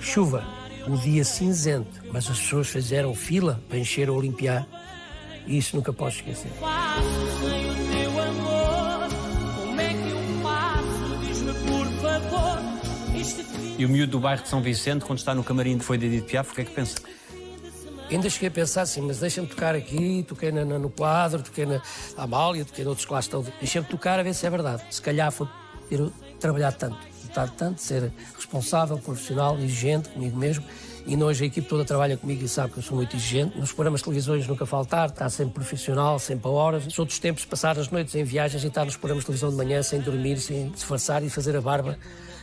Chuva, 0.00 0.46
um 0.86 0.96
dia 0.96 1.24
cinzento, 1.24 2.00
mas 2.12 2.30
as 2.30 2.38
pessoas 2.38 2.68
fizeram 2.68 3.12
fila 3.12 3.60
para 3.68 3.76
encher 3.76 4.08
o 4.08 4.14
Olimpiar 4.14 4.64
e 5.48 5.58
isso 5.58 5.74
nunca 5.74 5.92
posso 5.92 6.18
esquecer. 6.18 6.52
E 13.76 13.84
o 13.84 13.88
miúdo 13.88 14.12
do 14.12 14.20
bairro 14.20 14.42
de 14.44 14.48
São 14.48 14.62
Vicente, 14.62 15.04
quando 15.04 15.18
está 15.18 15.34
no 15.34 15.42
camarim 15.42 15.80
foi 15.80 15.98
de 15.98 16.06
Edith 16.06 16.22
Piaf, 16.22 16.52
o 16.52 16.54
que 16.54 16.60
é 16.60 16.64
que 16.64 16.70
pensa? 16.72 16.98
Ainda 18.08 18.30
cheguei 18.30 18.48
a 18.48 18.52
pensar 18.52 18.82
assim, 18.82 19.00
mas 19.00 19.18
deixa-me 19.18 19.48
tocar 19.48 19.74
aqui, 19.74 20.24
toquei 20.26 20.52
na, 20.52 20.64
na, 20.64 20.78
no 20.78 20.88
quadro, 20.88 21.42
toquei 21.42 21.66
na 21.66 21.82
Amália, 22.16 22.64
toquei 22.64 22.84
noutros 22.84 23.04
que 23.04 23.12
lá 23.12 23.18
estão. 23.18 23.44
Deixa-me 23.58 23.86
tocar 23.88 24.20
a 24.20 24.22
ver 24.22 24.34
se 24.34 24.46
é 24.46 24.50
verdade. 24.50 24.82
Se 24.88 25.02
calhar 25.02 25.30
foi 25.32 25.48
ter 25.88 26.00
trabalhado 26.38 26.76
tanto, 26.76 26.96
lutar 27.24 27.50
tanto, 27.50 27.80
ser 27.80 28.12
responsável, 28.34 28.98
profissional, 28.98 29.58
exigente 29.58 30.08
comigo 30.08 30.36
mesmo. 30.36 30.64
E 31.06 31.16
hoje 31.16 31.44
a 31.44 31.46
equipe 31.46 31.66
toda 31.66 31.86
trabalha 31.86 32.18
comigo 32.18 32.44
e 32.44 32.48
sabe 32.48 32.72
que 32.72 32.80
eu 32.80 32.82
sou 32.82 32.96
muito 32.96 33.16
exigente. 33.16 33.58
Nos 33.58 33.72
programas 33.72 34.00
de 34.00 34.04
televisões 34.04 34.46
nunca 34.46 34.66
faltar, 34.66 35.08
está 35.08 35.28
sempre 35.30 35.54
profissional, 35.54 36.18
sempre 36.18 36.46
a 36.46 36.50
horas. 36.50 36.84
Sou 36.92 37.06
dos 37.06 37.18
tempos 37.18 37.42
de 37.42 37.48
passar 37.48 37.78
as 37.78 37.88
noites 37.88 38.14
em 38.14 38.24
viagens 38.24 38.62
e 38.62 38.66
estar 38.66 38.84
nos 38.84 38.96
programas 38.96 39.22
de 39.22 39.26
televisão 39.26 39.48
de 39.48 39.56
manhã 39.56 39.82
sem 39.82 40.00
dormir, 40.00 40.38
sem 40.38 40.68
disfarçar 40.70 41.22
e 41.22 41.30
fazer 41.30 41.56
a 41.56 41.62
barba 41.62 41.98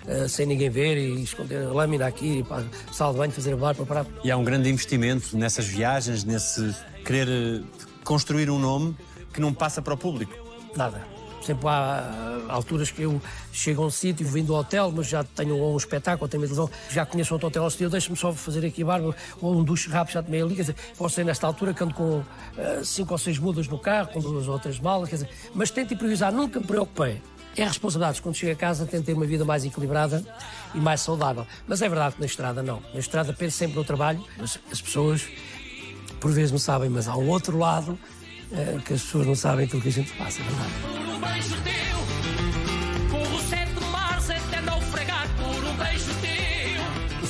uh, 0.07 0.27
sem 0.27 0.47
ninguém 0.47 0.71
ver 0.71 0.97
e 0.97 1.21
esconder 1.21 1.63
a 1.63 1.69
lâmina 1.69 2.07
aqui, 2.07 2.43
para 2.43 2.65
sala 2.91 3.13
de 3.13 3.19
banho, 3.19 3.31
fazer 3.31 3.53
a 3.53 3.57
barba 3.57 3.85
para. 3.85 4.05
E 4.23 4.31
há 4.31 4.37
um 4.37 4.43
grande 4.43 4.67
investimento 4.67 5.37
nessas 5.37 5.67
viagens, 5.67 6.23
nesse 6.23 6.75
querer 7.05 7.63
construir 8.03 8.49
um 8.49 8.57
nome 8.57 8.95
que 9.31 9.39
não 9.39 9.53
passa 9.53 9.79
para 9.79 9.93
o 9.93 9.97
público. 9.97 10.33
Nada 10.75 11.14
Sempre 11.45 11.67
há 11.67 12.41
alturas 12.49 12.89
que 12.89 13.03
eu 13.03 13.21
chego 13.53 13.83
a 13.83 13.85
um 13.85 13.89
sítio, 13.91 14.27
vim 14.27 14.43
do 14.43 14.55
hotel, 14.55 14.91
mas 14.91 15.07
já 15.07 15.23
tenho 15.23 15.55
um 15.55 15.77
espetáculo, 15.77 16.27
tenho 16.27 16.41
televisão, 16.41 16.67
já 16.89 17.05
conheço 17.05 17.33
outro 17.33 17.49
hotel 17.49 17.67
estilo, 17.67 17.91
deixa-me 17.91 18.17
só 18.17 18.33
fazer 18.33 18.65
aqui 18.65 18.81
a 18.81 18.85
barba, 18.85 19.15
ou 19.39 19.55
um 19.55 19.63
duche 19.63 19.87
rápido, 19.87 20.15
já 20.15 20.23
tomei 20.23 20.41
ali, 20.41 20.55
quer 20.55 20.61
dizer, 20.61 20.75
posso 20.97 21.13
ser 21.13 21.23
nesta 21.23 21.45
altura 21.45 21.75
ando 21.79 21.93
com 21.93 22.17
uh, 22.17 22.25
cinco 22.83 23.13
ou 23.13 23.17
seis 23.19 23.37
mudas 23.37 23.67
no 23.67 23.77
carro, 23.77 24.09
com 24.11 24.19
duas 24.19 24.47
ou 24.47 24.57
três 24.57 24.79
malas, 24.79 25.07
quer 25.07 25.17
dizer, 25.17 25.29
mas 25.53 25.69
tento 25.69 25.93
improvisar, 25.93 26.33
nunca 26.33 26.59
me 26.59 26.65
preocupei. 26.65 27.21
É 27.55 27.63
responsabilidade. 27.63 28.21
Quando 28.21 28.35
chego 28.35 28.51
a 28.51 28.55
casa, 28.55 28.85
tento 28.85 29.05
ter 29.05 29.13
uma 29.13 29.25
vida 29.25 29.45
mais 29.45 29.63
equilibrada 29.63 30.21
e 30.73 30.77
mais 30.77 30.99
saudável. 30.99 31.47
Mas 31.65 31.81
é 31.81 31.87
verdade 31.87 32.15
que 32.15 32.19
na 32.19 32.25
estrada 32.25 32.61
não. 32.61 32.81
Na 32.93 32.99
estrada 32.99 33.31
penso 33.31 33.55
sempre 33.55 33.77
no 33.77 33.83
trabalho, 33.85 34.21
mas 34.37 34.59
as 34.69 34.81
pessoas 34.81 35.25
por 36.19 36.31
vezes 36.31 36.51
não 36.51 36.59
sabem, 36.59 36.89
mas 36.89 37.07
há 37.07 37.15
um 37.15 37.29
outro 37.29 37.57
lado 37.57 37.91
uh, 38.51 38.81
que 38.81 38.93
as 38.93 39.01
pessoas 39.03 39.27
não 39.27 39.35
sabem 39.35 39.65
aquilo 39.65 39.81
que 39.81 39.89
a 39.89 39.91
gente 39.91 40.11
passa, 40.13 40.41
é 40.41 40.43
verdade 40.43 41.04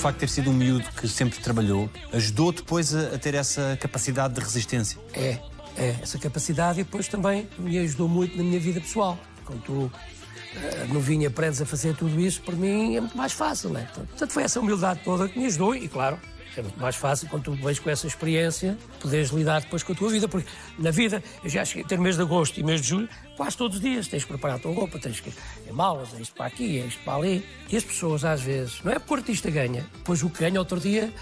facto 0.05 0.17
de 0.17 0.19
ter 0.19 0.29
sido 0.29 0.51
um 0.51 0.53
miúdo 0.53 0.87
que 0.95 1.07
sempre 1.07 1.39
trabalhou 1.39 1.89
ajudou 2.13 2.51
depois 2.51 2.93
a, 2.93 3.15
a 3.15 3.17
ter 3.17 3.33
essa 3.33 3.75
capacidade 3.81 4.35
de 4.35 4.39
resistência? 4.39 4.99
É, 5.13 5.39
é, 5.75 5.95
essa 5.99 6.19
capacidade 6.19 6.79
e 6.79 6.83
depois 6.83 7.07
também 7.07 7.49
me 7.57 7.79
ajudou 7.79 8.07
muito 8.07 8.37
na 8.37 8.43
minha 8.43 8.59
vida 8.59 8.79
pessoal. 8.79 9.17
Quando 9.43 9.63
tu 9.63 9.73
uh, 9.73 10.93
novinho 10.93 11.27
aprendes 11.27 11.59
a 11.59 11.65
fazer 11.65 11.95
tudo 11.95 12.19
isso, 12.19 12.39
para 12.43 12.55
mim 12.55 12.95
é 12.95 13.01
muito 13.01 13.17
mais 13.17 13.33
fácil, 13.33 13.71
né? 13.71 13.89
Portanto, 13.95 14.31
foi 14.31 14.43
essa 14.43 14.59
humildade 14.59 14.99
toda 15.03 15.27
que 15.27 15.39
me 15.39 15.47
ajudou 15.47 15.73
e, 15.75 15.87
claro, 15.87 16.19
é 16.59 16.63
muito 16.63 16.79
mais 16.79 16.95
fácil 16.95 17.27
quando 17.29 17.43
tu 17.43 17.53
vens 17.53 17.79
com 17.79 17.89
essa 17.89 18.07
experiência 18.07 18.77
poderes 18.99 19.29
lidar 19.29 19.61
depois 19.61 19.83
com 19.83 19.93
a 19.93 19.95
tua 19.95 20.09
vida, 20.09 20.27
porque 20.27 20.49
na 20.79 20.91
vida, 20.91 21.23
eu 21.43 21.49
já 21.49 21.63
cheguei 21.65 21.83
a 21.83 21.87
ter 21.87 21.99
mês 21.99 22.15
de 22.15 22.21
agosto 22.21 22.59
e 22.59 22.63
mês 22.63 22.81
de 22.81 22.87
julho, 22.87 23.09
quase 23.35 23.57
todos 23.57 23.77
os 23.77 23.83
dias 23.83 24.07
tens 24.07 24.23
que 24.23 24.29
preparar 24.29 24.57
a 24.57 24.59
tua 24.59 24.73
roupa, 24.73 24.99
tens 24.99 25.19
que 25.19 25.33
é 25.67 25.71
malas, 25.71 26.13
é 26.17 26.21
isto 26.21 26.35
para 26.35 26.45
aqui, 26.45 26.79
é 26.79 26.85
isto 26.85 27.03
para 27.03 27.15
ali. 27.15 27.45
E 27.69 27.77
as 27.77 27.83
pessoas 27.83 28.23
às 28.23 28.41
vezes, 28.41 28.81
não 28.83 28.91
é 28.91 28.99
porque 28.99 29.13
o 29.13 29.17
artista 29.17 29.49
ganha, 29.49 29.85
depois 29.93 30.23
o 30.23 30.29
que 30.29 30.39
ganha 30.39 30.59
outro 30.59 30.79
dia, 30.79 31.13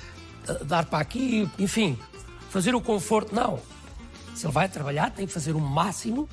dar 0.66 0.86
para 0.86 1.00
aqui, 1.00 1.50
enfim, 1.58 1.98
fazer 2.50 2.76
o 2.76 2.82
conforto, 2.82 3.34
não. 3.34 3.60
Se 4.36 4.46
ele 4.46 4.54
vai 4.54 4.68
trabalhar, 4.68 5.12
tem 5.12 5.28
que 5.28 5.34
fazer 5.34 5.56
o 5.56 5.60
máximo 5.60 6.28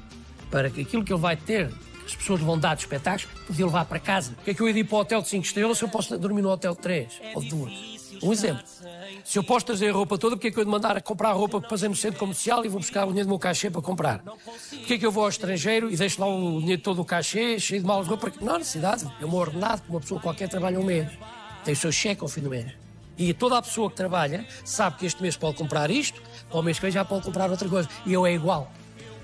para 0.50 0.70
que 0.70 0.80
aquilo 0.80 1.04
que 1.04 1.12
ele 1.12 1.20
vai 1.20 1.36
ter 1.36 1.70
as 2.10 2.16
pessoas 2.16 2.40
vão 2.40 2.58
dar 2.58 2.74
de 2.74 2.82
espetáculos, 2.82 3.28
poder 3.46 3.64
levar 3.64 3.84
para 3.84 4.00
casa. 4.00 4.32
O 4.32 4.44
que 4.44 4.50
é 4.50 4.54
que 4.54 4.60
eu 4.60 4.68
ia 4.68 4.80
ir 4.80 4.84
para 4.84 4.96
o 4.96 5.00
hotel 5.00 5.22
de 5.22 5.28
5 5.28 5.44
estrelas 5.44 5.78
se 5.78 5.84
eu 5.84 5.88
posso 5.88 6.18
dormir 6.18 6.42
no 6.42 6.50
hotel 6.50 6.74
de 6.74 6.80
3 6.80 7.20
ou 7.34 7.42
de 7.42 7.50
2? 7.50 8.00
Um 8.22 8.32
exemplo. 8.32 8.64
Se 9.24 9.38
eu 9.38 9.44
posso 9.44 9.66
trazer 9.66 9.90
a 9.90 9.92
roupa 9.92 10.18
toda, 10.18 10.36
porque 10.36 10.48
é 10.48 10.50
que 10.50 10.58
eu 10.58 10.64
ia 10.64 10.70
mandar 10.70 10.96
a 10.96 11.00
comprar 11.00 11.32
roupa 11.32 11.60
para 11.60 11.68
fazer 11.68 11.88
no 11.88 11.96
centro 11.96 12.18
comercial 12.18 12.64
e 12.64 12.68
vou 12.68 12.80
buscar 12.80 13.04
o 13.04 13.08
dinheiro 13.08 13.26
do 13.26 13.30
meu 13.30 13.38
cachê 13.38 13.70
para 13.70 13.82
comprar? 13.82 14.22
Porque 14.70 14.94
é 14.94 14.98
que 14.98 15.06
eu 15.06 15.12
vou 15.12 15.24
ao 15.24 15.28
estrangeiro 15.28 15.90
e 15.90 15.96
deixo 15.96 16.20
lá 16.20 16.26
o 16.26 16.60
dinheiro 16.60 16.82
todo 16.82 16.96
do 16.96 17.04
cachê, 17.04 17.58
cheio 17.58 17.80
de 17.80 17.86
malas 17.86 18.06
de 18.06 18.10
roupa? 18.10 18.32
Não 18.40 18.54
há 18.54 18.58
necessidade. 18.58 19.06
É 19.20 19.24
um 19.24 19.34
ordenado 19.34 19.82
que 19.82 19.90
uma 19.90 20.00
pessoa 20.00 20.20
qualquer 20.20 20.48
trabalha 20.48 20.78
um 20.78 20.84
mês. 20.84 21.08
Tem 21.64 21.74
o 21.74 21.76
seu 21.76 21.92
cheque 21.92 22.22
ao 22.22 22.28
fim 22.28 22.40
do 22.40 22.50
mês. 22.50 22.72
E 23.18 23.34
toda 23.34 23.58
a 23.58 23.62
pessoa 23.62 23.90
que 23.90 23.96
trabalha 23.96 24.46
sabe 24.64 24.96
que 24.96 25.06
este 25.06 25.20
mês 25.20 25.36
pode 25.36 25.56
comprar 25.56 25.90
isto, 25.90 26.22
ao 26.50 26.62
mês 26.62 26.78
que 26.78 26.82
vem 26.82 26.90
já 26.90 27.04
pode 27.04 27.22
comprar 27.22 27.50
outra 27.50 27.68
coisa. 27.68 27.88
E 28.06 28.12
eu 28.12 28.26
é 28.26 28.32
igual. 28.32 28.72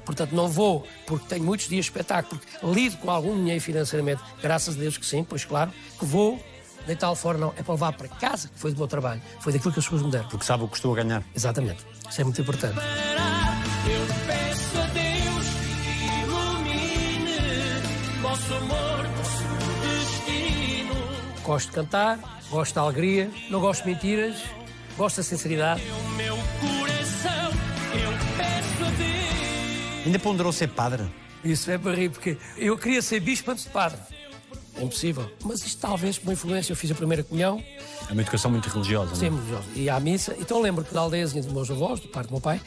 Portanto, 0.05 0.33
não 0.33 0.49
vou, 0.49 0.87
porque 1.05 1.27
tenho 1.27 1.45
muitos 1.45 1.69
dias 1.69 1.87
de 1.87 1.91
espetáculo, 1.91 2.41
porque 2.41 2.67
lido 2.67 2.97
com 2.99 3.11
algum 3.11 3.35
dinheiro 3.35 3.61
financeiramente, 3.61 4.23
graças 4.41 4.77
a 4.77 4.79
Deus 4.79 4.97
que 4.97 5.05
sim, 5.05 5.25
pois 5.25 5.45
claro, 5.45 5.73
que 5.99 6.05
vou 6.05 6.41
deitá-lo 6.87 7.17
fora, 7.17 7.37
não. 7.37 7.53
É 7.57 7.63
para 7.63 7.75
levar 7.75 7.93
para 7.93 8.09
casa, 8.09 8.49
que 8.49 8.59
foi 8.59 8.73
do 8.73 8.79
meu 8.79 8.87
trabalho. 8.87 9.21
Foi 9.41 9.53
daquilo 9.53 9.73
que 9.73 9.79
as 9.79 9.85
pessoas 9.85 10.03
me 10.03 10.11
deram. 10.11 10.29
Porque 10.29 10.45
sabe 10.45 10.65
o 10.65 10.69
que 10.69 10.77
estou 10.77 10.93
a 10.93 10.97
ganhar. 10.97 11.23
Exatamente. 11.35 11.85
Isso 12.09 12.21
é 12.21 12.25
muito 12.25 12.41
importante. 12.41 12.77
Eu 12.77 14.07
peço 14.27 14.79
a 14.79 14.87
Deus 14.87 15.47
que 15.83 16.07
ilumine 16.23 17.39
nosso 18.23 18.55
amor, 18.55 19.09
nosso 19.17 19.45
destino. 19.83 21.43
Gosto 21.43 21.69
de 21.69 21.75
cantar, 21.75 22.41
gosto 22.51 22.75
da 22.75 22.81
alegria, 22.81 23.31
não 23.51 23.61
gosto 23.61 23.85
de 23.85 23.91
mentiras, 23.91 24.37
gosto 24.97 25.19
da 25.19 25.23
sinceridade. 25.23 25.83
Ainda 30.05 30.19
ponderou 30.21 30.53
ser 30.53 30.69
padre? 30.69 31.05
Isso 31.45 31.69
é 31.71 31.79
para 31.79 31.95
rir, 31.95 32.11
porque 32.11 32.39
eu 32.57 32.79
queria 32.79 33.03
ser 33.03 33.21
bispo 33.21 33.51
antes 33.51 33.65
de 33.65 33.71
padre. 33.71 33.99
É 34.79 34.83
impossível. 34.83 35.31
Mas 35.45 35.65
isto 35.65 35.81
talvez 35.81 36.19
por 36.19 36.27
uma 36.29 36.33
influência, 36.35 36.73
eu 36.73 36.77
fiz 36.77 36.91
a 36.91 36.95
primeira 36.95 37.23
comunhão. 37.23 37.63
É 38.09 38.13
uma 38.13 38.21
educação 38.23 38.51
muito 38.51 38.69
religiosa, 38.69 39.15
Sim, 39.15 39.31
não 39.31 39.39
é? 39.39 39.41
religiosa. 39.41 39.65
E 39.75 39.89
à 39.91 39.99
missa. 39.99 40.37
Então 40.39 40.61
lembro 40.61 40.85
que 40.85 40.93
da 40.93 41.01
aldeiazinha 41.01 41.43
dos 41.43 41.53
meus 41.53 41.71
avós, 41.71 42.01
do 42.01 42.09
pai 42.09 42.25
do 42.25 42.31
meu 42.31 42.41
pai, 42.41 42.61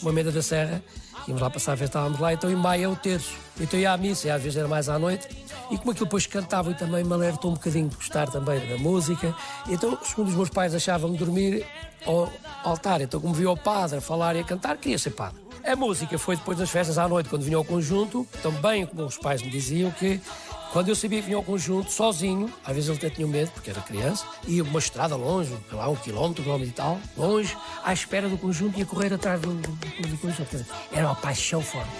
uma 0.00 0.12
meda 0.12 0.32
da 0.32 0.42
serra, 0.42 0.82
íamos 1.28 1.40
lá 1.40 1.48
passar 1.48 1.74
a 1.74 1.76
festa, 1.76 1.98
estávamos 1.98 2.18
lá, 2.18 2.32
então 2.32 2.50
em 2.50 2.56
maio 2.56 2.84
é 2.84 2.88
o 2.88 2.96
terço. 2.96 3.36
Então 3.60 3.78
ia 3.78 3.92
à 3.92 3.96
missa, 3.96 4.26
e 4.26 4.30
às 4.30 4.42
vezes 4.42 4.58
era 4.58 4.66
mais 4.66 4.88
à 4.88 4.98
noite. 4.98 5.28
E 5.70 5.78
como 5.78 5.92
aquilo 5.92 6.06
depois 6.06 6.26
cantava 6.26 6.70
e 6.72 6.74
também 6.74 7.04
me 7.04 7.12
alertou 7.12 7.50
um 7.52 7.54
bocadinho 7.54 7.88
de 7.88 7.96
gostar 7.96 8.28
também 8.28 8.58
da 8.68 8.76
música. 8.76 9.34
Então, 9.68 9.96
segundo 10.02 10.28
os 10.28 10.34
meus 10.34 10.50
pais 10.50 10.74
achavam-me 10.74 11.16
dormir 11.16 11.64
ao 12.04 12.30
altar. 12.64 13.00
Então, 13.00 13.20
como 13.20 13.32
via 13.32 13.50
o 13.50 13.56
padre 13.56 13.98
a 13.98 14.00
falar 14.00 14.34
e 14.36 14.40
a 14.40 14.44
cantar, 14.44 14.76
queria 14.76 14.98
ser 14.98 15.10
padre. 15.10 15.40
A 15.64 15.76
música 15.76 16.18
foi 16.18 16.34
depois 16.36 16.58
das 16.58 16.68
festas 16.68 16.98
à 16.98 17.06
noite, 17.08 17.28
quando 17.28 17.42
vinha 17.42 17.56
ao 17.56 17.64
conjunto, 17.64 18.26
também 18.42 18.84
como 18.84 19.04
os 19.04 19.16
pais 19.16 19.40
me 19.40 19.48
diziam 19.48 19.92
que 19.92 20.20
quando 20.72 20.88
eu 20.88 20.96
sabia 20.96 21.20
que 21.20 21.26
vinha 21.26 21.36
ao 21.36 21.42
conjunto, 21.42 21.92
sozinho, 21.92 22.50
às 22.64 22.74
vezes 22.74 22.88
ele 22.88 22.96
até 22.98 23.10
tinha 23.10 23.26
medo, 23.26 23.50
porque 23.50 23.68
era 23.68 23.80
criança, 23.82 24.24
ia 24.48 24.64
uma 24.64 24.78
estrada 24.78 25.14
longe, 25.14 25.54
lá 25.70 25.86
um 25.88 25.94
quilómetro, 25.94 26.40
um 26.40 26.44
quilómetro 26.44 26.70
e 26.70 26.72
tal, 26.72 26.98
longe, 27.14 27.56
à 27.84 27.92
espera 27.92 28.26
do 28.26 28.38
conjunto, 28.38 28.78
ia 28.78 28.86
correr 28.86 29.12
atrás 29.12 29.38
do, 29.40 29.52
do, 29.52 30.08
do 30.08 30.18
conjunto. 30.18 30.64
Era 30.90 31.06
uma 31.08 31.14
paixão 31.14 31.60
forte. 31.60 31.90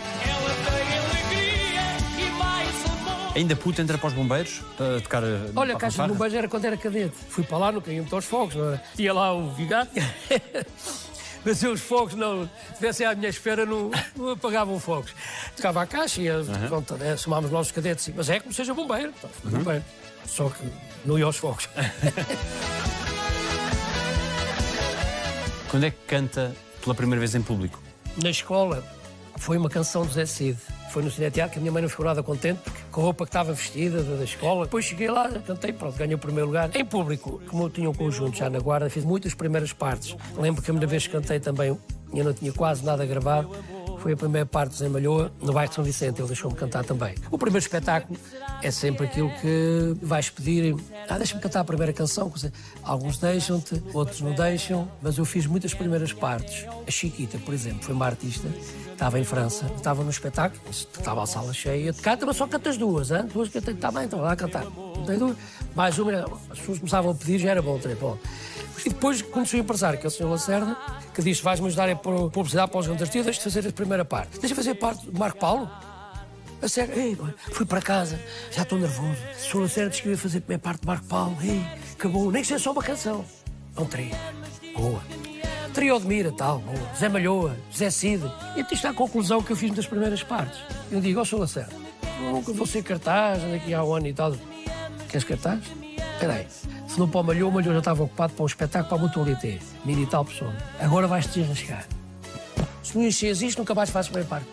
Ainda 3.34 3.56
puto 3.56 3.80
entra 3.80 3.98
para 3.98 4.08
os 4.08 4.14
bombeiros 4.14 4.62
para 4.76 5.00
tocar. 5.00 5.22
Olha, 5.54 5.74
a 5.74 5.78
caixa 5.78 6.02
de 6.02 6.08
bombeiros 6.08 6.36
era 6.36 6.48
quando 6.48 6.64
era 6.64 6.76
cadete. 6.76 7.14
Fui 7.28 7.44
para 7.44 7.58
lá, 7.58 7.72
não 7.72 7.80
caía 7.80 8.00
muito 8.00 8.14
aos 8.14 8.24
fogos, 8.24 8.54
não 8.54 8.68
era? 8.68 8.82
Tinha 8.96 9.12
lá 9.12 9.34
o 9.34 9.52
vigado. 9.52 9.90
mas 11.44 11.62
eu 11.62 11.72
os 11.72 11.80
fogos 11.80 12.14
não 12.14 12.48
estivessem 12.70 13.06
à 13.06 13.14
minha 13.14 13.28
espera, 13.28 13.64
não, 13.66 13.90
não 14.16 14.30
apagavam 14.30 14.78
fogos. 14.78 15.14
Tocava 15.56 15.82
a 15.82 15.86
caixa 15.86 16.20
e 16.22 16.30
uhum. 16.30 16.44
pronto, 16.68 16.94
né, 16.96 17.16
somámos 17.16 17.50
nós 17.50 17.66
os 17.66 17.72
cadetes, 17.72 18.12
mas 18.14 18.28
é 18.30 18.40
como 18.40 18.54
seja 18.54 18.74
bombeiro, 18.74 19.12
uhum. 19.44 19.50
bombeiro. 19.50 19.84
Só 20.26 20.48
que 20.48 20.64
não 21.04 21.18
ia 21.18 21.24
aos 21.24 21.36
fogos. 21.36 21.68
Quando 25.70 25.86
é 25.86 25.90
que 25.90 25.98
canta 26.06 26.54
pela 26.82 26.94
primeira 26.94 27.18
vez 27.18 27.34
em 27.34 27.42
público? 27.42 27.82
Na 28.22 28.28
escola 28.30 28.84
foi 29.38 29.56
uma 29.56 29.70
canção 29.70 30.04
do 30.04 30.12
Zé 30.12 30.26
Cid. 30.26 30.58
Foi 30.92 31.02
no 31.02 31.10
cineteatro 31.10 31.54
que 31.54 31.58
a 31.58 31.62
minha 31.62 31.72
mãe 31.72 31.80
não 31.80 31.88
ficou 31.88 32.04
nada 32.04 32.22
contente 32.22 32.60
porque, 32.62 32.78
com 32.90 33.00
a 33.00 33.04
roupa 33.04 33.24
que 33.24 33.30
estava 33.30 33.54
vestida 33.54 34.02
da, 34.02 34.16
da 34.16 34.24
escola. 34.24 34.66
Depois 34.66 34.84
cheguei 34.84 35.08
lá, 35.08 35.26
cantei, 35.30 35.72
pronto, 35.72 35.96
ganhei 35.96 36.14
o 36.14 36.18
primeiro 36.18 36.48
lugar. 36.48 36.70
Em 36.76 36.84
público, 36.84 37.40
como 37.48 37.64
eu 37.64 37.70
tinha 37.70 37.88
um 37.88 37.94
conjunto 37.94 38.36
já 38.36 38.50
na 38.50 38.58
guarda, 38.58 38.90
fiz 38.90 39.02
muitas 39.02 39.32
primeiras 39.32 39.72
partes. 39.72 40.14
Lembro 40.36 40.60
que 40.60 40.70
a 40.70 40.72
primeira 40.72 40.86
vez 40.86 41.06
que 41.06 41.12
cantei 41.14 41.40
também, 41.40 41.68
eu 42.14 42.24
não 42.24 42.34
tinha 42.34 42.52
quase 42.52 42.84
nada 42.84 43.06
gravado. 43.06 43.50
Foi 44.00 44.12
a 44.12 44.16
primeira 44.16 44.44
parte 44.44 44.72
do 44.72 44.76
Zé 44.76 44.88
Malhoa, 44.88 45.32
no 45.40 45.52
bairro 45.52 45.70
de 45.70 45.76
São 45.76 45.84
Vicente, 45.84 46.20
ele 46.20 46.26
deixou-me 46.26 46.56
cantar 46.56 46.84
também. 46.84 47.14
O 47.30 47.38
primeiro 47.38 47.64
espetáculo 47.64 48.18
é 48.60 48.70
sempre 48.70 49.06
aquilo 49.06 49.30
que 49.40 49.96
vais 50.02 50.28
pedir. 50.28 50.76
Ah, 51.08 51.16
deixa-me 51.16 51.40
cantar 51.40 51.60
a 51.60 51.64
primeira 51.64 51.92
canção. 51.92 52.30
Alguns 52.82 53.16
deixam-te, 53.16 53.82
outros 53.94 54.20
não 54.20 54.34
deixam, 54.34 54.90
mas 55.00 55.16
eu 55.16 55.24
fiz 55.24 55.46
muitas 55.46 55.72
primeiras 55.72 56.12
partes. 56.12 56.66
A 56.86 56.90
Chiquita, 56.90 57.38
por 57.38 57.54
exemplo, 57.54 57.82
foi 57.82 57.94
uma 57.94 58.06
artista, 58.06 58.48
estava 59.02 59.18
em 59.18 59.24
França, 59.24 59.66
estava 59.76 60.04
no 60.04 60.10
espetáculo, 60.10 60.62
estava 60.70 61.24
a 61.24 61.26
sala 61.26 61.52
cheia. 61.52 61.92
Canta, 61.92 62.24
mas 62.24 62.36
só 62.36 62.46
canta 62.46 62.70
as 62.70 62.76
duas, 62.76 63.10
hein? 63.10 63.24
duas 63.32 63.48
cantei, 63.48 63.74
está 63.74 63.90
bem, 63.90 64.04
então 64.04 64.20
lá 64.20 64.30
a 64.30 64.36
cantar. 64.36 64.64
Cantei 64.64 65.16
duas. 65.16 65.36
Mais 65.74 65.98
uma, 65.98 66.12
as 66.48 66.58
pessoas 66.60 66.78
começavam 66.78 67.10
a 67.10 67.14
pedir, 67.14 67.40
já 67.40 67.50
era 67.50 67.60
bom, 67.60 67.78
três, 67.80 67.98
bom. 67.98 68.16
E 68.86 68.88
depois 68.88 69.20
conheci 69.20 69.56
o 69.56 69.58
empresário, 69.58 69.98
que 69.98 70.06
é 70.06 70.08
o 70.08 70.10
Sr. 70.10 70.26
Lacerda, 70.26 70.76
que 71.12 71.20
disse: 71.20 71.42
vais-me 71.42 71.66
ajudar 71.66 71.90
a 71.90 71.96
publicidade 71.96 72.70
para 72.70 72.78
os 72.78 72.86
João 72.86 72.96
Tio, 72.96 73.24
deixa-te 73.24 73.42
fazer 73.42 73.68
a 73.68 73.72
primeira 73.72 74.04
parte. 74.04 74.38
Deixa 74.38 74.54
fazer 74.54 74.74
parte 74.76 75.04
do 75.04 75.18
Marco 75.18 75.38
Paulo. 75.38 75.68
A 76.62 76.68
sério, 76.68 76.96
ei, 76.96 77.18
fui 77.50 77.66
para 77.66 77.82
casa, 77.82 78.20
já 78.52 78.62
estou 78.62 78.78
nervoso. 78.78 79.18
O 79.32 79.40
Sr. 79.40 79.62
Lacerda 79.62 79.90
disse 79.90 80.02
que 80.02 80.10
ia 80.10 80.16
fazer 80.16 80.38
a 80.38 80.40
primeira 80.42 80.62
parte 80.62 80.80
do 80.82 80.86
Marco 80.86 81.06
Paulo. 81.06 81.36
Ei, 81.42 81.60
acabou, 81.92 82.30
nem 82.30 82.42
que 82.42 82.46
seja 82.46 82.62
só 82.62 82.70
uma 82.70 82.82
canção. 82.82 83.24
É 83.76 83.80
um 83.80 83.86
trio. 83.86 84.10
Boa. 84.76 85.02
Trio 85.74 85.98
de 85.98 86.06
Mira, 86.06 86.30
tal. 86.30 86.62
Zé 86.98 87.08
Malhoa, 87.08 87.56
Zé 87.74 87.90
Cid. 87.90 88.22
E 88.56 88.60
isto 88.60 88.74
está 88.74 88.90
a 88.90 88.94
conclusão 88.94 89.42
que 89.42 89.52
eu 89.52 89.56
fiz 89.56 89.70
das 89.72 89.86
primeiras 89.86 90.22
partes. 90.22 90.60
Eu 90.90 91.00
digo, 91.00 91.18
ó, 91.18 91.22
oh, 91.22 91.24
Sr. 91.24 91.38
Lacerda, 91.38 91.74
nunca 92.20 92.52
vou 92.52 92.66
ser 92.66 92.82
cartaz, 92.82 93.42
daqui 93.42 93.72
a 93.72 93.82
um 93.82 93.94
ano 93.94 94.06
e 94.06 94.12
tal. 94.12 94.34
Queres 95.08 95.24
cartaz? 95.24 95.60
Espera 96.14 96.34
aí. 96.34 96.46
Se 96.86 96.98
não 96.98 97.08
para 97.08 97.20
o 97.20 97.24
Malhou, 97.24 97.48
o 97.48 97.52
Malhou 97.52 97.72
já 97.72 97.78
estava 97.78 98.02
ocupado 98.02 98.34
para 98.34 98.42
um 98.42 98.46
espetáculo 98.46 98.88
para 98.88 98.98
a 98.98 99.00
Mutualité. 99.00 99.58
Mil 99.84 99.98
e 99.98 100.06
tal 100.06 100.24
pessoa. 100.24 100.54
Agora 100.78 101.06
vais-te 101.06 101.40
desenrascar. 101.40 101.86
Se 102.82 102.98
não 102.98 103.06
enches 103.06 103.40
isto, 103.40 103.58
nunca 103.58 103.74
mais 103.74 103.88
fazes 103.88 104.10
bem 104.10 104.24
parte. 104.24 104.46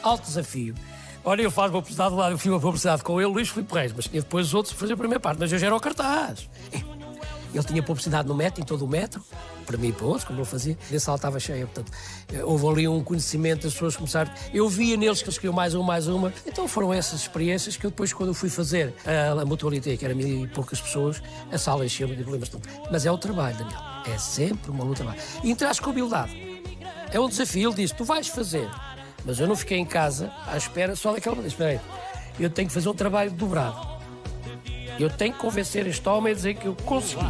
Alto 0.00 0.26
desafio. 0.26 0.74
Olha, 1.24 1.42
eu 1.42 1.50
faço 1.50 1.72
publicidade 1.72 2.14
lado, 2.14 2.32
eu 2.32 2.38
fiz 2.38 2.50
uma 2.50 2.60
publicidade 2.60 3.02
com 3.02 3.20
ele, 3.20 3.30
Luís 3.30 3.48
Filipe 3.48 3.72
Reis, 3.74 3.92
mas 3.94 4.06
depois 4.06 4.48
os 4.48 4.54
outros 4.54 4.74
fazer 4.74 4.94
a 4.94 4.96
primeira 4.96 5.20
parte, 5.20 5.38
mas 5.38 5.52
eu 5.52 5.58
já 5.58 5.66
era 5.66 5.76
o 5.76 5.80
cartaz. 5.80 6.48
Ele 7.54 7.64
tinha 7.64 7.82
publicidade 7.82 8.28
no 8.28 8.34
metro, 8.34 8.62
em 8.62 8.64
todo 8.64 8.84
o 8.84 8.88
metro, 8.88 9.22
para 9.66 9.76
mim 9.76 9.88
e 9.88 9.92
para 9.92 10.06
outros, 10.06 10.24
como 10.24 10.38
ele 10.38 10.46
fazia, 10.46 10.76
e 10.90 10.96
a 10.96 11.00
sala 11.00 11.16
estava 11.16 11.38
cheia. 11.38 11.66
Portanto, 11.66 11.92
houve 12.44 12.66
ali 12.66 12.88
um 12.88 13.02
conhecimento, 13.02 13.66
as 13.66 13.72
pessoas 13.72 13.96
começaram. 13.96 14.30
Eu 14.52 14.68
via 14.68 14.96
neles 14.96 15.20
que 15.20 15.28
eles 15.28 15.38
queriam 15.38 15.54
mais 15.54 15.74
uma, 15.74 15.84
mais 15.84 16.08
uma. 16.08 16.32
Então 16.46 16.66
foram 16.66 16.92
essas 16.92 17.20
experiências 17.20 17.76
que 17.76 17.84
eu 17.84 17.90
depois, 17.90 18.12
quando 18.12 18.30
eu 18.30 18.34
fui 18.34 18.48
fazer 18.48 18.94
a, 19.04 19.40
a 19.40 19.44
mutualité, 19.44 19.96
que 19.96 20.04
era 20.04 20.14
mil 20.14 20.44
e 20.44 20.48
poucas 20.48 20.80
pessoas, 20.80 21.22
a 21.50 21.58
sala 21.58 21.84
encheu-me 21.84 22.16
de 22.16 22.22
problemas. 22.22 22.50
Mas 22.90 23.06
é 23.06 23.10
o 23.10 23.18
trabalho, 23.18 23.56
Daniel. 23.56 23.80
É 24.06 24.18
sempre 24.18 24.70
uma 24.70 24.84
luta. 24.84 25.04
E 25.42 25.50
entras 25.50 25.78
com 25.78 25.90
humildade. 25.90 26.32
É 27.10 27.20
um 27.20 27.28
desafio. 27.28 27.70
Ele 27.70 27.76
disse: 27.76 27.94
Tu 27.94 28.04
vais 28.04 28.28
fazer. 28.28 28.68
Mas 29.24 29.38
eu 29.38 29.46
não 29.46 29.54
fiquei 29.54 29.78
em 29.78 29.84
casa 29.84 30.32
à 30.46 30.56
espera 30.56 30.96
só 30.96 31.12
daquela. 31.12 31.46
Espera 31.46 31.70
aí. 31.70 31.80
Eu 32.40 32.50
tenho 32.50 32.68
que 32.68 32.74
fazer 32.74 32.88
um 32.88 32.94
trabalho 32.94 33.30
dobrado. 33.30 33.91
Eu 34.98 35.10
tenho 35.10 35.32
que 35.32 35.38
convencer 35.38 35.86
este 35.86 36.08
homem 36.08 36.32
a 36.32 36.36
dizer 36.36 36.54
que 36.54 36.66
eu 36.66 36.76
consegui. 36.84 37.24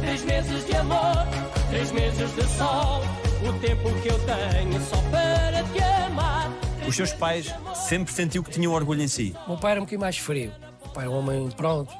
Três 0.00 0.22
meses 0.24 0.66
de 0.66 0.76
amor, 0.76 1.26
três 1.70 1.92
meses 1.92 2.34
de 2.34 2.42
sol, 2.56 3.02
o 3.48 3.52
tempo 3.60 3.82
que 4.02 4.08
eu 4.08 4.18
tenho 4.20 4.80
só 4.82 4.96
para 5.10 5.62
te 5.64 5.82
amar. 6.06 6.52
Os 6.86 6.94
seus 6.94 7.12
pais 7.12 7.52
sempre 7.74 8.12
sentiu 8.12 8.42
que 8.42 8.50
tinham 8.50 8.72
orgulho 8.72 9.02
em 9.02 9.08
si. 9.08 9.34
O 9.46 9.50
meu 9.50 9.58
pai 9.58 9.72
era 9.72 9.80
um 9.80 9.84
bocadinho 9.84 10.00
mais 10.00 10.18
frio. 10.18 10.52
O 10.84 10.88
pai 10.90 11.04
era 11.04 11.10
um 11.10 11.18
homem, 11.18 11.50
pronto, 11.50 11.92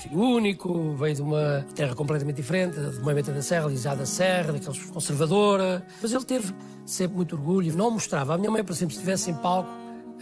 filho 0.00 0.18
único, 0.18 0.94
veio 0.94 1.14
de 1.14 1.22
uma 1.22 1.66
terra 1.74 1.94
completamente 1.94 2.36
diferente, 2.36 2.78
de 2.78 3.00
Moimenta 3.00 3.32
da 3.32 3.42
Serra, 3.42 3.66
Lisada 3.68 3.96
da 3.96 4.06
Serra, 4.06 4.52
daqueles 4.52 4.84
conservadora. 4.84 5.84
Mas 6.00 6.12
ele 6.12 6.24
teve 6.24 6.54
sempre 6.86 7.16
muito 7.16 7.34
orgulho, 7.34 7.76
não 7.76 7.90
mostrava. 7.90 8.34
A 8.34 8.38
minha 8.38 8.50
mãe, 8.50 8.64
por 8.64 8.72
exemplo, 8.72 8.92
se 8.92 8.98
estivesse 8.98 9.30
em 9.30 9.34
palco, 9.34 9.70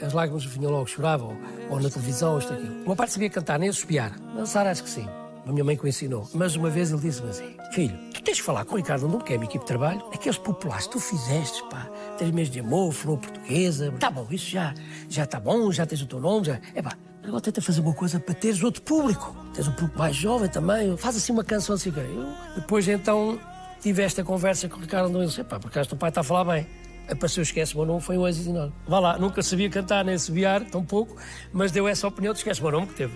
as 0.00 0.12
lágrimas 0.12 0.44
vinham 0.44 0.70
logo, 0.70 0.86
choravam, 0.86 1.36
ou 1.70 1.80
na 1.80 1.90
televisão, 1.90 2.38
isto 2.38 2.52
aquilo. 2.52 2.82
O 2.82 2.86
meu 2.86 2.96
pai 2.96 3.08
sabia 3.08 3.30
cantar, 3.30 3.58
nem 3.58 3.72
suspiar. 3.72 4.18
Dançar, 4.34 4.66
acho 4.66 4.82
que 4.82 4.90
sim. 4.90 5.08
A 5.46 5.52
minha 5.52 5.64
mãe 5.64 5.76
que 5.76 5.84
o 5.84 5.88
ensinou. 5.88 6.28
Mas 6.34 6.56
uma 6.56 6.68
vez 6.68 6.90
ele 6.90 7.00
disse-me 7.00 7.30
assim: 7.30 7.56
Filho, 7.72 7.96
tu 8.12 8.22
tens 8.22 8.36
de 8.36 8.42
falar 8.42 8.64
com 8.64 8.74
o 8.74 8.76
Ricardo 8.76 9.06
Andum, 9.06 9.18
que 9.18 9.32
é 9.32 9.36
a 9.36 9.38
minha 9.38 9.48
equipe 9.48 9.64
de 9.64 9.66
trabalho, 9.66 10.04
aqueles 10.12 10.36
populares 10.36 10.86
que 10.86 10.92
tu 10.92 11.00
fizeste, 11.00 11.62
pá, 11.70 11.88
três 12.18 12.30
meses 12.32 12.52
de 12.52 12.60
amor, 12.60 12.92
falou 12.92 13.16
portuguesa. 13.16 13.90
Tá 13.98 14.10
bom, 14.10 14.26
isso 14.30 14.50
já, 14.50 14.74
já 15.08 15.24
tá 15.24 15.40
bom, 15.40 15.72
já 15.72 15.86
tens 15.86 16.02
o 16.02 16.06
teu 16.06 16.20
nome, 16.20 16.46
já. 16.46 16.60
É 16.74 16.82
pá, 16.82 16.92
agora 17.24 17.40
tenta 17.40 17.62
fazer 17.62 17.80
uma 17.80 17.94
coisa 17.94 18.20
para 18.20 18.34
teres 18.34 18.62
outro 18.62 18.82
público. 18.82 19.34
Tens 19.54 19.66
um 19.66 19.72
público 19.72 19.98
mais 19.98 20.14
jovem 20.14 20.50
também. 20.50 20.94
Faz 20.98 21.16
assim 21.16 21.32
uma 21.32 21.44
canção 21.44 21.74
assim. 21.74 21.92
Eu, 21.96 22.28
depois 22.54 22.86
então 22.86 23.40
tive 23.80 24.02
esta 24.02 24.22
conversa 24.22 24.68
com 24.68 24.76
o 24.76 24.80
Ricardo 24.80 25.06
Andum 25.08 25.22
e 25.22 25.26
disse: 25.26 25.42
Pá, 25.44 25.58
por 25.58 25.68
acaso 25.68 25.86
o 25.86 25.90
teu 25.90 25.98
pai 25.98 26.10
está 26.10 26.20
a 26.20 26.24
falar 26.24 26.44
bem 26.44 26.66
apareceu 27.10 27.42
Esquece 27.42 27.74
o 27.74 27.78
Meu 27.78 27.86
Nome, 27.86 28.00
foi 28.00 28.18
um 28.18 28.26
êxito 28.26 28.50
enorme. 28.50 28.72
Vá 28.86 28.98
lá, 28.98 29.18
nunca 29.18 29.42
sabia 29.42 29.68
cantar 29.70 30.04
nem 30.04 30.14
assobiar, 30.14 30.64
tão 30.64 30.84
pouco, 30.84 31.16
mas 31.52 31.72
deu 31.72 31.88
essa 31.88 32.06
opinião 32.06 32.32
de 32.32 32.40
Esquece 32.40 32.60
o 32.60 32.64
Meu 32.64 32.72
Nome, 32.72 32.86
que 32.88 32.94
teve 32.94 33.14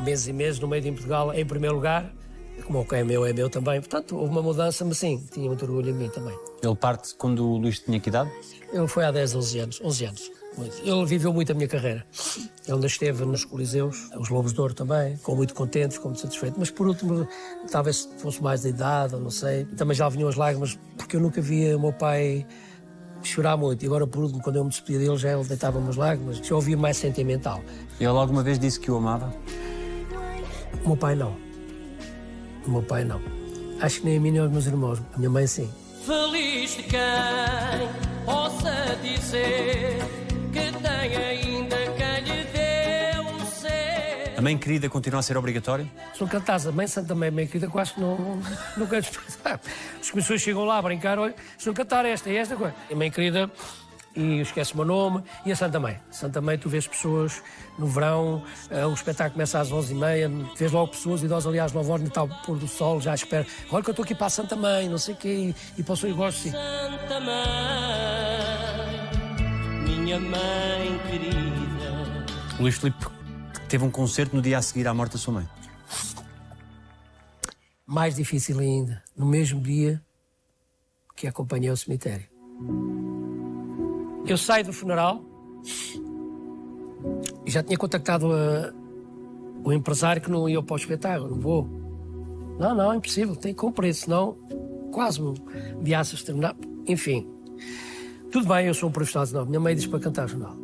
meses 0.00 0.26
e 0.26 0.32
meses 0.32 0.60
no 0.60 0.68
meio 0.68 0.82
de 0.82 0.92
Portugal, 0.92 1.32
em 1.32 1.44
primeiro 1.44 1.76
lugar, 1.76 2.12
como 2.64 2.80
o 2.80 2.84
que 2.84 2.96
é 2.96 3.04
meu, 3.04 3.24
é 3.24 3.32
meu 3.32 3.48
também. 3.50 3.80
Portanto, 3.80 4.16
houve 4.16 4.30
uma 4.30 4.42
mudança, 4.42 4.84
mas 4.84 4.98
sim, 4.98 5.22
tinha 5.32 5.46
muito 5.46 5.64
orgulho 5.64 5.90
em 5.90 5.94
mim 5.94 6.08
também. 6.08 6.36
Ele 6.62 6.74
parte 6.74 7.14
quando 7.16 7.46
o 7.46 7.56
Luís 7.56 7.80
tinha 7.80 8.00
que 8.00 8.08
idade? 8.08 8.30
Ele 8.72 8.88
foi 8.88 9.04
há 9.04 9.10
10, 9.10 9.34
11 9.34 9.58
anos. 9.58 9.80
11 9.82 10.04
anos. 10.04 10.30
Ele 10.82 11.04
viveu 11.04 11.32
muito 11.34 11.52
a 11.52 11.54
minha 11.54 11.68
carreira. 11.68 12.06
Ele 12.64 12.72
ainda 12.72 12.86
esteve 12.86 13.24
nos 13.26 13.44
Coliseus, 13.44 14.08
os 14.18 14.30
Lobos 14.30 14.54
de 14.54 14.60
Ouro 14.60 14.72
também, 14.72 15.16
ficou 15.16 15.36
muito 15.36 15.54
contente, 15.54 15.94
ficou 15.94 16.10
muito 16.10 16.22
satisfeito. 16.22 16.58
Mas 16.58 16.70
por 16.70 16.88
último, 16.88 17.28
talvez 17.70 18.08
fosse 18.16 18.42
mais 18.42 18.62
da 18.62 18.70
idade, 18.70 19.14
ou 19.14 19.20
não 19.20 19.30
sei. 19.30 19.66
Também 19.76 19.94
já 19.94 20.08
vinham 20.08 20.28
as 20.28 20.34
lágrimas, 20.34 20.78
porque 20.96 21.16
eu 21.16 21.20
nunca 21.20 21.42
via 21.42 21.76
o 21.76 21.80
meu 21.80 21.92
pai 21.92 22.46
chorar 23.22 23.56
muito. 23.56 23.82
E 23.82 23.86
agora, 23.86 24.06
por 24.06 24.22
último, 24.22 24.42
quando 24.42 24.56
eu 24.56 24.64
me 24.64 24.70
despedia 24.70 24.98
dele, 24.98 25.16
já 25.16 25.32
ele 25.32 25.44
deitava 25.44 25.78
umas 25.78 25.96
lágrimas, 25.96 26.38
já 26.38 26.54
ouvia 26.54 26.76
mais 26.76 26.96
sentimental. 26.96 27.62
Ele 27.98 28.08
alguma 28.08 28.42
vez 28.42 28.58
disse 28.58 28.78
que 28.78 28.90
o 28.90 28.96
amava? 28.96 29.34
O 30.84 30.88
meu 30.88 30.96
pai 30.96 31.14
não. 31.14 31.36
O 32.66 32.70
meu 32.70 32.82
pai 32.82 33.04
não. 33.04 33.20
Acho 33.80 34.00
que 34.00 34.06
nem 34.06 34.18
a 34.18 34.20
mim 34.20 34.30
nem 34.30 34.40
aos 34.40 34.50
meus 34.50 34.66
irmãos. 34.66 35.02
A 35.14 35.18
minha 35.18 35.30
mãe 35.30 35.46
sim. 35.46 35.68
Feliz 36.04 36.76
de 36.76 36.82
quem 36.84 37.00
possa 38.24 38.96
dizer 39.02 39.98
que 40.52 40.72
tem 40.80 41.16
ainda 41.16 41.65
mãe 44.46 44.56
querida 44.56 44.88
continua 44.88 45.18
a 45.18 45.22
ser 45.24 45.36
obrigatória? 45.36 45.90
Sou 46.14 46.28
cantaza, 46.28 46.70
mãe 46.70 46.86
santa 46.86 47.16
mãe, 47.16 47.32
mãe 47.32 47.48
querida, 47.48 47.68
quase 47.68 47.94
que 47.94 48.00
não, 48.00 48.40
não 48.76 48.86
quero 48.86 49.04
expressar. 49.04 49.60
As 50.00 50.08
pessoas 50.08 50.40
chegam 50.40 50.64
lá 50.64 50.78
a 50.78 50.82
brincar, 50.82 51.18
olha, 51.18 51.34
se 51.58 51.66
não 51.66 51.74
cantar 51.74 52.04
esta 52.04 52.30
e 52.30 52.36
esta 52.36 52.54
coisa. 52.54 52.72
A 52.88 52.94
mãe 52.94 53.10
querida, 53.10 53.50
e 54.14 54.38
esquece 54.40 54.72
o 54.72 54.76
meu 54.76 54.86
nome, 54.86 55.24
e 55.44 55.50
a 55.50 55.56
Santa 55.56 55.80
Mãe. 55.80 55.98
Santa 56.12 56.40
Mãe, 56.40 56.56
tu 56.56 56.68
vês 56.68 56.86
pessoas 56.86 57.42
no 57.76 57.88
verão, 57.88 58.40
uh, 58.70 58.86
o 58.86 58.94
espetáculo 58.94 59.32
começa 59.32 59.58
às 59.58 59.72
11h30, 59.72 60.56
vês 60.56 60.70
logo 60.70 60.92
pessoas 60.92 61.24
idosas 61.24 61.48
ali 61.48 61.58
às 61.58 61.72
9 61.72 61.90
horas, 61.90 62.04
no 62.04 62.10
tal 62.10 62.28
pôr 62.44 62.56
do 62.56 62.68
sol, 62.68 63.00
já 63.00 63.16
espera. 63.16 63.44
Olha 63.72 63.82
que 63.82 63.90
eu 63.90 63.92
estou 63.92 64.04
aqui 64.04 64.14
para 64.14 64.28
a 64.28 64.30
Santa 64.30 64.54
Mãe, 64.54 64.88
não 64.88 64.98
sei 64.98 65.14
o 65.14 65.16
quê, 65.16 65.28
e, 65.28 65.80
e 65.80 65.82
posso 65.82 66.06
ir 66.06 66.12
gosto 66.12 66.42
sim. 66.42 66.52
Santa 66.52 67.18
Mãe, 67.18 67.36
minha 69.88 70.20
mãe 70.20 71.00
querida. 71.10 72.06
O 72.60 72.62
Luís 72.62 72.78
Filipe 72.78 73.15
teve 73.66 73.84
um 73.84 73.90
concerto 73.90 74.34
no 74.34 74.42
dia 74.42 74.58
a 74.58 74.62
seguir 74.62 74.86
à 74.86 74.94
morte 74.94 75.12
da 75.12 75.18
sua 75.18 75.34
mãe. 75.34 75.48
Mais 77.86 78.16
difícil 78.16 78.58
ainda, 78.58 79.02
no 79.16 79.26
mesmo 79.26 79.60
dia 79.60 80.02
que 81.14 81.26
acompanhei 81.26 81.70
o 81.70 81.76
cemitério. 81.76 82.26
Eu 84.26 84.36
saio 84.36 84.64
do 84.64 84.72
funeral 84.72 85.24
e 87.44 87.50
já 87.50 87.62
tinha 87.62 87.78
contactado 87.78 88.32
a, 88.32 88.72
o 89.64 89.72
empresário 89.72 90.20
que 90.20 90.30
não 90.30 90.48
ia 90.48 90.62
para 90.62 90.74
o 90.74 90.76
espetáculo, 90.76 91.30
não 91.30 91.40
vou. 91.40 91.64
Não, 92.58 92.74
não, 92.74 92.92
é 92.92 92.96
impossível, 92.96 93.36
tem 93.36 93.54
que 93.54 93.60
cumprir, 93.60 93.94
senão 93.94 94.36
quase 94.92 95.20
me 95.22 95.34
ameaças 95.80 96.22
terminar. 96.22 96.56
Enfim, 96.86 97.28
tudo 98.30 98.48
bem, 98.48 98.66
eu 98.66 98.74
sou 98.74 98.88
um 98.88 98.92
profissional 98.92 99.26
de 99.26 99.32
novo. 99.32 99.46
Minha 99.46 99.60
mãe 99.60 99.74
diz 99.74 99.86
para 99.86 100.00
cantar 100.00 100.28
jornal. 100.28 100.56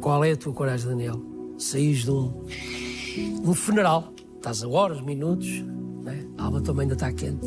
Qual 0.00 0.24
é 0.24 0.32
a 0.32 0.36
tua 0.36 0.52
coragem, 0.52 0.88
Daniel? 0.88 1.35
Saís 1.58 2.04
de 2.04 2.10
um, 2.10 2.32
um 3.44 3.54
funeral, 3.54 4.12
estás 4.36 4.62
a 4.62 4.68
horas, 4.68 5.00
minutos, 5.00 5.48
né? 6.02 6.26
a 6.36 6.44
alma 6.44 6.60
também 6.60 6.82
ainda 6.82 6.94
está 6.94 7.12
quente, 7.12 7.46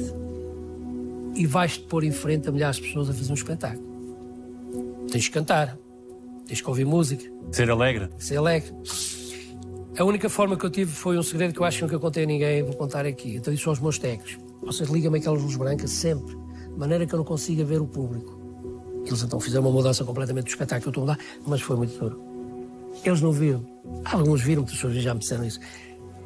e 1.35 1.45
vais-te 1.45 1.81
pôr 1.83 2.03
em 2.03 2.11
frente 2.11 2.49
a 2.49 2.51
milhares 2.51 2.77
de 2.77 2.83
pessoas 2.83 3.09
a 3.09 3.13
fazer 3.13 3.31
um 3.31 3.35
espetáculo. 3.35 3.87
Tens 5.11 5.27
que 5.27 5.33
cantar, 5.33 5.77
tens 6.45 6.61
que 6.61 6.67
ouvir 6.67 6.85
música, 6.85 7.23
Ser 7.51 7.69
alegre? 7.69 8.09
ser 8.17 8.37
alegre. 8.37 8.73
A 9.97 10.03
única 10.03 10.29
forma 10.29 10.55
que 10.57 10.65
eu 10.65 10.69
tive 10.69 10.91
foi 10.91 11.17
um 11.17 11.23
segredo 11.23 11.53
que 11.53 11.59
eu 11.59 11.65
acho 11.65 11.77
que 11.77 11.83
nunca 11.83 11.99
contei 11.99 12.23
a 12.23 12.27
ninguém, 12.27 12.63
vou 12.63 12.73
contar 12.73 13.05
aqui. 13.05 13.35
Então, 13.35 13.53
isso 13.53 13.63
são 13.63 13.73
os 13.73 13.79
meus 13.79 13.99
técnicos. 13.99 14.37
Vocês 14.61 14.89
ligam-me 14.89 15.19
aquelas 15.19 15.41
luzes 15.41 15.57
brancas 15.57 15.89
sempre, 15.91 16.35
de 16.35 16.77
maneira 16.79 17.05
que 17.05 17.13
eu 17.13 17.17
não 17.17 17.25
consiga 17.25 17.65
ver 17.65 17.81
o 17.81 17.87
público. 17.87 18.39
Eles 19.05 19.21
então 19.23 19.39
fizeram 19.39 19.65
uma 19.65 19.71
mudança 19.71 20.03
completamente 20.05 20.45
do 20.45 20.49
espetáculo 20.49 20.81
que 20.91 20.99
eu 20.99 21.03
estou 21.03 21.03
a 21.03 21.15
dar, 21.15 21.19
mas 21.45 21.61
foi 21.61 21.75
muito 21.75 21.97
duro. 21.99 22.28
Eles 23.03 23.21
não 23.21 23.31
viram. 23.31 23.65
Alguns 24.05 24.41
viram, 24.41 24.63
pessoas 24.63 24.95
já 24.95 25.13
me 25.13 25.19
disseram 25.19 25.45
isso. 25.45 25.59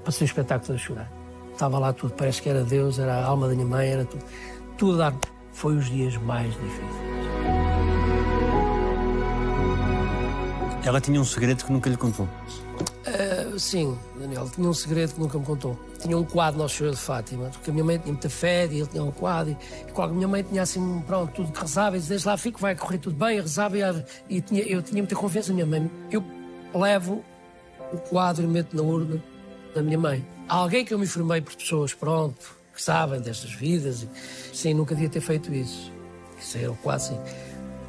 Passei 0.03 0.25
o 0.25 0.27
espetáculo 0.27 0.73
a 0.73 0.77
chorar. 0.77 1.11
Estava 1.51 1.77
lá 1.79 1.93
tudo, 1.93 2.13
parece 2.13 2.41
que 2.41 2.49
era 2.49 2.63
Deus, 2.63 2.97
era 2.97 3.13
a 3.13 3.25
alma 3.25 3.47
da 3.47 3.53
minha 3.53 3.65
mãe, 3.65 3.89
era 3.89 4.05
tudo. 4.05 4.25
Tudo 4.77 5.03
a 5.03 5.09
dar. 5.09 5.19
Foi 5.51 5.75
os 5.75 5.85
dias 5.85 6.17
mais 6.17 6.51
difíceis. 6.53 7.13
Ela 10.83 10.99
tinha 10.99 11.21
um 11.21 11.23
segredo 11.23 11.63
que 11.63 11.71
nunca 11.71 11.89
lhe 11.89 11.95
contou. 11.95 12.27
Uh, 13.05 13.57
sim, 13.59 13.97
Daniel, 14.19 14.49
tinha 14.49 14.67
um 14.67 14.73
segredo 14.73 15.13
que 15.13 15.19
nunca 15.19 15.37
me 15.37 15.45
contou. 15.45 15.79
Tinha 15.99 16.17
um 16.17 16.23
quadro 16.25 16.61
no 16.61 16.67
Senhor 16.67 16.91
de 16.91 16.97
Fátima, 16.97 17.49
porque 17.49 17.69
a 17.69 17.73
minha 17.73 17.85
mãe 17.85 17.97
tinha 17.99 18.11
muita 18.11 18.29
fé 18.29 18.65
e 18.65 18.79
ele 18.79 18.87
tinha 18.87 19.03
um 19.03 19.11
quadro. 19.11 19.55
E, 19.55 19.97
e 19.97 20.01
a 20.01 20.07
minha 20.07 20.27
mãe 20.27 20.43
tinha 20.43 20.63
assim, 20.63 21.01
pronto, 21.05 21.31
tudo 21.33 21.51
que 21.51 21.61
rezava, 21.61 21.97
e 21.97 22.01
desde 22.01 22.27
lá 22.27 22.35
fico, 22.35 22.59
vai 22.59 22.75
correr 22.75 22.97
tudo 22.97 23.15
bem, 23.15 23.39
rezava 23.39 23.77
e, 23.77 23.83
e 24.29 24.41
tinha, 24.41 24.63
eu 24.63 24.81
tinha 24.81 25.01
muita 25.01 25.15
confiança 25.15 25.49
na 25.49 25.55
minha 25.55 25.65
mãe. 25.67 25.91
Eu 26.11 26.23
levo 26.73 27.23
o 27.91 27.97
quadro 27.97 28.43
e 28.43 28.47
meto 28.47 28.75
na 28.75 28.81
urna 28.81 29.21
da 29.73 29.81
minha 29.81 29.97
mãe. 29.97 30.25
Há 30.47 30.55
alguém 30.55 30.83
que 30.83 30.93
eu 30.93 30.99
me 30.99 31.05
informei 31.05 31.41
por 31.41 31.55
pessoas, 31.55 31.93
pronto, 31.93 32.57
que 32.73 32.81
sabem 32.81 33.21
destas 33.21 33.51
vidas. 33.51 34.03
E, 34.03 34.09
sim, 34.55 34.73
nunca 34.73 34.93
devia 34.93 35.09
ter 35.09 35.21
feito 35.21 35.53
isso. 35.53 35.91
Isso 36.39 36.57
era 36.57 36.71
o 36.71 36.75
quadro, 36.75 37.07
sim. 37.07 37.19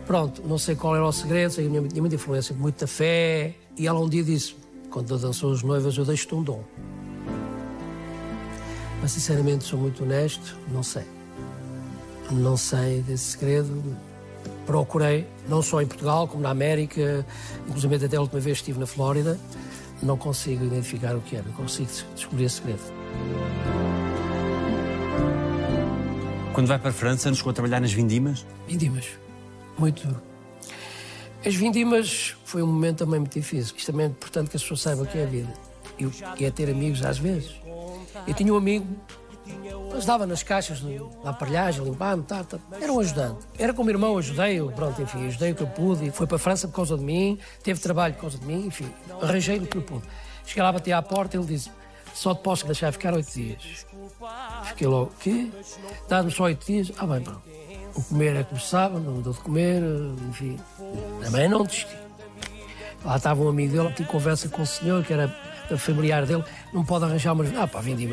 Pronto, 0.07 0.43
não 0.47 0.59
sei 0.59 0.76
qual 0.76 0.95
era 0.95 1.05
o 1.05 1.12
segredo, 1.12 1.51
sei 1.53 1.64
que 1.66 1.89
tinha 1.89 2.03
muita 2.03 2.14
influência, 2.14 2.55
muita 2.55 2.87
fé. 2.87 3.55
E 3.76 3.87
ela 3.87 3.99
um 4.01 4.09
dia 4.09 4.22
disse: 4.22 4.55
Quando 4.91 5.18
dançou 5.18 5.53
as 5.53 5.62
noivas, 5.62 5.97
eu 5.97 6.05
deixo-te 6.05 6.35
um 6.35 6.43
dom. 6.43 6.62
Mas 9.01 9.12
sinceramente, 9.12 9.64
sou 9.64 9.78
muito 9.78 10.03
honesto, 10.03 10.57
não 10.72 10.82
sei. 10.82 11.05
Não 12.30 12.57
sei 12.57 13.03
desse 13.03 13.32
segredo. 13.32 13.82
Procurei, 14.66 15.26
não 15.48 15.62
só 15.62 15.82
em 15.82 15.86
Portugal, 15.86 16.26
como 16.26 16.42
na 16.42 16.50
América, 16.50 17.26
inclusive 17.68 18.06
até 18.06 18.16
a 18.16 18.20
última 18.20 18.40
vez 18.40 18.58
estive 18.58 18.78
na 18.78 18.86
Flórida. 18.86 19.38
Não 20.02 20.16
consigo 20.16 20.64
identificar 20.64 21.14
o 21.16 21.20
que 21.20 21.36
é, 21.36 21.42
não 21.42 21.52
consigo 21.52 21.88
descobrir 22.14 22.44
esse 22.44 22.56
segredo. 22.56 22.82
Quando 26.52 26.66
vai 26.66 26.78
para 26.78 26.90
a 26.90 26.92
França, 26.92 27.28
nos 27.28 27.38
chegou 27.38 27.50
a 27.50 27.54
trabalhar 27.54 27.80
nas 27.80 27.92
vindimas? 27.92 28.46
Vindimas 28.68 29.24
muito 29.78 30.06
duro. 30.06 30.22
As 31.44 31.54
vindimas 31.54 32.34
foi 32.44 32.62
um 32.62 32.66
momento 32.66 32.98
também 32.98 33.20
muito 33.20 33.34
difícil. 33.34 33.74
Isto 33.76 33.92
também 33.92 34.06
é 34.06 34.08
importante 34.08 34.50
que 34.50 34.56
as 34.56 34.62
pessoas 34.62 34.80
saibam 34.80 35.04
o 35.04 35.06
que 35.06 35.18
é 35.18 35.24
a 35.24 35.26
vida. 35.26 35.52
E 36.38 36.44
é 36.44 36.50
ter 36.50 36.70
amigos 36.70 37.04
às 37.04 37.18
vezes. 37.18 37.54
Eu 38.26 38.34
tinha 38.34 38.52
um 38.52 38.56
amigo, 38.56 38.86
ajudava 39.97 40.26
nas 40.26 40.42
caixas, 40.42 40.82
na 41.22 41.30
aparelhagem, 41.30 41.84
limpar-me, 41.84 42.22
tá, 42.22 42.45
tá. 42.45 42.59
era 42.80 42.92
um 42.92 43.01
ajudante. 43.01 43.47
Era 43.59 43.72
como 43.72 43.90
irmão, 43.90 44.18
ajudei-o, 44.18 44.70
pronto, 44.72 45.01
enfim, 45.01 45.26
ajudei 45.26 45.53
o 45.53 45.55
que 45.55 45.62
eu 45.62 45.66
pude. 45.68 46.11
Foi 46.11 46.26
para 46.26 46.36
a 46.36 46.38
França 46.38 46.68
por 46.68 46.74
causa 46.74 46.97
de 46.97 47.05
mim, 47.05 47.38
teve 47.62 47.80
trabalho 47.80 48.14
por 48.14 48.22
causa 48.22 48.38
de 48.38 48.47
mim, 48.47 48.66
enfim, 48.66 48.90
arranjei-lhe 49.20 49.64
o 49.64 49.68
que 49.68 49.76
eu 49.76 49.82
pude. 49.82 50.05
Cheguei 50.45 50.62
lá, 50.62 50.72
bati 50.72 50.92
à 50.92 51.01
porta 51.03 51.36
e 51.36 51.40
ele 51.40 51.47
disse: 51.47 51.70
Só 52.12 52.34
te 52.34 52.42
posso 52.42 52.66
deixar 52.66 52.92
ficar 52.92 53.14
oito 53.14 53.32
dias. 53.32 53.86
Fiquei 54.64 54.86
logo: 54.86 55.12
Quê? 55.20 55.51
Dá-me 56.09 56.30
só 56.30 56.45
oito 56.45 56.66
dias? 56.66 56.92
Ah, 56.99 57.07
bem, 57.07 57.22
pronto. 57.22 57.42
O 57.95 58.03
comer 58.03 58.36
é 58.36 58.42
como 58.42 58.61
sabe, 58.61 58.99
não 58.99 59.22
deu 59.22 59.32
de 59.32 59.38
comer, 59.38 59.82
enfim. 60.28 60.59
Também 61.22 61.49
não 61.49 61.64
desisti. 61.64 61.97
Lá 63.05 63.16
estava 63.16 63.42
um 63.42 63.49
amigo 63.49 63.72
dele, 63.76 63.92
tive 63.95 64.09
conversa 64.09 64.49
com 64.49 64.62
o 64.62 64.66
senhor, 64.66 65.05
que 65.05 65.12
era 65.12 65.28
familiar 65.78 66.26
dele, 66.26 66.45
não 66.72 66.84
pode 66.84 67.05
arranjar 67.05 67.32
uma. 67.32 67.45
Ah, 67.57 67.66
pá, 67.66 67.80
vendi 67.80 68.07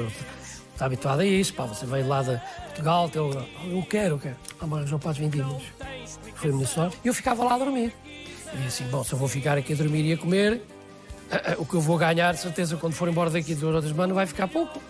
está 0.82 0.88
habituado 0.88 1.20
a 1.20 1.26
isso, 1.26 1.54
pá, 1.54 1.66
você 1.66 1.86
veio 1.86 2.08
lá 2.08 2.24
de 2.24 2.42
Portugal, 2.64 3.08
teu... 3.08 3.30
eu 3.70 3.84
quero, 3.88 4.16
eu 4.16 4.20
quero. 4.20 4.36
Ah, 4.60 4.66
mas 4.66 4.80
arranjou 4.80 4.98
para 4.98 5.12
as. 5.12 5.18
Foi 5.18 6.50
a 6.50 6.54
minha 6.54 6.66
sorte. 6.66 6.98
E 7.04 7.08
eu 7.08 7.14
ficava 7.14 7.44
lá 7.44 7.54
a 7.54 7.58
dormir. 7.60 7.94
E 8.52 8.66
assim, 8.66 8.86
bom, 8.86 9.04
se 9.04 9.14
eu 9.14 9.20
vou 9.20 9.28
ficar 9.28 9.60
aqui 9.60 9.74
a 9.74 9.76
dormir 9.76 10.04
e 10.04 10.14
a 10.14 10.18
comer, 10.18 10.64
o 11.60 11.66
que 11.66 11.76
eu 11.76 11.82
vou 11.82 12.00
ganhar, 12.00 12.36
certeza, 12.36 12.78
quando 12.78 12.94
for 12.94 13.08
embora 13.08 13.30
daqui 13.30 13.54
duas 13.54 13.76
ou 13.76 13.80
três 13.82 13.94
semanas, 13.94 14.16
vai 14.16 14.26
ficar 14.26 14.48
pouco. 14.48 14.82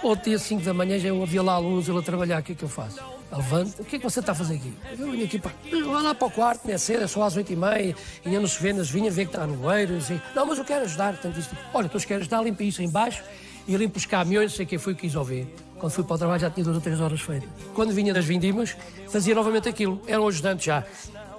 Outro 0.00 0.30
dia, 0.30 0.38
5 0.38 0.62
da 0.62 0.72
manhã, 0.72 0.96
já 0.96 1.08
eu 1.08 1.20
havia 1.20 1.42
lá 1.42 1.54
a 1.54 1.58
luz, 1.58 1.88
ele 1.88 1.98
a 1.98 2.02
trabalhar, 2.02 2.40
o 2.40 2.42
que 2.44 2.52
é 2.52 2.54
que 2.54 2.62
eu 2.62 2.68
faço? 2.68 3.00
Levante, 3.32 3.80
o 3.80 3.84
que 3.84 3.96
é 3.96 3.98
que 3.98 4.04
você 4.04 4.20
está 4.20 4.32
a 4.32 4.34
fazer 4.34 4.54
aqui? 4.54 4.72
Eu 4.96 5.10
vim 5.10 5.24
aqui 5.24 5.38
para. 5.40 5.52
Vai 5.70 6.02
lá 6.02 6.14
para 6.14 6.28
o 6.28 6.30
quarto, 6.30 6.66
não 6.66 6.74
é 6.74 6.78
cedo, 6.78 7.02
é 7.02 7.06
só 7.08 7.22
às 7.24 7.36
oito 7.36 7.52
e 7.52 7.56
meia, 7.56 7.96
ainda 8.24 8.40
não 8.40 8.46
se 8.46 8.62
vendas, 8.62 8.90
vinha 8.90 9.10
ver 9.10 9.24
que 9.24 9.34
está 9.34 9.46
no 9.46 9.56
beiro, 9.56 9.96
assim. 9.96 10.20
Não, 10.36 10.46
mas 10.46 10.58
eu 10.58 10.64
quero 10.64 10.84
ajudar. 10.84 11.14
Portanto, 11.14 11.34
disse, 11.34 11.50
olha, 11.74 11.88
tu 11.88 11.98
queres 11.98 12.22
ajudar, 12.22 12.42
limpa 12.42 12.62
isso 12.62 12.80
embaixo 12.80 13.24
e 13.66 13.76
limpa 13.76 13.98
os 13.98 14.06
caminhões, 14.06 14.54
sei 14.54 14.66
quem 14.66 14.78
foi 14.78 14.94
que 14.94 15.02
quis 15.02 15.14
ouvir. 15.14 15.46
Quando 15.78 15.92
fui 15.92 16.04
para 16.04 16.14
o 16.14 16.18
trabalho 16.18 16.40
já 16.40 16.50
tinha 16.50 16.64
duas 16.64 16.76
ou 16.76 16.82
três 16.82 17.00
horas 17.00 17.20
feitas. 17.20 17.48
Quando 17.74 17.92
vinha 17.92 18.14
das 18.14 18.24
vindimas, 18.24 18.76
fazia 19.08 19.34
novamente 19.34 19.68
aquilo. 19.68 20.00
Era 20.06 20.20
um 20.20 20.28
ajudante 20.28 20.66
já. 20.66 20.84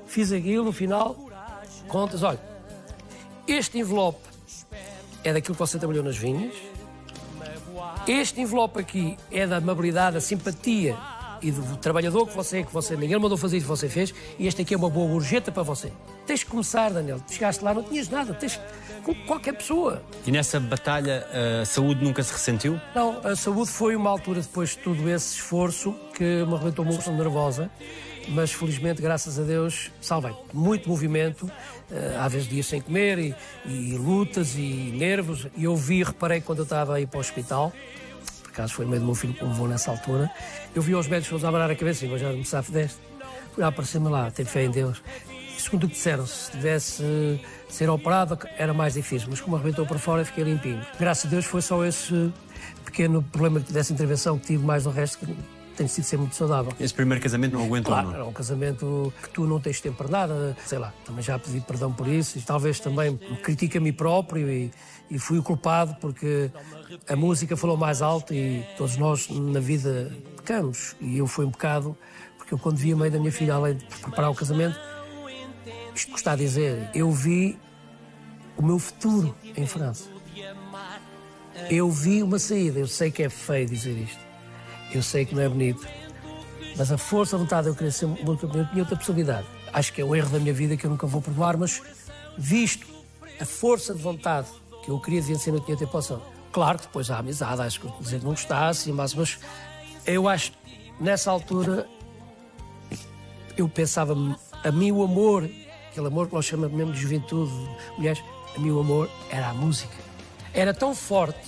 Fiz 0.05 0.32
aquilo, 0.32 0.65
no 0.65 0.71
final, 0.71 1.15
contas, 1.88 2.24
olha, 2.24 2.39
este 3.47 3.80
envelope 3.80 4.19
é 5.24 5.34
daquilo 5.34 5.55
que 5.55 5.59
você 5.59 5.80
trabalhou 5.80 6.03
nas 6.03 6.17
vinhas, 6.17 6.53
este 8.05 8.41
envelope 8.41 8.80
aqui 8.80 9.17
é 9.32 9.47
da 9.47 9.57
amabilidade, 9.57 10.15
da 10.15 10.21
simpatia 10.21 10.97
e 11.44 11.52
do 11.52 11.78
trabalhador 11.78 12.26
que 12.28 12.36
você 12.36 12.60
é, 12.60 12.64
que 12.64 12.74
você 12.74 12.96
ninguém 12.96 13.20
mandou 13.20 13.38
fazer 13.38 13.58
isso, 13.58 13.68
você 13.68 13.89
fez, 13.89 14.14
e 14.39 14.48
este 14.48 14.62
aqui 14.62 14.74
é 14.74 14.78
uma 14.78 14.89
boa 14.89 15.08
gorjeta 15.12 15.52
para 15.52 15.64
você. 15.64 15.91
Tens 16.26 16.44
que 16.44 16.50
começar, 16.50 16.89
Daniel. 16.89 17.20
Chegaste 17.30 17.64
lá, 17.64 17.74
não 17.74 17.84
tinhas 17.84 18.10
nada, 18.10 18.34
tens 18.34 18.60
com 19.04 19.14
qualquer 19.26 19.54
pessoa. 19.54 20.02
E 20.26 20.32
nessa 20.32 20.60
batalha 20.60 21.28
a 21.62 21.66
saúde 21.66 22.04
nunca 22.04 22.24
se 22.24 22.32
ressentiu? 22.32 22.80
Não, 22.96 23.20
a 23.24 23.36
saúde 23.36 23.70
foi 23.70 23.96
uma 23.96 24.10
altura 24.10 24.41
depois 24.41 24.70
de 24.70 24.78
todo 24.78 25.10
esse 25.10 25.36
esforço 25.36 25.94
que 26.16 26.46
me 26.46 26.54
arrebentou 26.56 26.86
muito 26.86 27.12
nervosa 27.12 27.70
mas 28.30 28.52
felizmente, 28.52 29.02
graças 29.02 29.38
a 29.39 29.44
Deus, 29.44 29.91
salvei. 30.02 30.34
Muito 30.54 30.88
movimento, 30.88 31.50
eh, 31.91 32.16
às 32.20 32.32
vezes 32.32 32.48
dias 32.48 32.66
sem 32.66 32.82
comer, 32.82 33.20
e, 33.20 33.36
e 33.66 33.98
lutas 33.98 34.56
e 34.56 34.94
nervos. 34.96 35.48
E 35.58 35.66
eu 35.66 35.76
vi, 35.76 36.04
reparei 36.04 36.41
quando 36.41 36.60
eu 36.60 36.64
estava 36.64 36.96
aí 36.96 37.06
para 37.06 37.18
o 37.18 37.20
hospital, 37.20 37.74
acaso 38.54 38.74
foi 38.74 38.86
meio 38.86 38.99
do 38.99 39.06
meu 39.06 39.16
filho 39.16 39.34
que 39.34 39.43
me 39.43 39.49
levou 39.49 39.68
nessa 39.68 39.91
altura, 39.91 40.32
eu 40.74 40.82
vi 40.82 40.95
os 40.95 41.08
médicos 41.08 41.30
todos 41.30 41.45
a 41.45 41.49
abanar 41.49 41.70
a 41.70 41.76
cabeça 41.76 42.06
e 42.06 42.12
eu 42.12 42.18
já 42.18 42.32
me 42.32 42.45
sabe 42.45 42.72
deste. 42.72 42.99
Fui 43.54 43.64
a 43.64 43.68
aparecer-me 43.68 44.10
lá, 44.10 44.32
tenho 44.32 44.47
fé 44.47 44.64
em 44.64 44.72
Deus. 44.72 45.01
Segundo 45.58 45.84
o 45.86 45.88
que 45.88 45.93
disseram, 45.93 46.26
se 46.26 46.51
tivesse 46.51 47.04
de 47.04 47.74
ser 47.74 47.89
operado 47.89 48.38
era 48.58 48.74
mais 48.74 48.95
difícil, 48.95 49.28
mas 49.30 49.39
como 49.39 49.56
arrebentou 49.56 49.86
para 49.86 49.99
fora, 49.99 50.26
fiquei 50.26 50.43
limpinho. 50.43 50.82
Graças 50.99 51.26
a 51.26 51.30
Deus 51.30 51.45
foi 51.45 51.62
só 51.62 51.84
esse 51.86 52.32
pequeno 52.84 53.22
problema 53.24 53.60
dessa 53.60 53.93
intervenção 53.93 54.38
que 54.38 54.47
tive, 54.47 54.66
mais 54.66 54.84
do 54.84 54.89
resto 54.89 55.20
que 55.20 55.36
tem 55.76 55.88
sido 55.88 56.03
ser 56.03 56.17
muito 56.17 56.36
saudável. 56.36 56.71
Esse 56.80 56.93
primeiro 56.93 57.21
casamento 57.21 57.53
não 57.53 57.65
aguentou, 57.65 57.93
claro, 57.93 58.11
não? 58.11 58.19
é 58.19 58.24
um 58.24 58.34
casamento 58.34 59.13
que 59.21 59.30
tu 59.30 59.45
não 59.45 59.59
tens 59.59 59.82
tempo 59.82 59.97
para 59.97 60.07
nada, 60.07 60.55
sei 60.65 60.80
lá, 60.80 60.93
também 61.05 61.24
já 61.24 61.38
pedi 61.38 61.59
perdão 61.61 61.91
por 61.91 62.07
isso 62.07 62.38
e 62.38 62.41
talvez 62.41 62.80
também 62.80 63.11
me 63.11 63.38
critique 63.38 63.78
a 63.78 63.82
mim 63.82 63.93
próprio 63.93 64.49
e, 64.49 64.71
e 65.09 65.19
fui 65.19 65.38
o 65.38 65.43
culpado 65.43 65.95
porque 65.99 66.51
a 67.07 67.15
música 67.15 67.57
falou 67.57 67.78
mais 67.78 68.01
alto 68.01 68.34
e 68.34 68.65
todos 68.78 68.97
nós 68.97 69.30
na 69.30 69.59
vida 69.59 70.11
pecamos 70.38 70.95
e 71.01 71.17
eu 71.17 71.28
fui 71.28 71.45
um 71.45 71.49
bocado 71.49 71.97
porque 72.38 72.53
eu 72.53 72.57
quando 72.57 72.78
vi 72.78 72.91
a 72.93 72.95
mãe 72.95 73.09
da 73.09 73.19
minha 73.19 73.32
filha 73.32 73.55
além 73.55 73.76
de 73.76 73.86
preparar 73.86 74.30
o 74.32 74.36
casamento 74.36 74.78
isto 75.95 76.11
que 76.11 76.17
está 76.17 76.32
a 76.32 76.36
dizer, 76.36 76.89
eu 76.93 77.11
vi 77.11 77.59
o 78.57 78.63
meu 78.63 78.80
futuro 78.80 79.36
em 79.55 79.65
França. 79.67 80.09
Eu 81.69 81.89
vi 81.91 82.24
uma 82.24 82.39
saída, 82.39 82.80
eu 82.80 82.88
sei 82.88 83.11
que 83.11 83.21
é 83.21 83.30
feio 83.30 83.67
dizer 83.67 83.91
isto 83.91 84.33
eu 84.98 85.04
sei 85.04 85.26
que 85.26 85.36
não 85.36 85.41
é 85.41 85.50
bonito, 85.50 85.88
mas 86.76 86.91
a 86.91 86.98
força, 86.98 87.36
a 87.36 87.39
vontade 87.39 87.64
de 87.64 87.70
eu 87.70 87.76
querer 87.76 87.91
ser 87.91 88.08
músico, 88.08 88.46
eu 88.58 88.66
tinha 88.68 88.82
outra 88.82 88.96
possibilidade. 88.96 89.48
Acho 89.72 89.94
que 89.94 90.02
é 90.02 90.06
o 90.06 90.16
erro 90.16 90.30
da 90.30 90.39
minha 90.39 90.54
vida 90.54 90.76
que 90.78 90.86
eu 90.86 90.89
nunca 90.89 91.08
vou 91.08 91.22
perdoar, 91.22 91.58
mas 91.58 91.82
visto 92.38 92.86
a 93.39 93.46
força 93.46 93.94
de 93.94 94.02
vontade 94.02 94.48
que 94.84 94.89
eu 94.89 95.00
queria 95.00 95.22
vencer, 95.22 95.54
não 95.54 95.60
tinha 95.60 95.78
tempo 95.78 95.91
poção. 95.91 96.22
Claro 96.52 96.78
que 96.78 96.86
depois 96.86 97.10
há 97.10 97.18
amizade, 97.18 97.62
acho 97.62 97.80
que 97.80 98.04
dizer 98.04 98.20
que 98.20 98.26
não 98.26 98.32
gostasse, 98.32 98.91
mas, 98.91 99.14
mas 99.14 99.39
eu 100.06 100.28
acho 100.28 100.52
nessa 101.00 101.32
altura 101.32 101.88
eu 103.58 103.68
pensava 103.70 104.16
a 104.64 104.72
mim 104.72 104.91
o 104.91 105.04
amor, 105.04 105.50
aquele 105.89 106.08
amor 106.08 106.28
que 106.28 106.34
nós 106.34 106.46
chamamos 106.46 106.76
mesmo 106.76 106.94
de 106.94 107.00
juventude, 107.00 107.52
mulheres, 107.98 108.24
a 108.56 108.60
mim 108.60 108.72
o 108.72 108.80
amor 108.80 109.10
era 109.30 109.50
a 109.50 109.54
música. 109.54 109.96
Era 110.54 110.74
tão 110.74 110.94
forte, 110.96 111.39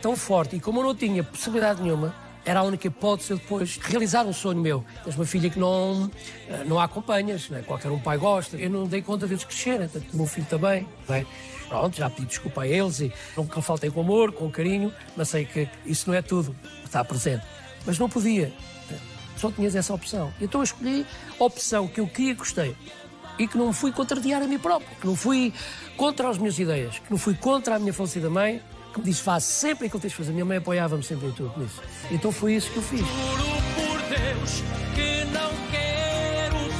tão 0.00 0.16
forte, 0.16 0.56
e 0.56 0.60
como 0.60 0.80
eu 0.80 0.84
não 0.84 0.94
tinha 0.94 1.22
possibilidade 1.22 1.82
nenhuma, 1.82 2.14
era 2.48 2.60
a 2.60 2.62
única 2.62 2.86
hipótese 2.86 3.34
de 3.34 3.40
depois 3.40 3.76
realizar 3.76 4.24
um 4.24 4.32
sonho 4.32 4.58
meu. 4.58 4.82
Tens 5.04 5.14
uma 5.16 5.26
filha 5.26 5.50
que 5.50 5.58
não, 5.58 6.10
eh, 6.48 6.64
não 6.64 6.80
a 6.80 6.84
acompanhas, 6.84 7.50
né? 7.50 7.62
qualquer 7.66 7.90
um 7.90 7.98
pai 7.98 8.16
gosta. 8.16 8.56
Eu 8.56 8.70
não 8.70 8.86
dei 8.86 9.02
conta 9.02 9.26
deles 9.26 9.44
crescerem, 9.44 9.86
tanto 9.86 10.06
o 10.14 10.16
meu 10.16 10.26
filho 10.26 10.46
também. 10.46 10.88
Bem, 11.06 11.26
pronto, 11.68 11.94
já 11.94 12.08
pedi 12.08 12.26
desculpa 12.26 12.62
a 12.62 12.66
eles 12.66 13.00
e 13.00 13.12
nunca 13.36 13.60
faltei 13.60 13.90
com 13.90 14.00
amor, 14.00 14.32
com 14.32 14.50
carinho, 14.50 14.90
mas 15.14 15.28
sei 15.28 15.44
que 15.44 15.68
isso 15.84 16.08
não 16.08 16.16
é 16.16 16.22
tudo, 16.22 16.56
está 16.82 17.04
presente. 17.04 17.44
Mas 17.84 17.98
não 17.98 18.08
podia, 18.08 18.50
só 19.36 19.50
tinhas 19.50 19.76
essa 19.76 19.92
opção. 19.92 20.32
Então 20.40 20.62
eu 20.62 20.64
escolhi 20.64 21.04
a 21.38 21.44
opção 21.44 21.86
que 21.86 22.00
eu 22.00 22.06
queria 22.06 22.30
e 22.30 22.34
gostei 22.34 22.74
e 23.38 23.46
que 23.46 23.58
não 23.58 23.74
fui 23.74 23.92
contrariar 23.92 24.40
a 24.40 24.46
mim 24.46 24.58
próprio, 24.58 24.88
que 24.98 25.06
não 25.06 25.14
fui 25.14 25.52
contra 25.98 26.30
as 26.30 26.38
minhas 26.38 26.58
ideias, 26.58 26.98
que 26.98 27.10
não 27.10 27.18
fui 27.18 27.34
contra 27.34 27.76
a 27.76 27.78
minha 27.78 27.92
falecida 27.92 28.30
mãe, 28.30 28.62
que 28.92 29.00
me 29.00 29.04
disse 29.04 29.22
faz 29.22 29.44
sempre 29.44 29.86
aquilo 29.86 30.00
que 30.00 30.02
tens 30.02 30.10
de 30.10 30.16
fazer. 30.16 30.32
Minha 30.32 30.44
mãe 30.44 30.56
apoiava-me 30.58 31.02
sempre 31.02 31.28
em 31.28 31.32
tudo 31.32 31.52
nisso. 31.58 31.82
Então 32.10 32.32
foi 32.32 32.54
isso 32.54 32.70
que 32.70 32.76
eu 32.78 32.82
fiz. 32.82 33.00
Juro 33.00 33.62
por 33.74 33.98
Deus 34.08 34.62
que 34.94 35.24
não 35.32 35.58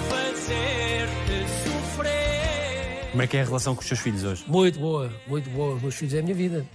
fazer-te 0.09 1.49
sofrer. 1.65 3.11
Como 3.11 3.23
é 3.23 3.27
que 3.27 3.37
é 3.37 3.43
a 3.43 3.45
relação 3.45 3.75
com 3.75 3.81
os 3.81 3.87
seus 3.87 4.01
filhos 4.01 4.25
hoje? 4.25 4.45
Muito 4.47 4.79
boa, 4.79 5.13
muito 5.27 5.51
boa. 5.51 5.75
Os 5.75 5.83
meus 5.83 5.95
filhos 5.95 6.15
é 6.15 6.21
a 6.21 6.23
minha 6.23 6.35
vida. 6.35 6.67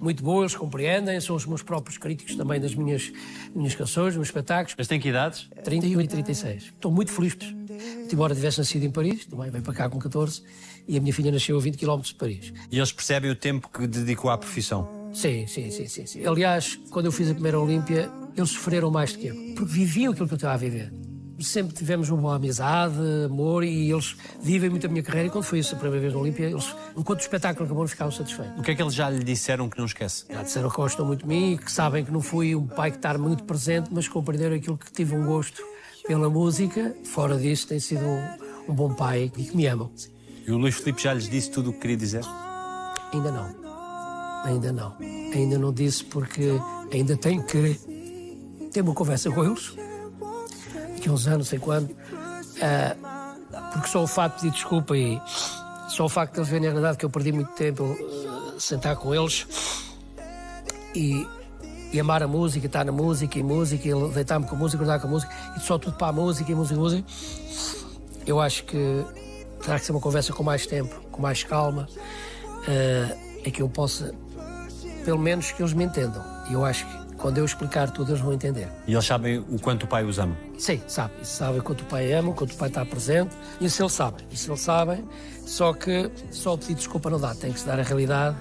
Muito 0.00 0.22
boa, 0.22 0.42
eles 0.42 0.54
compreendem, 0.54 1.20
são 1.20 1.34
os 1.34 1.44
meus 1.44 1.62
próprios 1.62 1.98
críticos 1.98 2.36
também 2.36 2.60
das 2.60 2.74
minhas, 2.74 3.12
minhas 3.54 3.74
canções, 3.74 4.08
dos 4.08 4.16
meus 4.16 4.28
espetáculos. 4.28 4.74
Mas 4.78 4.86
têm 4.86 5.00
que 5.00 5.08
idades? 5.08 5.48
31 5.64 6.00
e 6.00 6.08
36. 6.08 6.62
Estou 6.64 6.92
muito 6.92 7.10
feliz. 7.10 7.36
Embora 8.10 8.34
tivesse 8.34 8.58
nascido 8.58 8.84
em 8.84 8.90
Paris, 8.90 9.26
também 9.26 9.50
veio 9.50 9.62
para 9.62 9.74
cá 9.74 9.88
com 9.88 9.98
14, 9.98 10.42
e 10.88 10.96
a 10.96 11.00
minha 11.00 11.12
filha 11.12 11.30
nasceu 11.30 11.56
a 11.56 11.60
20 11.60 11.76
km 11.76 12.00
de 12.00 12.14
Paris. 12.14 12.52
E 12.72 12.78
eles 12.78 12.90
percebem 12.90 13.30
o 13.30 13.36
tempo 13.36 13.68
que 13.68 13.86
dedicou 13.86 14.30
à 14.30 14.38
profissão? 14.38 14.88
Sim, 15.12 15.46
sim, 15.46 15.70
sim, 15.70 15.86
sim, 15.86 16.06
sim. 16.06 16.26
Aliás, 16.26 16.78
quando 16.90 17.06
eu 17.06 17.12
fiz 17.12 17.30
a 17.30 17.34
primeira 17.34 17.60
Olímpia, 17.60 18.10
eles 18.36 18.50
sofreram 18.50 18.90
mais 18.90 19.12
do 19.12 19.18
que 19.18 19.26
eu, 19.26 19.34
porque 19.54 19.72
viviam 19.72 20.12
aquilo 20.12 20.26
que 20.26 20.34
eu 20.34 20.36
estava 20.36 20.54
a 20.54 20.56
viver. 20.56 20.92
Sempre 21.40 21.72
tivemos 21.72 22.08
uma 22.08 22.20
boa 22.20 22.34
amizade, 22.34 22.96
amor, 23.26 23.62
e 23.62 23.90
eles 23.90 24.16
vivem 24.42 24.68
muito 24.68 24.86
a 24.86 24.90
minha 24.90 25.02
carreira. 25.04 25.28
E 25.28 25.30
quando 25.30 25.44
foi 25.44 25.60
isso 25.60 25.74
a 25.74 25.78
primeira 25.78 26.00
vez 26.00 26.12
na 26.12 26.18
Olímpia, 26.18 26.46
eles, 26.46 26.74
enquanto 26.96 27.20
o 27.20 27.22
espetáculo 27.22 27.64
acabou, 27.64 27.86
ficaram 27.86 28.10
satisfeitos. 28.10 28.58
O 28.58 28.62
que 28.62 28.72
é 28.72 28.74
que 28.74 28.82
eles 28.82 28.92
já 28.92 29.08
lhe 29.08 29.22
disseram 29.22 29.68
que 29.68 29.78
não 29.78 29.84
esquece? 29.86 30.24
Já 30.28 30.42
disseram 30.42 30.68
que 30.68 30.76
gostam 30.76 31.06
muito 31.06 31.22
de 31.22 31.28
mim, 31.28 31.56
que 31.56 31.70
sabem 31.70 32.04
que 32.04 32.10
não 32.10 32.20
fui 32.20 32.56
um 32.56 32.66
pai 32.66 32.90
que 32.90 32.96
está 32.96 33.16
muito 33.16 33.44
presente, 33.44 33.88
mas 33.92 34.08
compreenderam 34.08 34.56
aquilo 34.56 34.76
que 34.76 34.90
tive 34.90 35.14
um 35.14 35.26
gosto 35.26 35.62
pela 36.08 36.28
música. 36.28 36.92
Fora 37.04 37.36
disso, 37.38 37.68
tem 37.68 37.78
sido 37.78 38.04
um, 38.04 38.28
um 38.70 38.74
bom 38.74 38.92
pai 38.92 39.30
e 39.36 39.44
que 39.44 39.56
me 39.56 39.66
amam. 39.68 39.92
E 40.48 40.50
o 40.50 40.56
Luís 40.56 40.76
Filipe 40.76 41.02
já 41.02 41.12
lhes 41.12 41.28
disse 41.28 41.50
tudo 41.50 41.68
o 41.68 41.72
que 41.74 41.80
queria 41.80 41.96
dizer? 41.98 42.24
Ainda 43.12 43.30
não. 43.30 43.54
Ainda 44.44 44.72
não. 44.72 44.96
Ainda 44.98 45.58
não 45.58 45.70
disse 45.74 46.02
porque 46.02 46.58
ainda 46.90 47.18
tenho 47.18 47.42
que 47.44 47.78
ter 48.72 48.80
uma 48.80 48.94
conversa 48.94 49.30
com 49.30 49.44
eles. 49.44 49.74
Daqui 50.94 51.06
a 51.10 51.12
uns 51.12 51.26
anos, 51.26 51.48
sei 51.48 51.58
quando. 51.58 51.94
Ah, 52.62 53.36
porque 53.74 53.88
só 53.88 54.02
o 54.02 54.06
facto 54.06 54.36
de 54.36 54.40
pedir 54.44 54.54
desculpa 54.54 54.96
e 54.96 55.20
só 55.90 56.06
o 56.06 56.08
facto 56.08 56.32
de 56.32 56.40
eles 56.40 56.48
verem 56.48 56.68
a 56.68 56.70
realidade 56.70 56.96
que 56.96 57.04
eu 57.04 57.10
perdi 57.10 57.30
muito 57.30 57.52
tempo 57.52 57.94
ah, 58.26 58.54
sentar 58.58 58.96
com 58.96 59.14
eles 59.14 59.46
e, 60.94 61.26
e 61.92 62.00
amar 62.00 62.22
a 62.22 62.26
música, 62.26 62.64
estar 62.64 62.86
na 62.86 62.92
música 62.92 63.38
e 63.38 63.42
música, 63.42 63.86
e 63.86 64.10
deitar-me 64.14 64.46
com 64.46 64.56
a 64.56 64.58
música, 64.58 64.82
acordar 64.82 64.98
com 64.98 65.08
a 65.08 65.10
música 65.10 65.30
e 65.58 65.60
só 65.60 65.76
tudo 65.78 65.98
para 65.98 66.06
a 66.06 66.12
música 66.12 66.50
e 66.50 66.54
música 66.54 66.74
e 66.74 66.78
música. 66.78 67.04
Eu 68.26 68.40
acho 68.40 68.64
que 68.64 69.04
terá 69.62 69.78
que 69.78 69.84
ser 69.84 69.92
uma 69.92 70.00
conversa 70.00 70.32
com 70.32 70.42
mais 70.42 70.66
tempo, 70.66 70.94
com 71.10 71.22
mais 71.22 71.42
calma, 71.42 71.88
ah, 72.66 73.16
é 73.44 73.50
que 73.50 73.62
eu 73.62 73.68
possa, 73.68 74.14
pelo 75.04 75.18
menos 75.18 75.52
que 75.52 75.62
eles 75.62 75.72
me 75.72 75.84
entendam. 75.84 76.22
E 76.50 76.52
eu 76.52 76.64
acho 76.64 76.86
que 76.86 76.98
quando 77.18 77.38
eu 77.38 77.44
explicar 77.44 77.90
tudo, 77.90 78.12
eles 78.12 78.20
vão 78.20 78.32
entender. 78.32 78.68
E 78.86 78.92
eles 78.92 79.04
sabem 79.04 79.38
o 79.38 79.58
quanto 79.58 79.82
o 79.82 79.86
pai 79.86 80.04
os 80.04 80.18
ama? 80.18 80.36
Sim, 80.56 80.80
sabe. 80.86 81.14
Isso 81.20 81.36
sabe 81.36 81.60
quanto 81.60 81.82
o 81.82 81.84
pai 81.84 82.12
ama, 82.12 82.32
quanto 82.32 82.52
o 82.52 82.56
pai 82.56 82.68
está 82.68 82.84
presente. 82.84 83.36
Isso 83.60 83.82
eles 83.82 83.92
sabem. 83.92 84.24
Isso 84.30 84.50
eles 84.50 84.60
sabem. 84.60 85.04
Só 85.44 85.72
que 85.72 86.10
só 86.30 86.54
o 86.54 86.58
pedido 86.58 86.76
de 86.76 86.80
desculpa 86.82 87.10
não 87.10 87.18
dá. 87.18 87.34
Tem 87.34 87.52
que 87.52 87.58
se 87.58 87.66
dar 87.66 87.78
a 87.78 87.82
realidade 87.82 88.36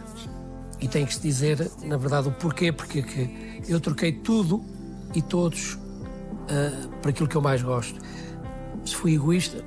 e 0.79 0.87
tem 0.87 1.05
que 1.05 1.13
se 1.15 1.21
dizer, 1.21 1.69
na 1.83 1.97
verdade, 1.97 2.27
o 2.27 2.31
porquê. 2.31 2.71
Porque 2.71 3.01
que 3.01 3.63
eu 3.67 3.79
troquei 3.79 4.11
tudo 4.11 4.63
e 5.15 5.21
todos 5.21 5.73
uh, 5.73 6.87
para 7.01 7.09
aquilo 7.09 7.27
que 7.27 7.35
eu 7.35 7.41
mais 7.41 7.61
gosto. 7.63 7.99
Se 8.85 8.95
fui 8.95 9.15
egoísta, 9.15 9.63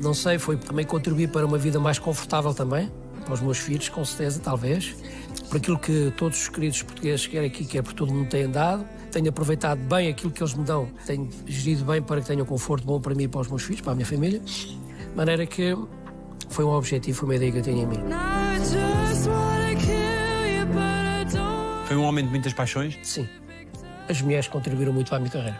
não 0.00 0.14
sei. 0.14 0.38
Foi 0.38 0.56
também 0.56 0.84
contribuir 0.84 1.28
para 1.28 1.46
uma 1.46 1.58
vida 1.58 1.78
mais 1.78 1.98
confortável 1.98 2.54
também. 2.54 2.90
Para 3.24 3.34
os 3.34 3.40
meus 3.40 3.58
filhos, 3.58 3.88
com 3.88 4.04
certeza, 4.04 4.40
talvez 4.40 4.94
por 5.48 5.58
aquilo 5.58 5.78
que 5.78 6.12
todos 6.16 6.40
os 6.42 6.48
queridos 6.48 6.82
portugueses, 6.82 7.26
quer 7.26 7.44
aqui, 7.44 7.64
quer 7.64 7.82
por 7.82 7.92
todo 7.92 8.12
mundo, 8.12 8.28
têm 8.28 8.48
dado. 8.50 8.84
Tenho 9.10 9.28
aproveitado 9.28 9.78
bem 9.78 10.08
aquilo 10.08 10.30
que 10.30 10.42
eles 10.42 10.54
me 10.54 10.64
dão, 10.64 10.88
tenho 11.06 11.28
gerido 11.46 11.84
bem 11.84 12.02
para 12.02 12.20
que 12.20 12.26
tenham 12.26 12.44
conforto 12.44 12.84
bom 12.84 13.00
para 13.00 13.14
mim 13.14 13.24
e 13.24 13.28
para 13.28 13.40
os 13.40 13.48
meus 13.48 13.62
filhos, 13.62 13.80
para 13.80 13.92
a 13.92 13.94
minha 13.94 14.06
família. 14.06 14.40
De 14.40 15.16
maneira 15.16 15.46
que 15.46 15.74
foi 16.50 16.64
um 16.64 16.70
objetivo, 16.70 17.18
foi 17.18 17.28
uma 17.28 17.36
ideia 17.36 17.52
que 17.52 17.58
eu 17.58 17.62
tinha 17.62 17.82
em 17.82 17.86
mim. 17.86 18.00
Foi 21.86 21.96
um 21.96 22.02
homem 22.02 22.24
de 22.24 22.30
muitas 22.30 22.52
paixões? 22.52 22.98
Sim. 23.02 23.26
As 24.08 24.20
mulheres 24.20 24.48
contribuíram 24.48 24.92
muito 24.92 25.08
para 25.08 25.16
a 25.16 25.20
minha 25.20 25.30
carreira. 25.32 25.58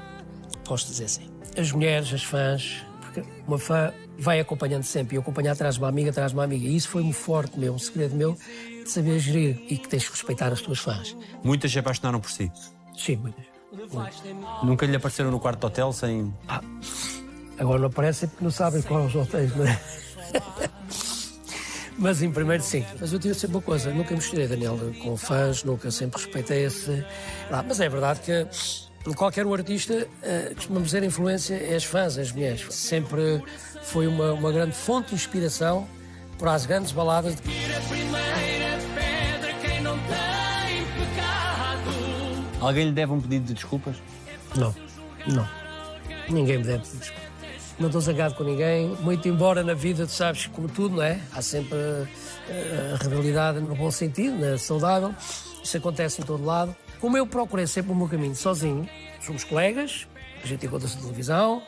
Posso 0.65 0.87
dizer 0.87 1.05
assim. 1.05 1.31
As 1.57 1.73
mulheres, 1.73 2.13
as 2.13 2.23
fãs, 2.23 2.85
porque 3.17 3.23
uma 3.47 3.59
fã 3.59 3.93
vai 4.19 4.41
acompanhando 4.41 4.83
sempre. 4.83 5.17
E 5.17 5.19
acompanhar 5.19 5.53
atrás 5.53 5.75
de 5.75 5.81
uma 5.81 5.89
amiga, 5.89 6.11
atrás 6.11 6.33
de 6.33 6.37
uma 6.37 6.45
amiga. 6.45 6.67
E 6.67 6.77
isso 6.77 6.89
foi 6.89 7.03
um 7.03 7.13
forte 7.13 7.59
meu, 7.59 7.75
um 7.75 7.79
segredo 7.79 8.15
meu, 8.15 8.37
de 8.83 8.91
saber 8.91 9.19
gerir 9.19 9.63
e 9.69 9.79
que 9.79 9.89
tens 9.89 10.05
que 10.05 10.13
respeitar 10.13 10.53
as 10.53 10.61
tuas 10.61 10.79
fãs. 10.79 11.17
Muitas 11.43 11.73
se 11.73 11.79
apaixonaram 11.79 12.21
por 12.21 12.31
si? 12.31 12.51
Sim, 12.97 13.17
muitas. 13.17 13.45
Nunca 14.63 14.87
lhe 14.87 14.97
apareceram 14.97 15.31
no 15.31 15.39
quarto 15.41 15.61
de 15.61 15.67
hotel 15.67 15.93
sem. 15.93 16.33
Ah, 16.49 16.61
agora 17.59 17.79
não 17.79 17.87
aparecem 17.89 18.29
porque 18.29 18.45
não 18.45 18.51
sabem 18.51 18.83
quais 18.83 19.07
os 19.07 19.15
hotéis, 19.15 19.55
não 19.55 19.67
é? 19.67 19.81
Mas 21.99 22.23
em 22.23 22.31
primeiro 22.31 22.63
sim. 22.63 22.85
Mas 23.01 23.13
eu 23.13 23.19
tive 23.19 23.35
sempre 23.35 23.57
uma 23.57 23.63
coisa, 23.63 23.91
nunca 23.91 24.11
me 24.11 24.17
misturei, 24.17 24.47
Daniel, 24.47 24.79
com 25.03 25.17
fãs, 25.17 25.65
nunca 25.65 25.91
sempre 25.91 26.21
respeitei 26.23 26.67
esse. 26.67 27.03
Ah, 27.51 27.65
mas 27.67 27.81
é 27.81 27.89
verdade 27.89 28.21
que 28.21 28.47
qualquer 29.15 29.47
um 29.47 29.55
artista, 29.55 29.95
uh, 29.95 30.55
costumamos 30.55 30.89
dizer, 30.89 31.03
a 31.03 31.07
influência 31.07 31.55
é 31.55 31.77
as 31.77 31.85
fãs, 31.85 32.19
as 32.19 32.33
mulheres. 32.33 32.67
Sempre 32.71 33.43
foi 33.83 34.07
uma, 34.07 34.33
uma 34.33 34.51
grande 34.51 34.75
fonte 34.75 35.11
de 35.11 35.15
inspiração 35.15 35.87
para 36.39 36.53
as 36.53 36.67
grandes 36.67 36.93
baladas. 36.93 37.35
De... 37.37 37.43
Alguém 42.61 42.87
lhe 42.87 42.93
deve 42.93 43.13
um 43.13 43.21
pedido 43.21 43.47
de 43.47 43.55
desculpas? 43.55 43.97
Não, 44.57 44.75
não. 45.27 45.49
Ninguém 46.29 46.59
me 46.59 46.65
deve 46.65 46.79
pedir 46.81 46.99
desculpas. 46.99 47.27
Não 47.79 47.87
estou 47.89 48.01
zangado 48.01 48.35
com 48.35 48.43
ninguém, 48.43 48.89
muito 49.03 49.29
embora 49.29 49.63
na 49.63 49.75
vida, 49.75 50.07
tu 50.07 50.13
sabes, 50.13 50.47
como 50.47 50.67
tudo, 50.67 50.97
não 50.97 51.03
é? 51.03 51.21
Há 51.33 51.43
sempre 51.43 51.77
uh, 51.77 52.09
a 52.95 53.05
rivalidade 53.05 53.61
no 53.61 53.75
bom 53.75 53.91
sentido, 53.91 54.35
né? 54.37 54.57
saudável. 54.57 55.15
Isso 55.63 55.77
acontece 55.77 56.23
em 56.23 56.25
todo 56.25 56.43
lado. 56.45 56.75
Como 57.01 57.17
eu 57.17 57.27
procurei 57.27 57.67
sempre 57.67 57.93
o 57.93 57.95
meu 57.95 58.09
caminho 58.09 58.35
sozinho, 58.35 58.89
somos 59.21 59.45
colegas, 59.45 60.07
a 60.43 60.47
gente 60.47 60.67
encontra-se 60.67 60.97
na 60.97 61.03
televisão. 61.03 61.63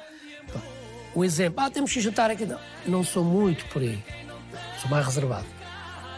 O 1.14 1.24
exemplo, 1.24 1.60
ah, 1.60 1.70
temos 1.70 1.92
que 1.92 2.00
jantar 2.00 2.30
aqui. 2.30 2.46
Não, 2.46 2.58
não 2.86 3.04
sou 3.04 3.24
muito 3.24 3.64
por 3.66 3.82
aí. 3.82 4.02
Sou 4.80 4.90
mais 4.90 5.04
reservado. 5.04 5.46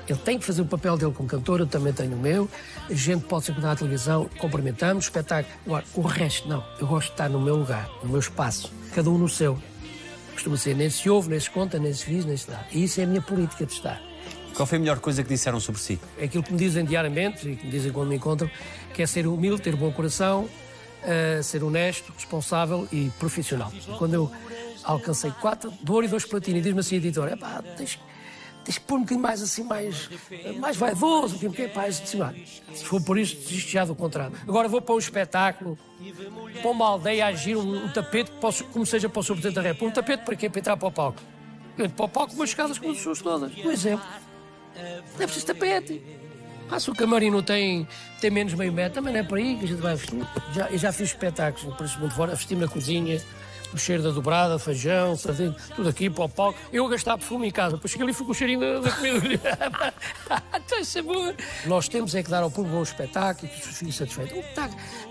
Ele 0.09 0.19
tem 0.19 0.39
que 0.39 0.45
fazer 0.45 0.63
o 0.63 0.67
papel 0.67 0.97
dele 0.97 1.13
como 1.13 1.29
cantor, 1.29 1.61
eu 1.61 1.67
também 1.67 1.93
tenho 1.93 2.17
o 2.17 2.19
meu. 2.19 2.49
A 2.89 2.95
gente 2.95 3.25
pode 3.27 3.45
se 3.45 3.53
encontrar 3.53 3.71
na 3.71 3.77
televisão, 3.77 4.29
cumprimentamos, 4.39 5.05
espetáculo. 5.05 5.55
Agora, 5.65 5.85
o 5.95 6.01
resto, 6.01 6.49
não. 6.49 6.65
Eu 6.81 6.87
gosto 6.89 7.07
de 7.09 7.13
estar 7.13 7.29
no 7.29 7.41
meu 7.41 7.57
lugar, 7.57 7.89
no 8.03 8.11
meu 8.11 8.19
espaço. 8.19 8.73
Cada 8.93 9.09
um 9.09 9.17
no 9.17 9.29
seu. 9.29 9.57
Costuma 10.33 10.57
ser, 10.57 10.75
nem 10.75 10.91
se 10.91 11.09
ouve, 11.09 11.29
nem 11.29 11.39
se 11.39 11.49
conta, 11.49 11.79
nem 11.79 11.95
se 11.95 12.07
diz, 12.11 12.25
nem 12.25 12.37
se 12.37 12.51
dá. 12.51 12.65
E 12.73 12.83
isso 12.83 13.01
é 13.01 13.05
a 13.05 13.07
minha 13.07 13.23
política 13.23 13.65
de 13.65 13.73
estar. 13.73 14.03
Qual 14.55 14.67
foi 14.67 14.79
a 14.79 14.81
melhor 14.81 14.99
coisa 14.99 15.23
que 15.23 15.29
disseram 15.29 15.61
sobre 15.61 15.81
si? 15.81 16.01
É 16.19 16.25
aquilo 16.25 16.43
que 16.43 16.53
me 16.53 16.59
dizem 16.59 16.85
diariamente 16.85 17.49
e 17.49 17.57
que 17.57 17.67
me 17.67 17.71
dizem 17.71 17.93
quando 17.93 18.09
me 18.09 18.17
encontram, 18.17 18.51
que 19.01 19.05
é 19.05 19.07
ser 19.07 19.27
humilde, 19.27 19.63
ter 19.63 19.75
bom 19.75 19.91
coração, 19.91 20.45
uh, 20.45 21.43
ser 21.43 21.65
honesto, 21.65 22.13
responsável 22.13 22.87
e 22.93 23.11
profissional. 23.19 23.73
Quando 23.97 24.13
eu 24.13 24.31
alcancei 24.85 25.31
quatro 25.41 25.71
de 25.71 25.91
ouro 25.91 26.05
e 26.05 26.09
dois 26.09 26.27
platino 26.27 26.59
e 26.59 26.61
diz-me 26.61 26.81
assim, 26.81 26.97
editor, 26.97 27.27
é 27.29 27.35
pá, 27.35 27.65
tens, 27.79 27.99
tens 28.63 28.77
que 28.77 28.85
pôr 28.85 28.97
um 28.97 29.01
bocadinho 29.01 29.23
mais 29.23 29.41
assim, 29.41 29.65
mais, 29.65 30.11
mais 30.59 30.77
vaidoso, 30.77 31.39
porque 31.39 31.67
pá, 31.67 31.87
assim, 31.87 32.05
se 32.75 32.85
for 32.85 33.03
por 33.03 33.19
isso, 33.19 33.37
desisto 33.37 33.71
já 33.71 33.87
do 33.87 33.95
contrário. 33.95 34.37
Agora 34.47 34.69
vou 34.69 34.83
para 34.83 34.95
um 34.95 34.99
espetáculo, 34.99 35.79
para 36.61 36.71
uma 36.71 36.87
aldeia 36.87 37.25
a 37.25 37.29
agir 37.29 37.57
um, 37.57 37.87
um 37.87 37.89
tapete, 37.95 38.31
posso, 38.33 38.65
como 38.65 38.85
seja 38.85 39.09
para 39.09 39.21
o 39.21 39.23
Sr. 39.23 39.33
Presidente 39.33 39.55
da 39.55 39.63
República, 39.63 39.87
um 39.87 40.05
tapete 40.05 40.25
para 40.27 40.37
quê? 40.37 40.51
Para 40.51 40.59
entrar 40.59 40.77
para 40.77 40.89
o 40.89 40.93
palco. 40.93 41.23
Eu 41.79 41.87
entro 41.87 41.97
para 41.97 42.05
o 42.05 42.09
palco 42.11 42.33
com 42.33 42.37
umas 42.39 42.51
escadas 42.51 42.79
como 42.79 42.91
as 42.91 42.99
pessoas 42.99 43.23
todas. 43.23 43.51
Por 43.51 43.73
exemplo, 43.73 44.05
não 44.77 45.25
é 45.25 45.27
preciso 45.27 45.47
tapete. 45.47 46.03
Ah, 46.71 46.79
se 46.79 46.91
o 46.91 46.95
camarim 46.95 47.31
não 47.31 47.43
tem, 47.43 47.87
tem 48.21 48.31
menos 48.31 48.55
meio 48.55 48.73
metro, 48.73 48.95
também 48.95 49.13
não 49.13 49.21
é 49.21 49.23
para 49.25 49.39
aí 49.39 49.57
que 49.57 49.65
a 49.65 49.69
gente 49.69 49.81
vai 49.81 49.97
vestir. 49.97 50.27
Já, 50.53 50.71
eu 50.71 50.79
já 50.79 50.93
fiz 50.93 51.09
espetáculos, 51.09 51.75
por 51.75 51.85
isso 51.85 51.99
muito 51.99 52.15
fora, 52.15 52.35
vestir 52.35 52.57
na 52.57 52.69
cozinha, 52.69 53.21
o 53.73 53.79
cheiro 53.79 54.03
da 54.03 54.11
dobrada, 54.11 54.59
feijão, 54.59 55.17
sardinha, 55.17 55.55
tudo 55.75 55.89
aqui 55.89 56.09
o 56.09 56.29
palco. 56.29 56.59
Eu 56.73 56.87
a 56.87 56.91
gastar 56.91 57.17
perfume 57.17 57.49
em 57.49 57.51
casa, 57.51 57.77
depois 57.77 57.91
cheguei 57.91 58.05
ali 58.05 58.13
e 58.13 58.15
fui 58.15 58.27
com 58.27 58.33
o 58.33 58.35
cheirinho 58.35 58.61
da, 58.61 58.81
da 58.81 58.91
comida. 58.93 59.59
é 60.97 61.03
bom. 61.03 61.35
Nós 61.67 61.89
temos 61.89 62.15
é 62.15 62.23
que 62.23 62.31
dar 62.31 62.43
ao 62.43 62.51
público 62.51 62.77
um 62.77 62.83
espetáculo 62.83 63.47
e 63.47 63.55
que 63.55 63.69
os 63.69 63.77
fiquem 63.77 63.93
satisfeitos. 63.93 64.39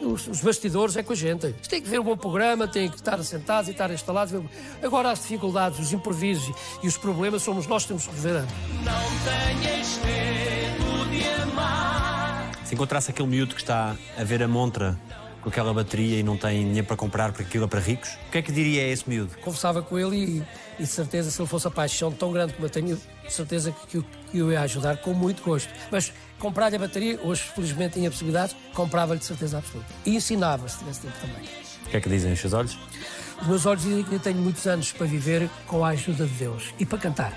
Os, 0.01 0.28
os 0.28 0.41
bastidores 0.41 0.97
é 0.97 1.03
com 1.03 1.14
a 1.14 1.16
gente. 1.16 1.53
Tem 1.70 1.82
que 1.82 1.89
ver 1.89 1.99
um 1.99 2.03
bom 2.03 2.18
programa, 2.18 2.68
tem 2.68 2.89
que 2.89 2.95
estar 2.95 3.20
assentados 3.20 3.68
e 3.68 3.72
estar 3.72 3.91
instalados. 3.91 4.34
Agora 4.82 5.12
as 5.12 5.20
dificuldades, 5.20 5.80
os 5.80 5.93
imprevistos 5.93 6.55
e 6.82 6.88
os 6.88 6.97
problemas 6.97 7.41
somos 7.41 7.68
nós 7.68 7.84
que 7.84 7.89
temos 7.89 8.07
que 8.07 8.16
resolver. 8.16 8.45
Não 8.84 9.03
tenhas 9.24 9.97
medo. 10.03 10.88
Se 12.64 12.76
encontrasse 12.76 13.10
aquele 13.10 13.28
miúdo 13.28 13.55
que 13.55 13.62
está 13.62 13.95
a 14.18 14.24
ver 14.24 14.43
a 14.43 14.47
montra 14.47 14.95
com 15.41 15.49
aquela 15.49 15.74
bateria 15.74 16.20
e 16.20 16.24
não 16.24 16.38
tem 16.38 16.64
dinheiro 16.64 16.86
para 16.86 16.95
comprar 16.95 17.32
porque 17.32 17.43
aquilo 17.43 17.66
é 17.66 17.68
para 17.68 17.80
ricos, 17.80 18.18
o 18.28 18.32
que 18.32 18.38
é 18.38 18.41
que 18.41 18.51
diria 18.51 18.84
a 18.84 18.88
esse 18.88 19.10
miúdo? 19.10 19.36
Conversava 19.41 19.82
com 19.82 19.97
ele 19.97 20.18
e, 20.18 20.43
e 20.80 20.84
de 20.84 20.88
certeza, 20.88 21.32
se 21.32 21.41
ele 21.41 21.47
fosse 21.47 21.68
a 21.68 21.72
paixão 21.72 22.12
tão 22.12 22.32
grande 22.32 22.53
como 22.53 22.66
eu 22.66 22.70
tenho, 22.70 22.95
de 22.95 23.34
certeza 23.34 23.72
que, 23.72 24.01
que, 24.32 24.38
eu 24.38 24.51
ia 24.51 24.62
ajudar 24.62 24.97
com 24.97 25.14
muito 25.14 25.41
gosto. 25.43 25.70
Mas 25.91 26.14
comprar-lhe 26.38 26.76
a 26.76 26.80
bateria, 26.80 27.20
hoje 27.24 27.41
felizmente 27.55 27.95
tinha 27.95 28.12
possibilidades, 28.12 28.55
comprava-lhe 28.74 29.20
de 29.20 29.26
certeza 29.26 29.57
absoluta. 29.57 29.89
E 30.05 30.16
ensinava, 30.16 30.68
se 30.68 30.80
tivesse 30.80 31.01
tempo 31.01 31.16
também. 31.20 31.49
O 31.86 31.89
que 31.89 31.97
é 31.97 32.01
que 32.01 32.10
dizem 32.10 32.34
os 32.34 32.39
seus 32.39 32.53
olhos? 32.53 32.78
Os 33.41 33.47
meus 33.47 33.66
olhos 33.66 33.84
dizem 33.84 34.03
que 34.03 34.14
eu 34.14 34.20
tenho 34.20 34.38
muitos 34.38 34.68
anos 34.68 34.91
para 34.91 35.07
viver 35.07 35.49
com 35.66 35.84
a 35.84 35.89
ajuda 35.89 36.26
de 36.26 36.34
Deus 36.34 36.74
e 36.78 36.86
para 36.86 36.97
cantar. 36.97 37.34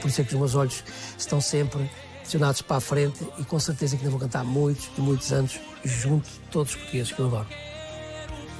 Por 0.00 0.08
isso 0.08 0.20
é 0.20 0.24
que 0.24 0.32
os 0.32 0.38
meus 0.38 0.54
olhos 0.54 0.82
estão 1.18 1.40
sempre 1.40 1.90
direcionados 2.22 2.62
para 2.62 2.76
a 2.76 2.80
frente 2.80 3.26
e 3.38 3.44
com 3.44 3.58
certeza 3.58 3.96
que 3.96 4.02
ainda 4.02 4.10
vou 4.10 4.20
cantar 4.20 4.44
muitos 4.44 4.88
e 4.96 5.00
muitos 5.00 5.32
anos 5.32 5.58
junto 5.84 6.28
de 6.28 6.38
todos 6.50 6.70
os 6.70 6.76
portugueses 6.76 7.12
que 7.12 7.20
eu 7.20 7.26
adoro. 7.26 7.46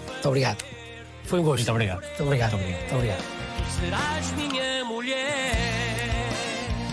Muito 0.08 0.28
obrigado. 0.28 0.64
Foi 1.24 1.40
um 1.40 1.42
gosto. 1.42 1.58
Muito 1.58 1.70
obrigado. 1.70 2.02
Muito 2.02 2.22
obrigado. 2.22 2.52
Muito 2.52 2.64
obrigado. 2.64 2.80
Muito 2.80 2.94
obrigado. 2.94 3.24
serás 3.80 4.32
minha 4.32 4.84
mulher. 4.84 6.28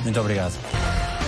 Muito 0.03 0.19
obrigado. 0.19 1.18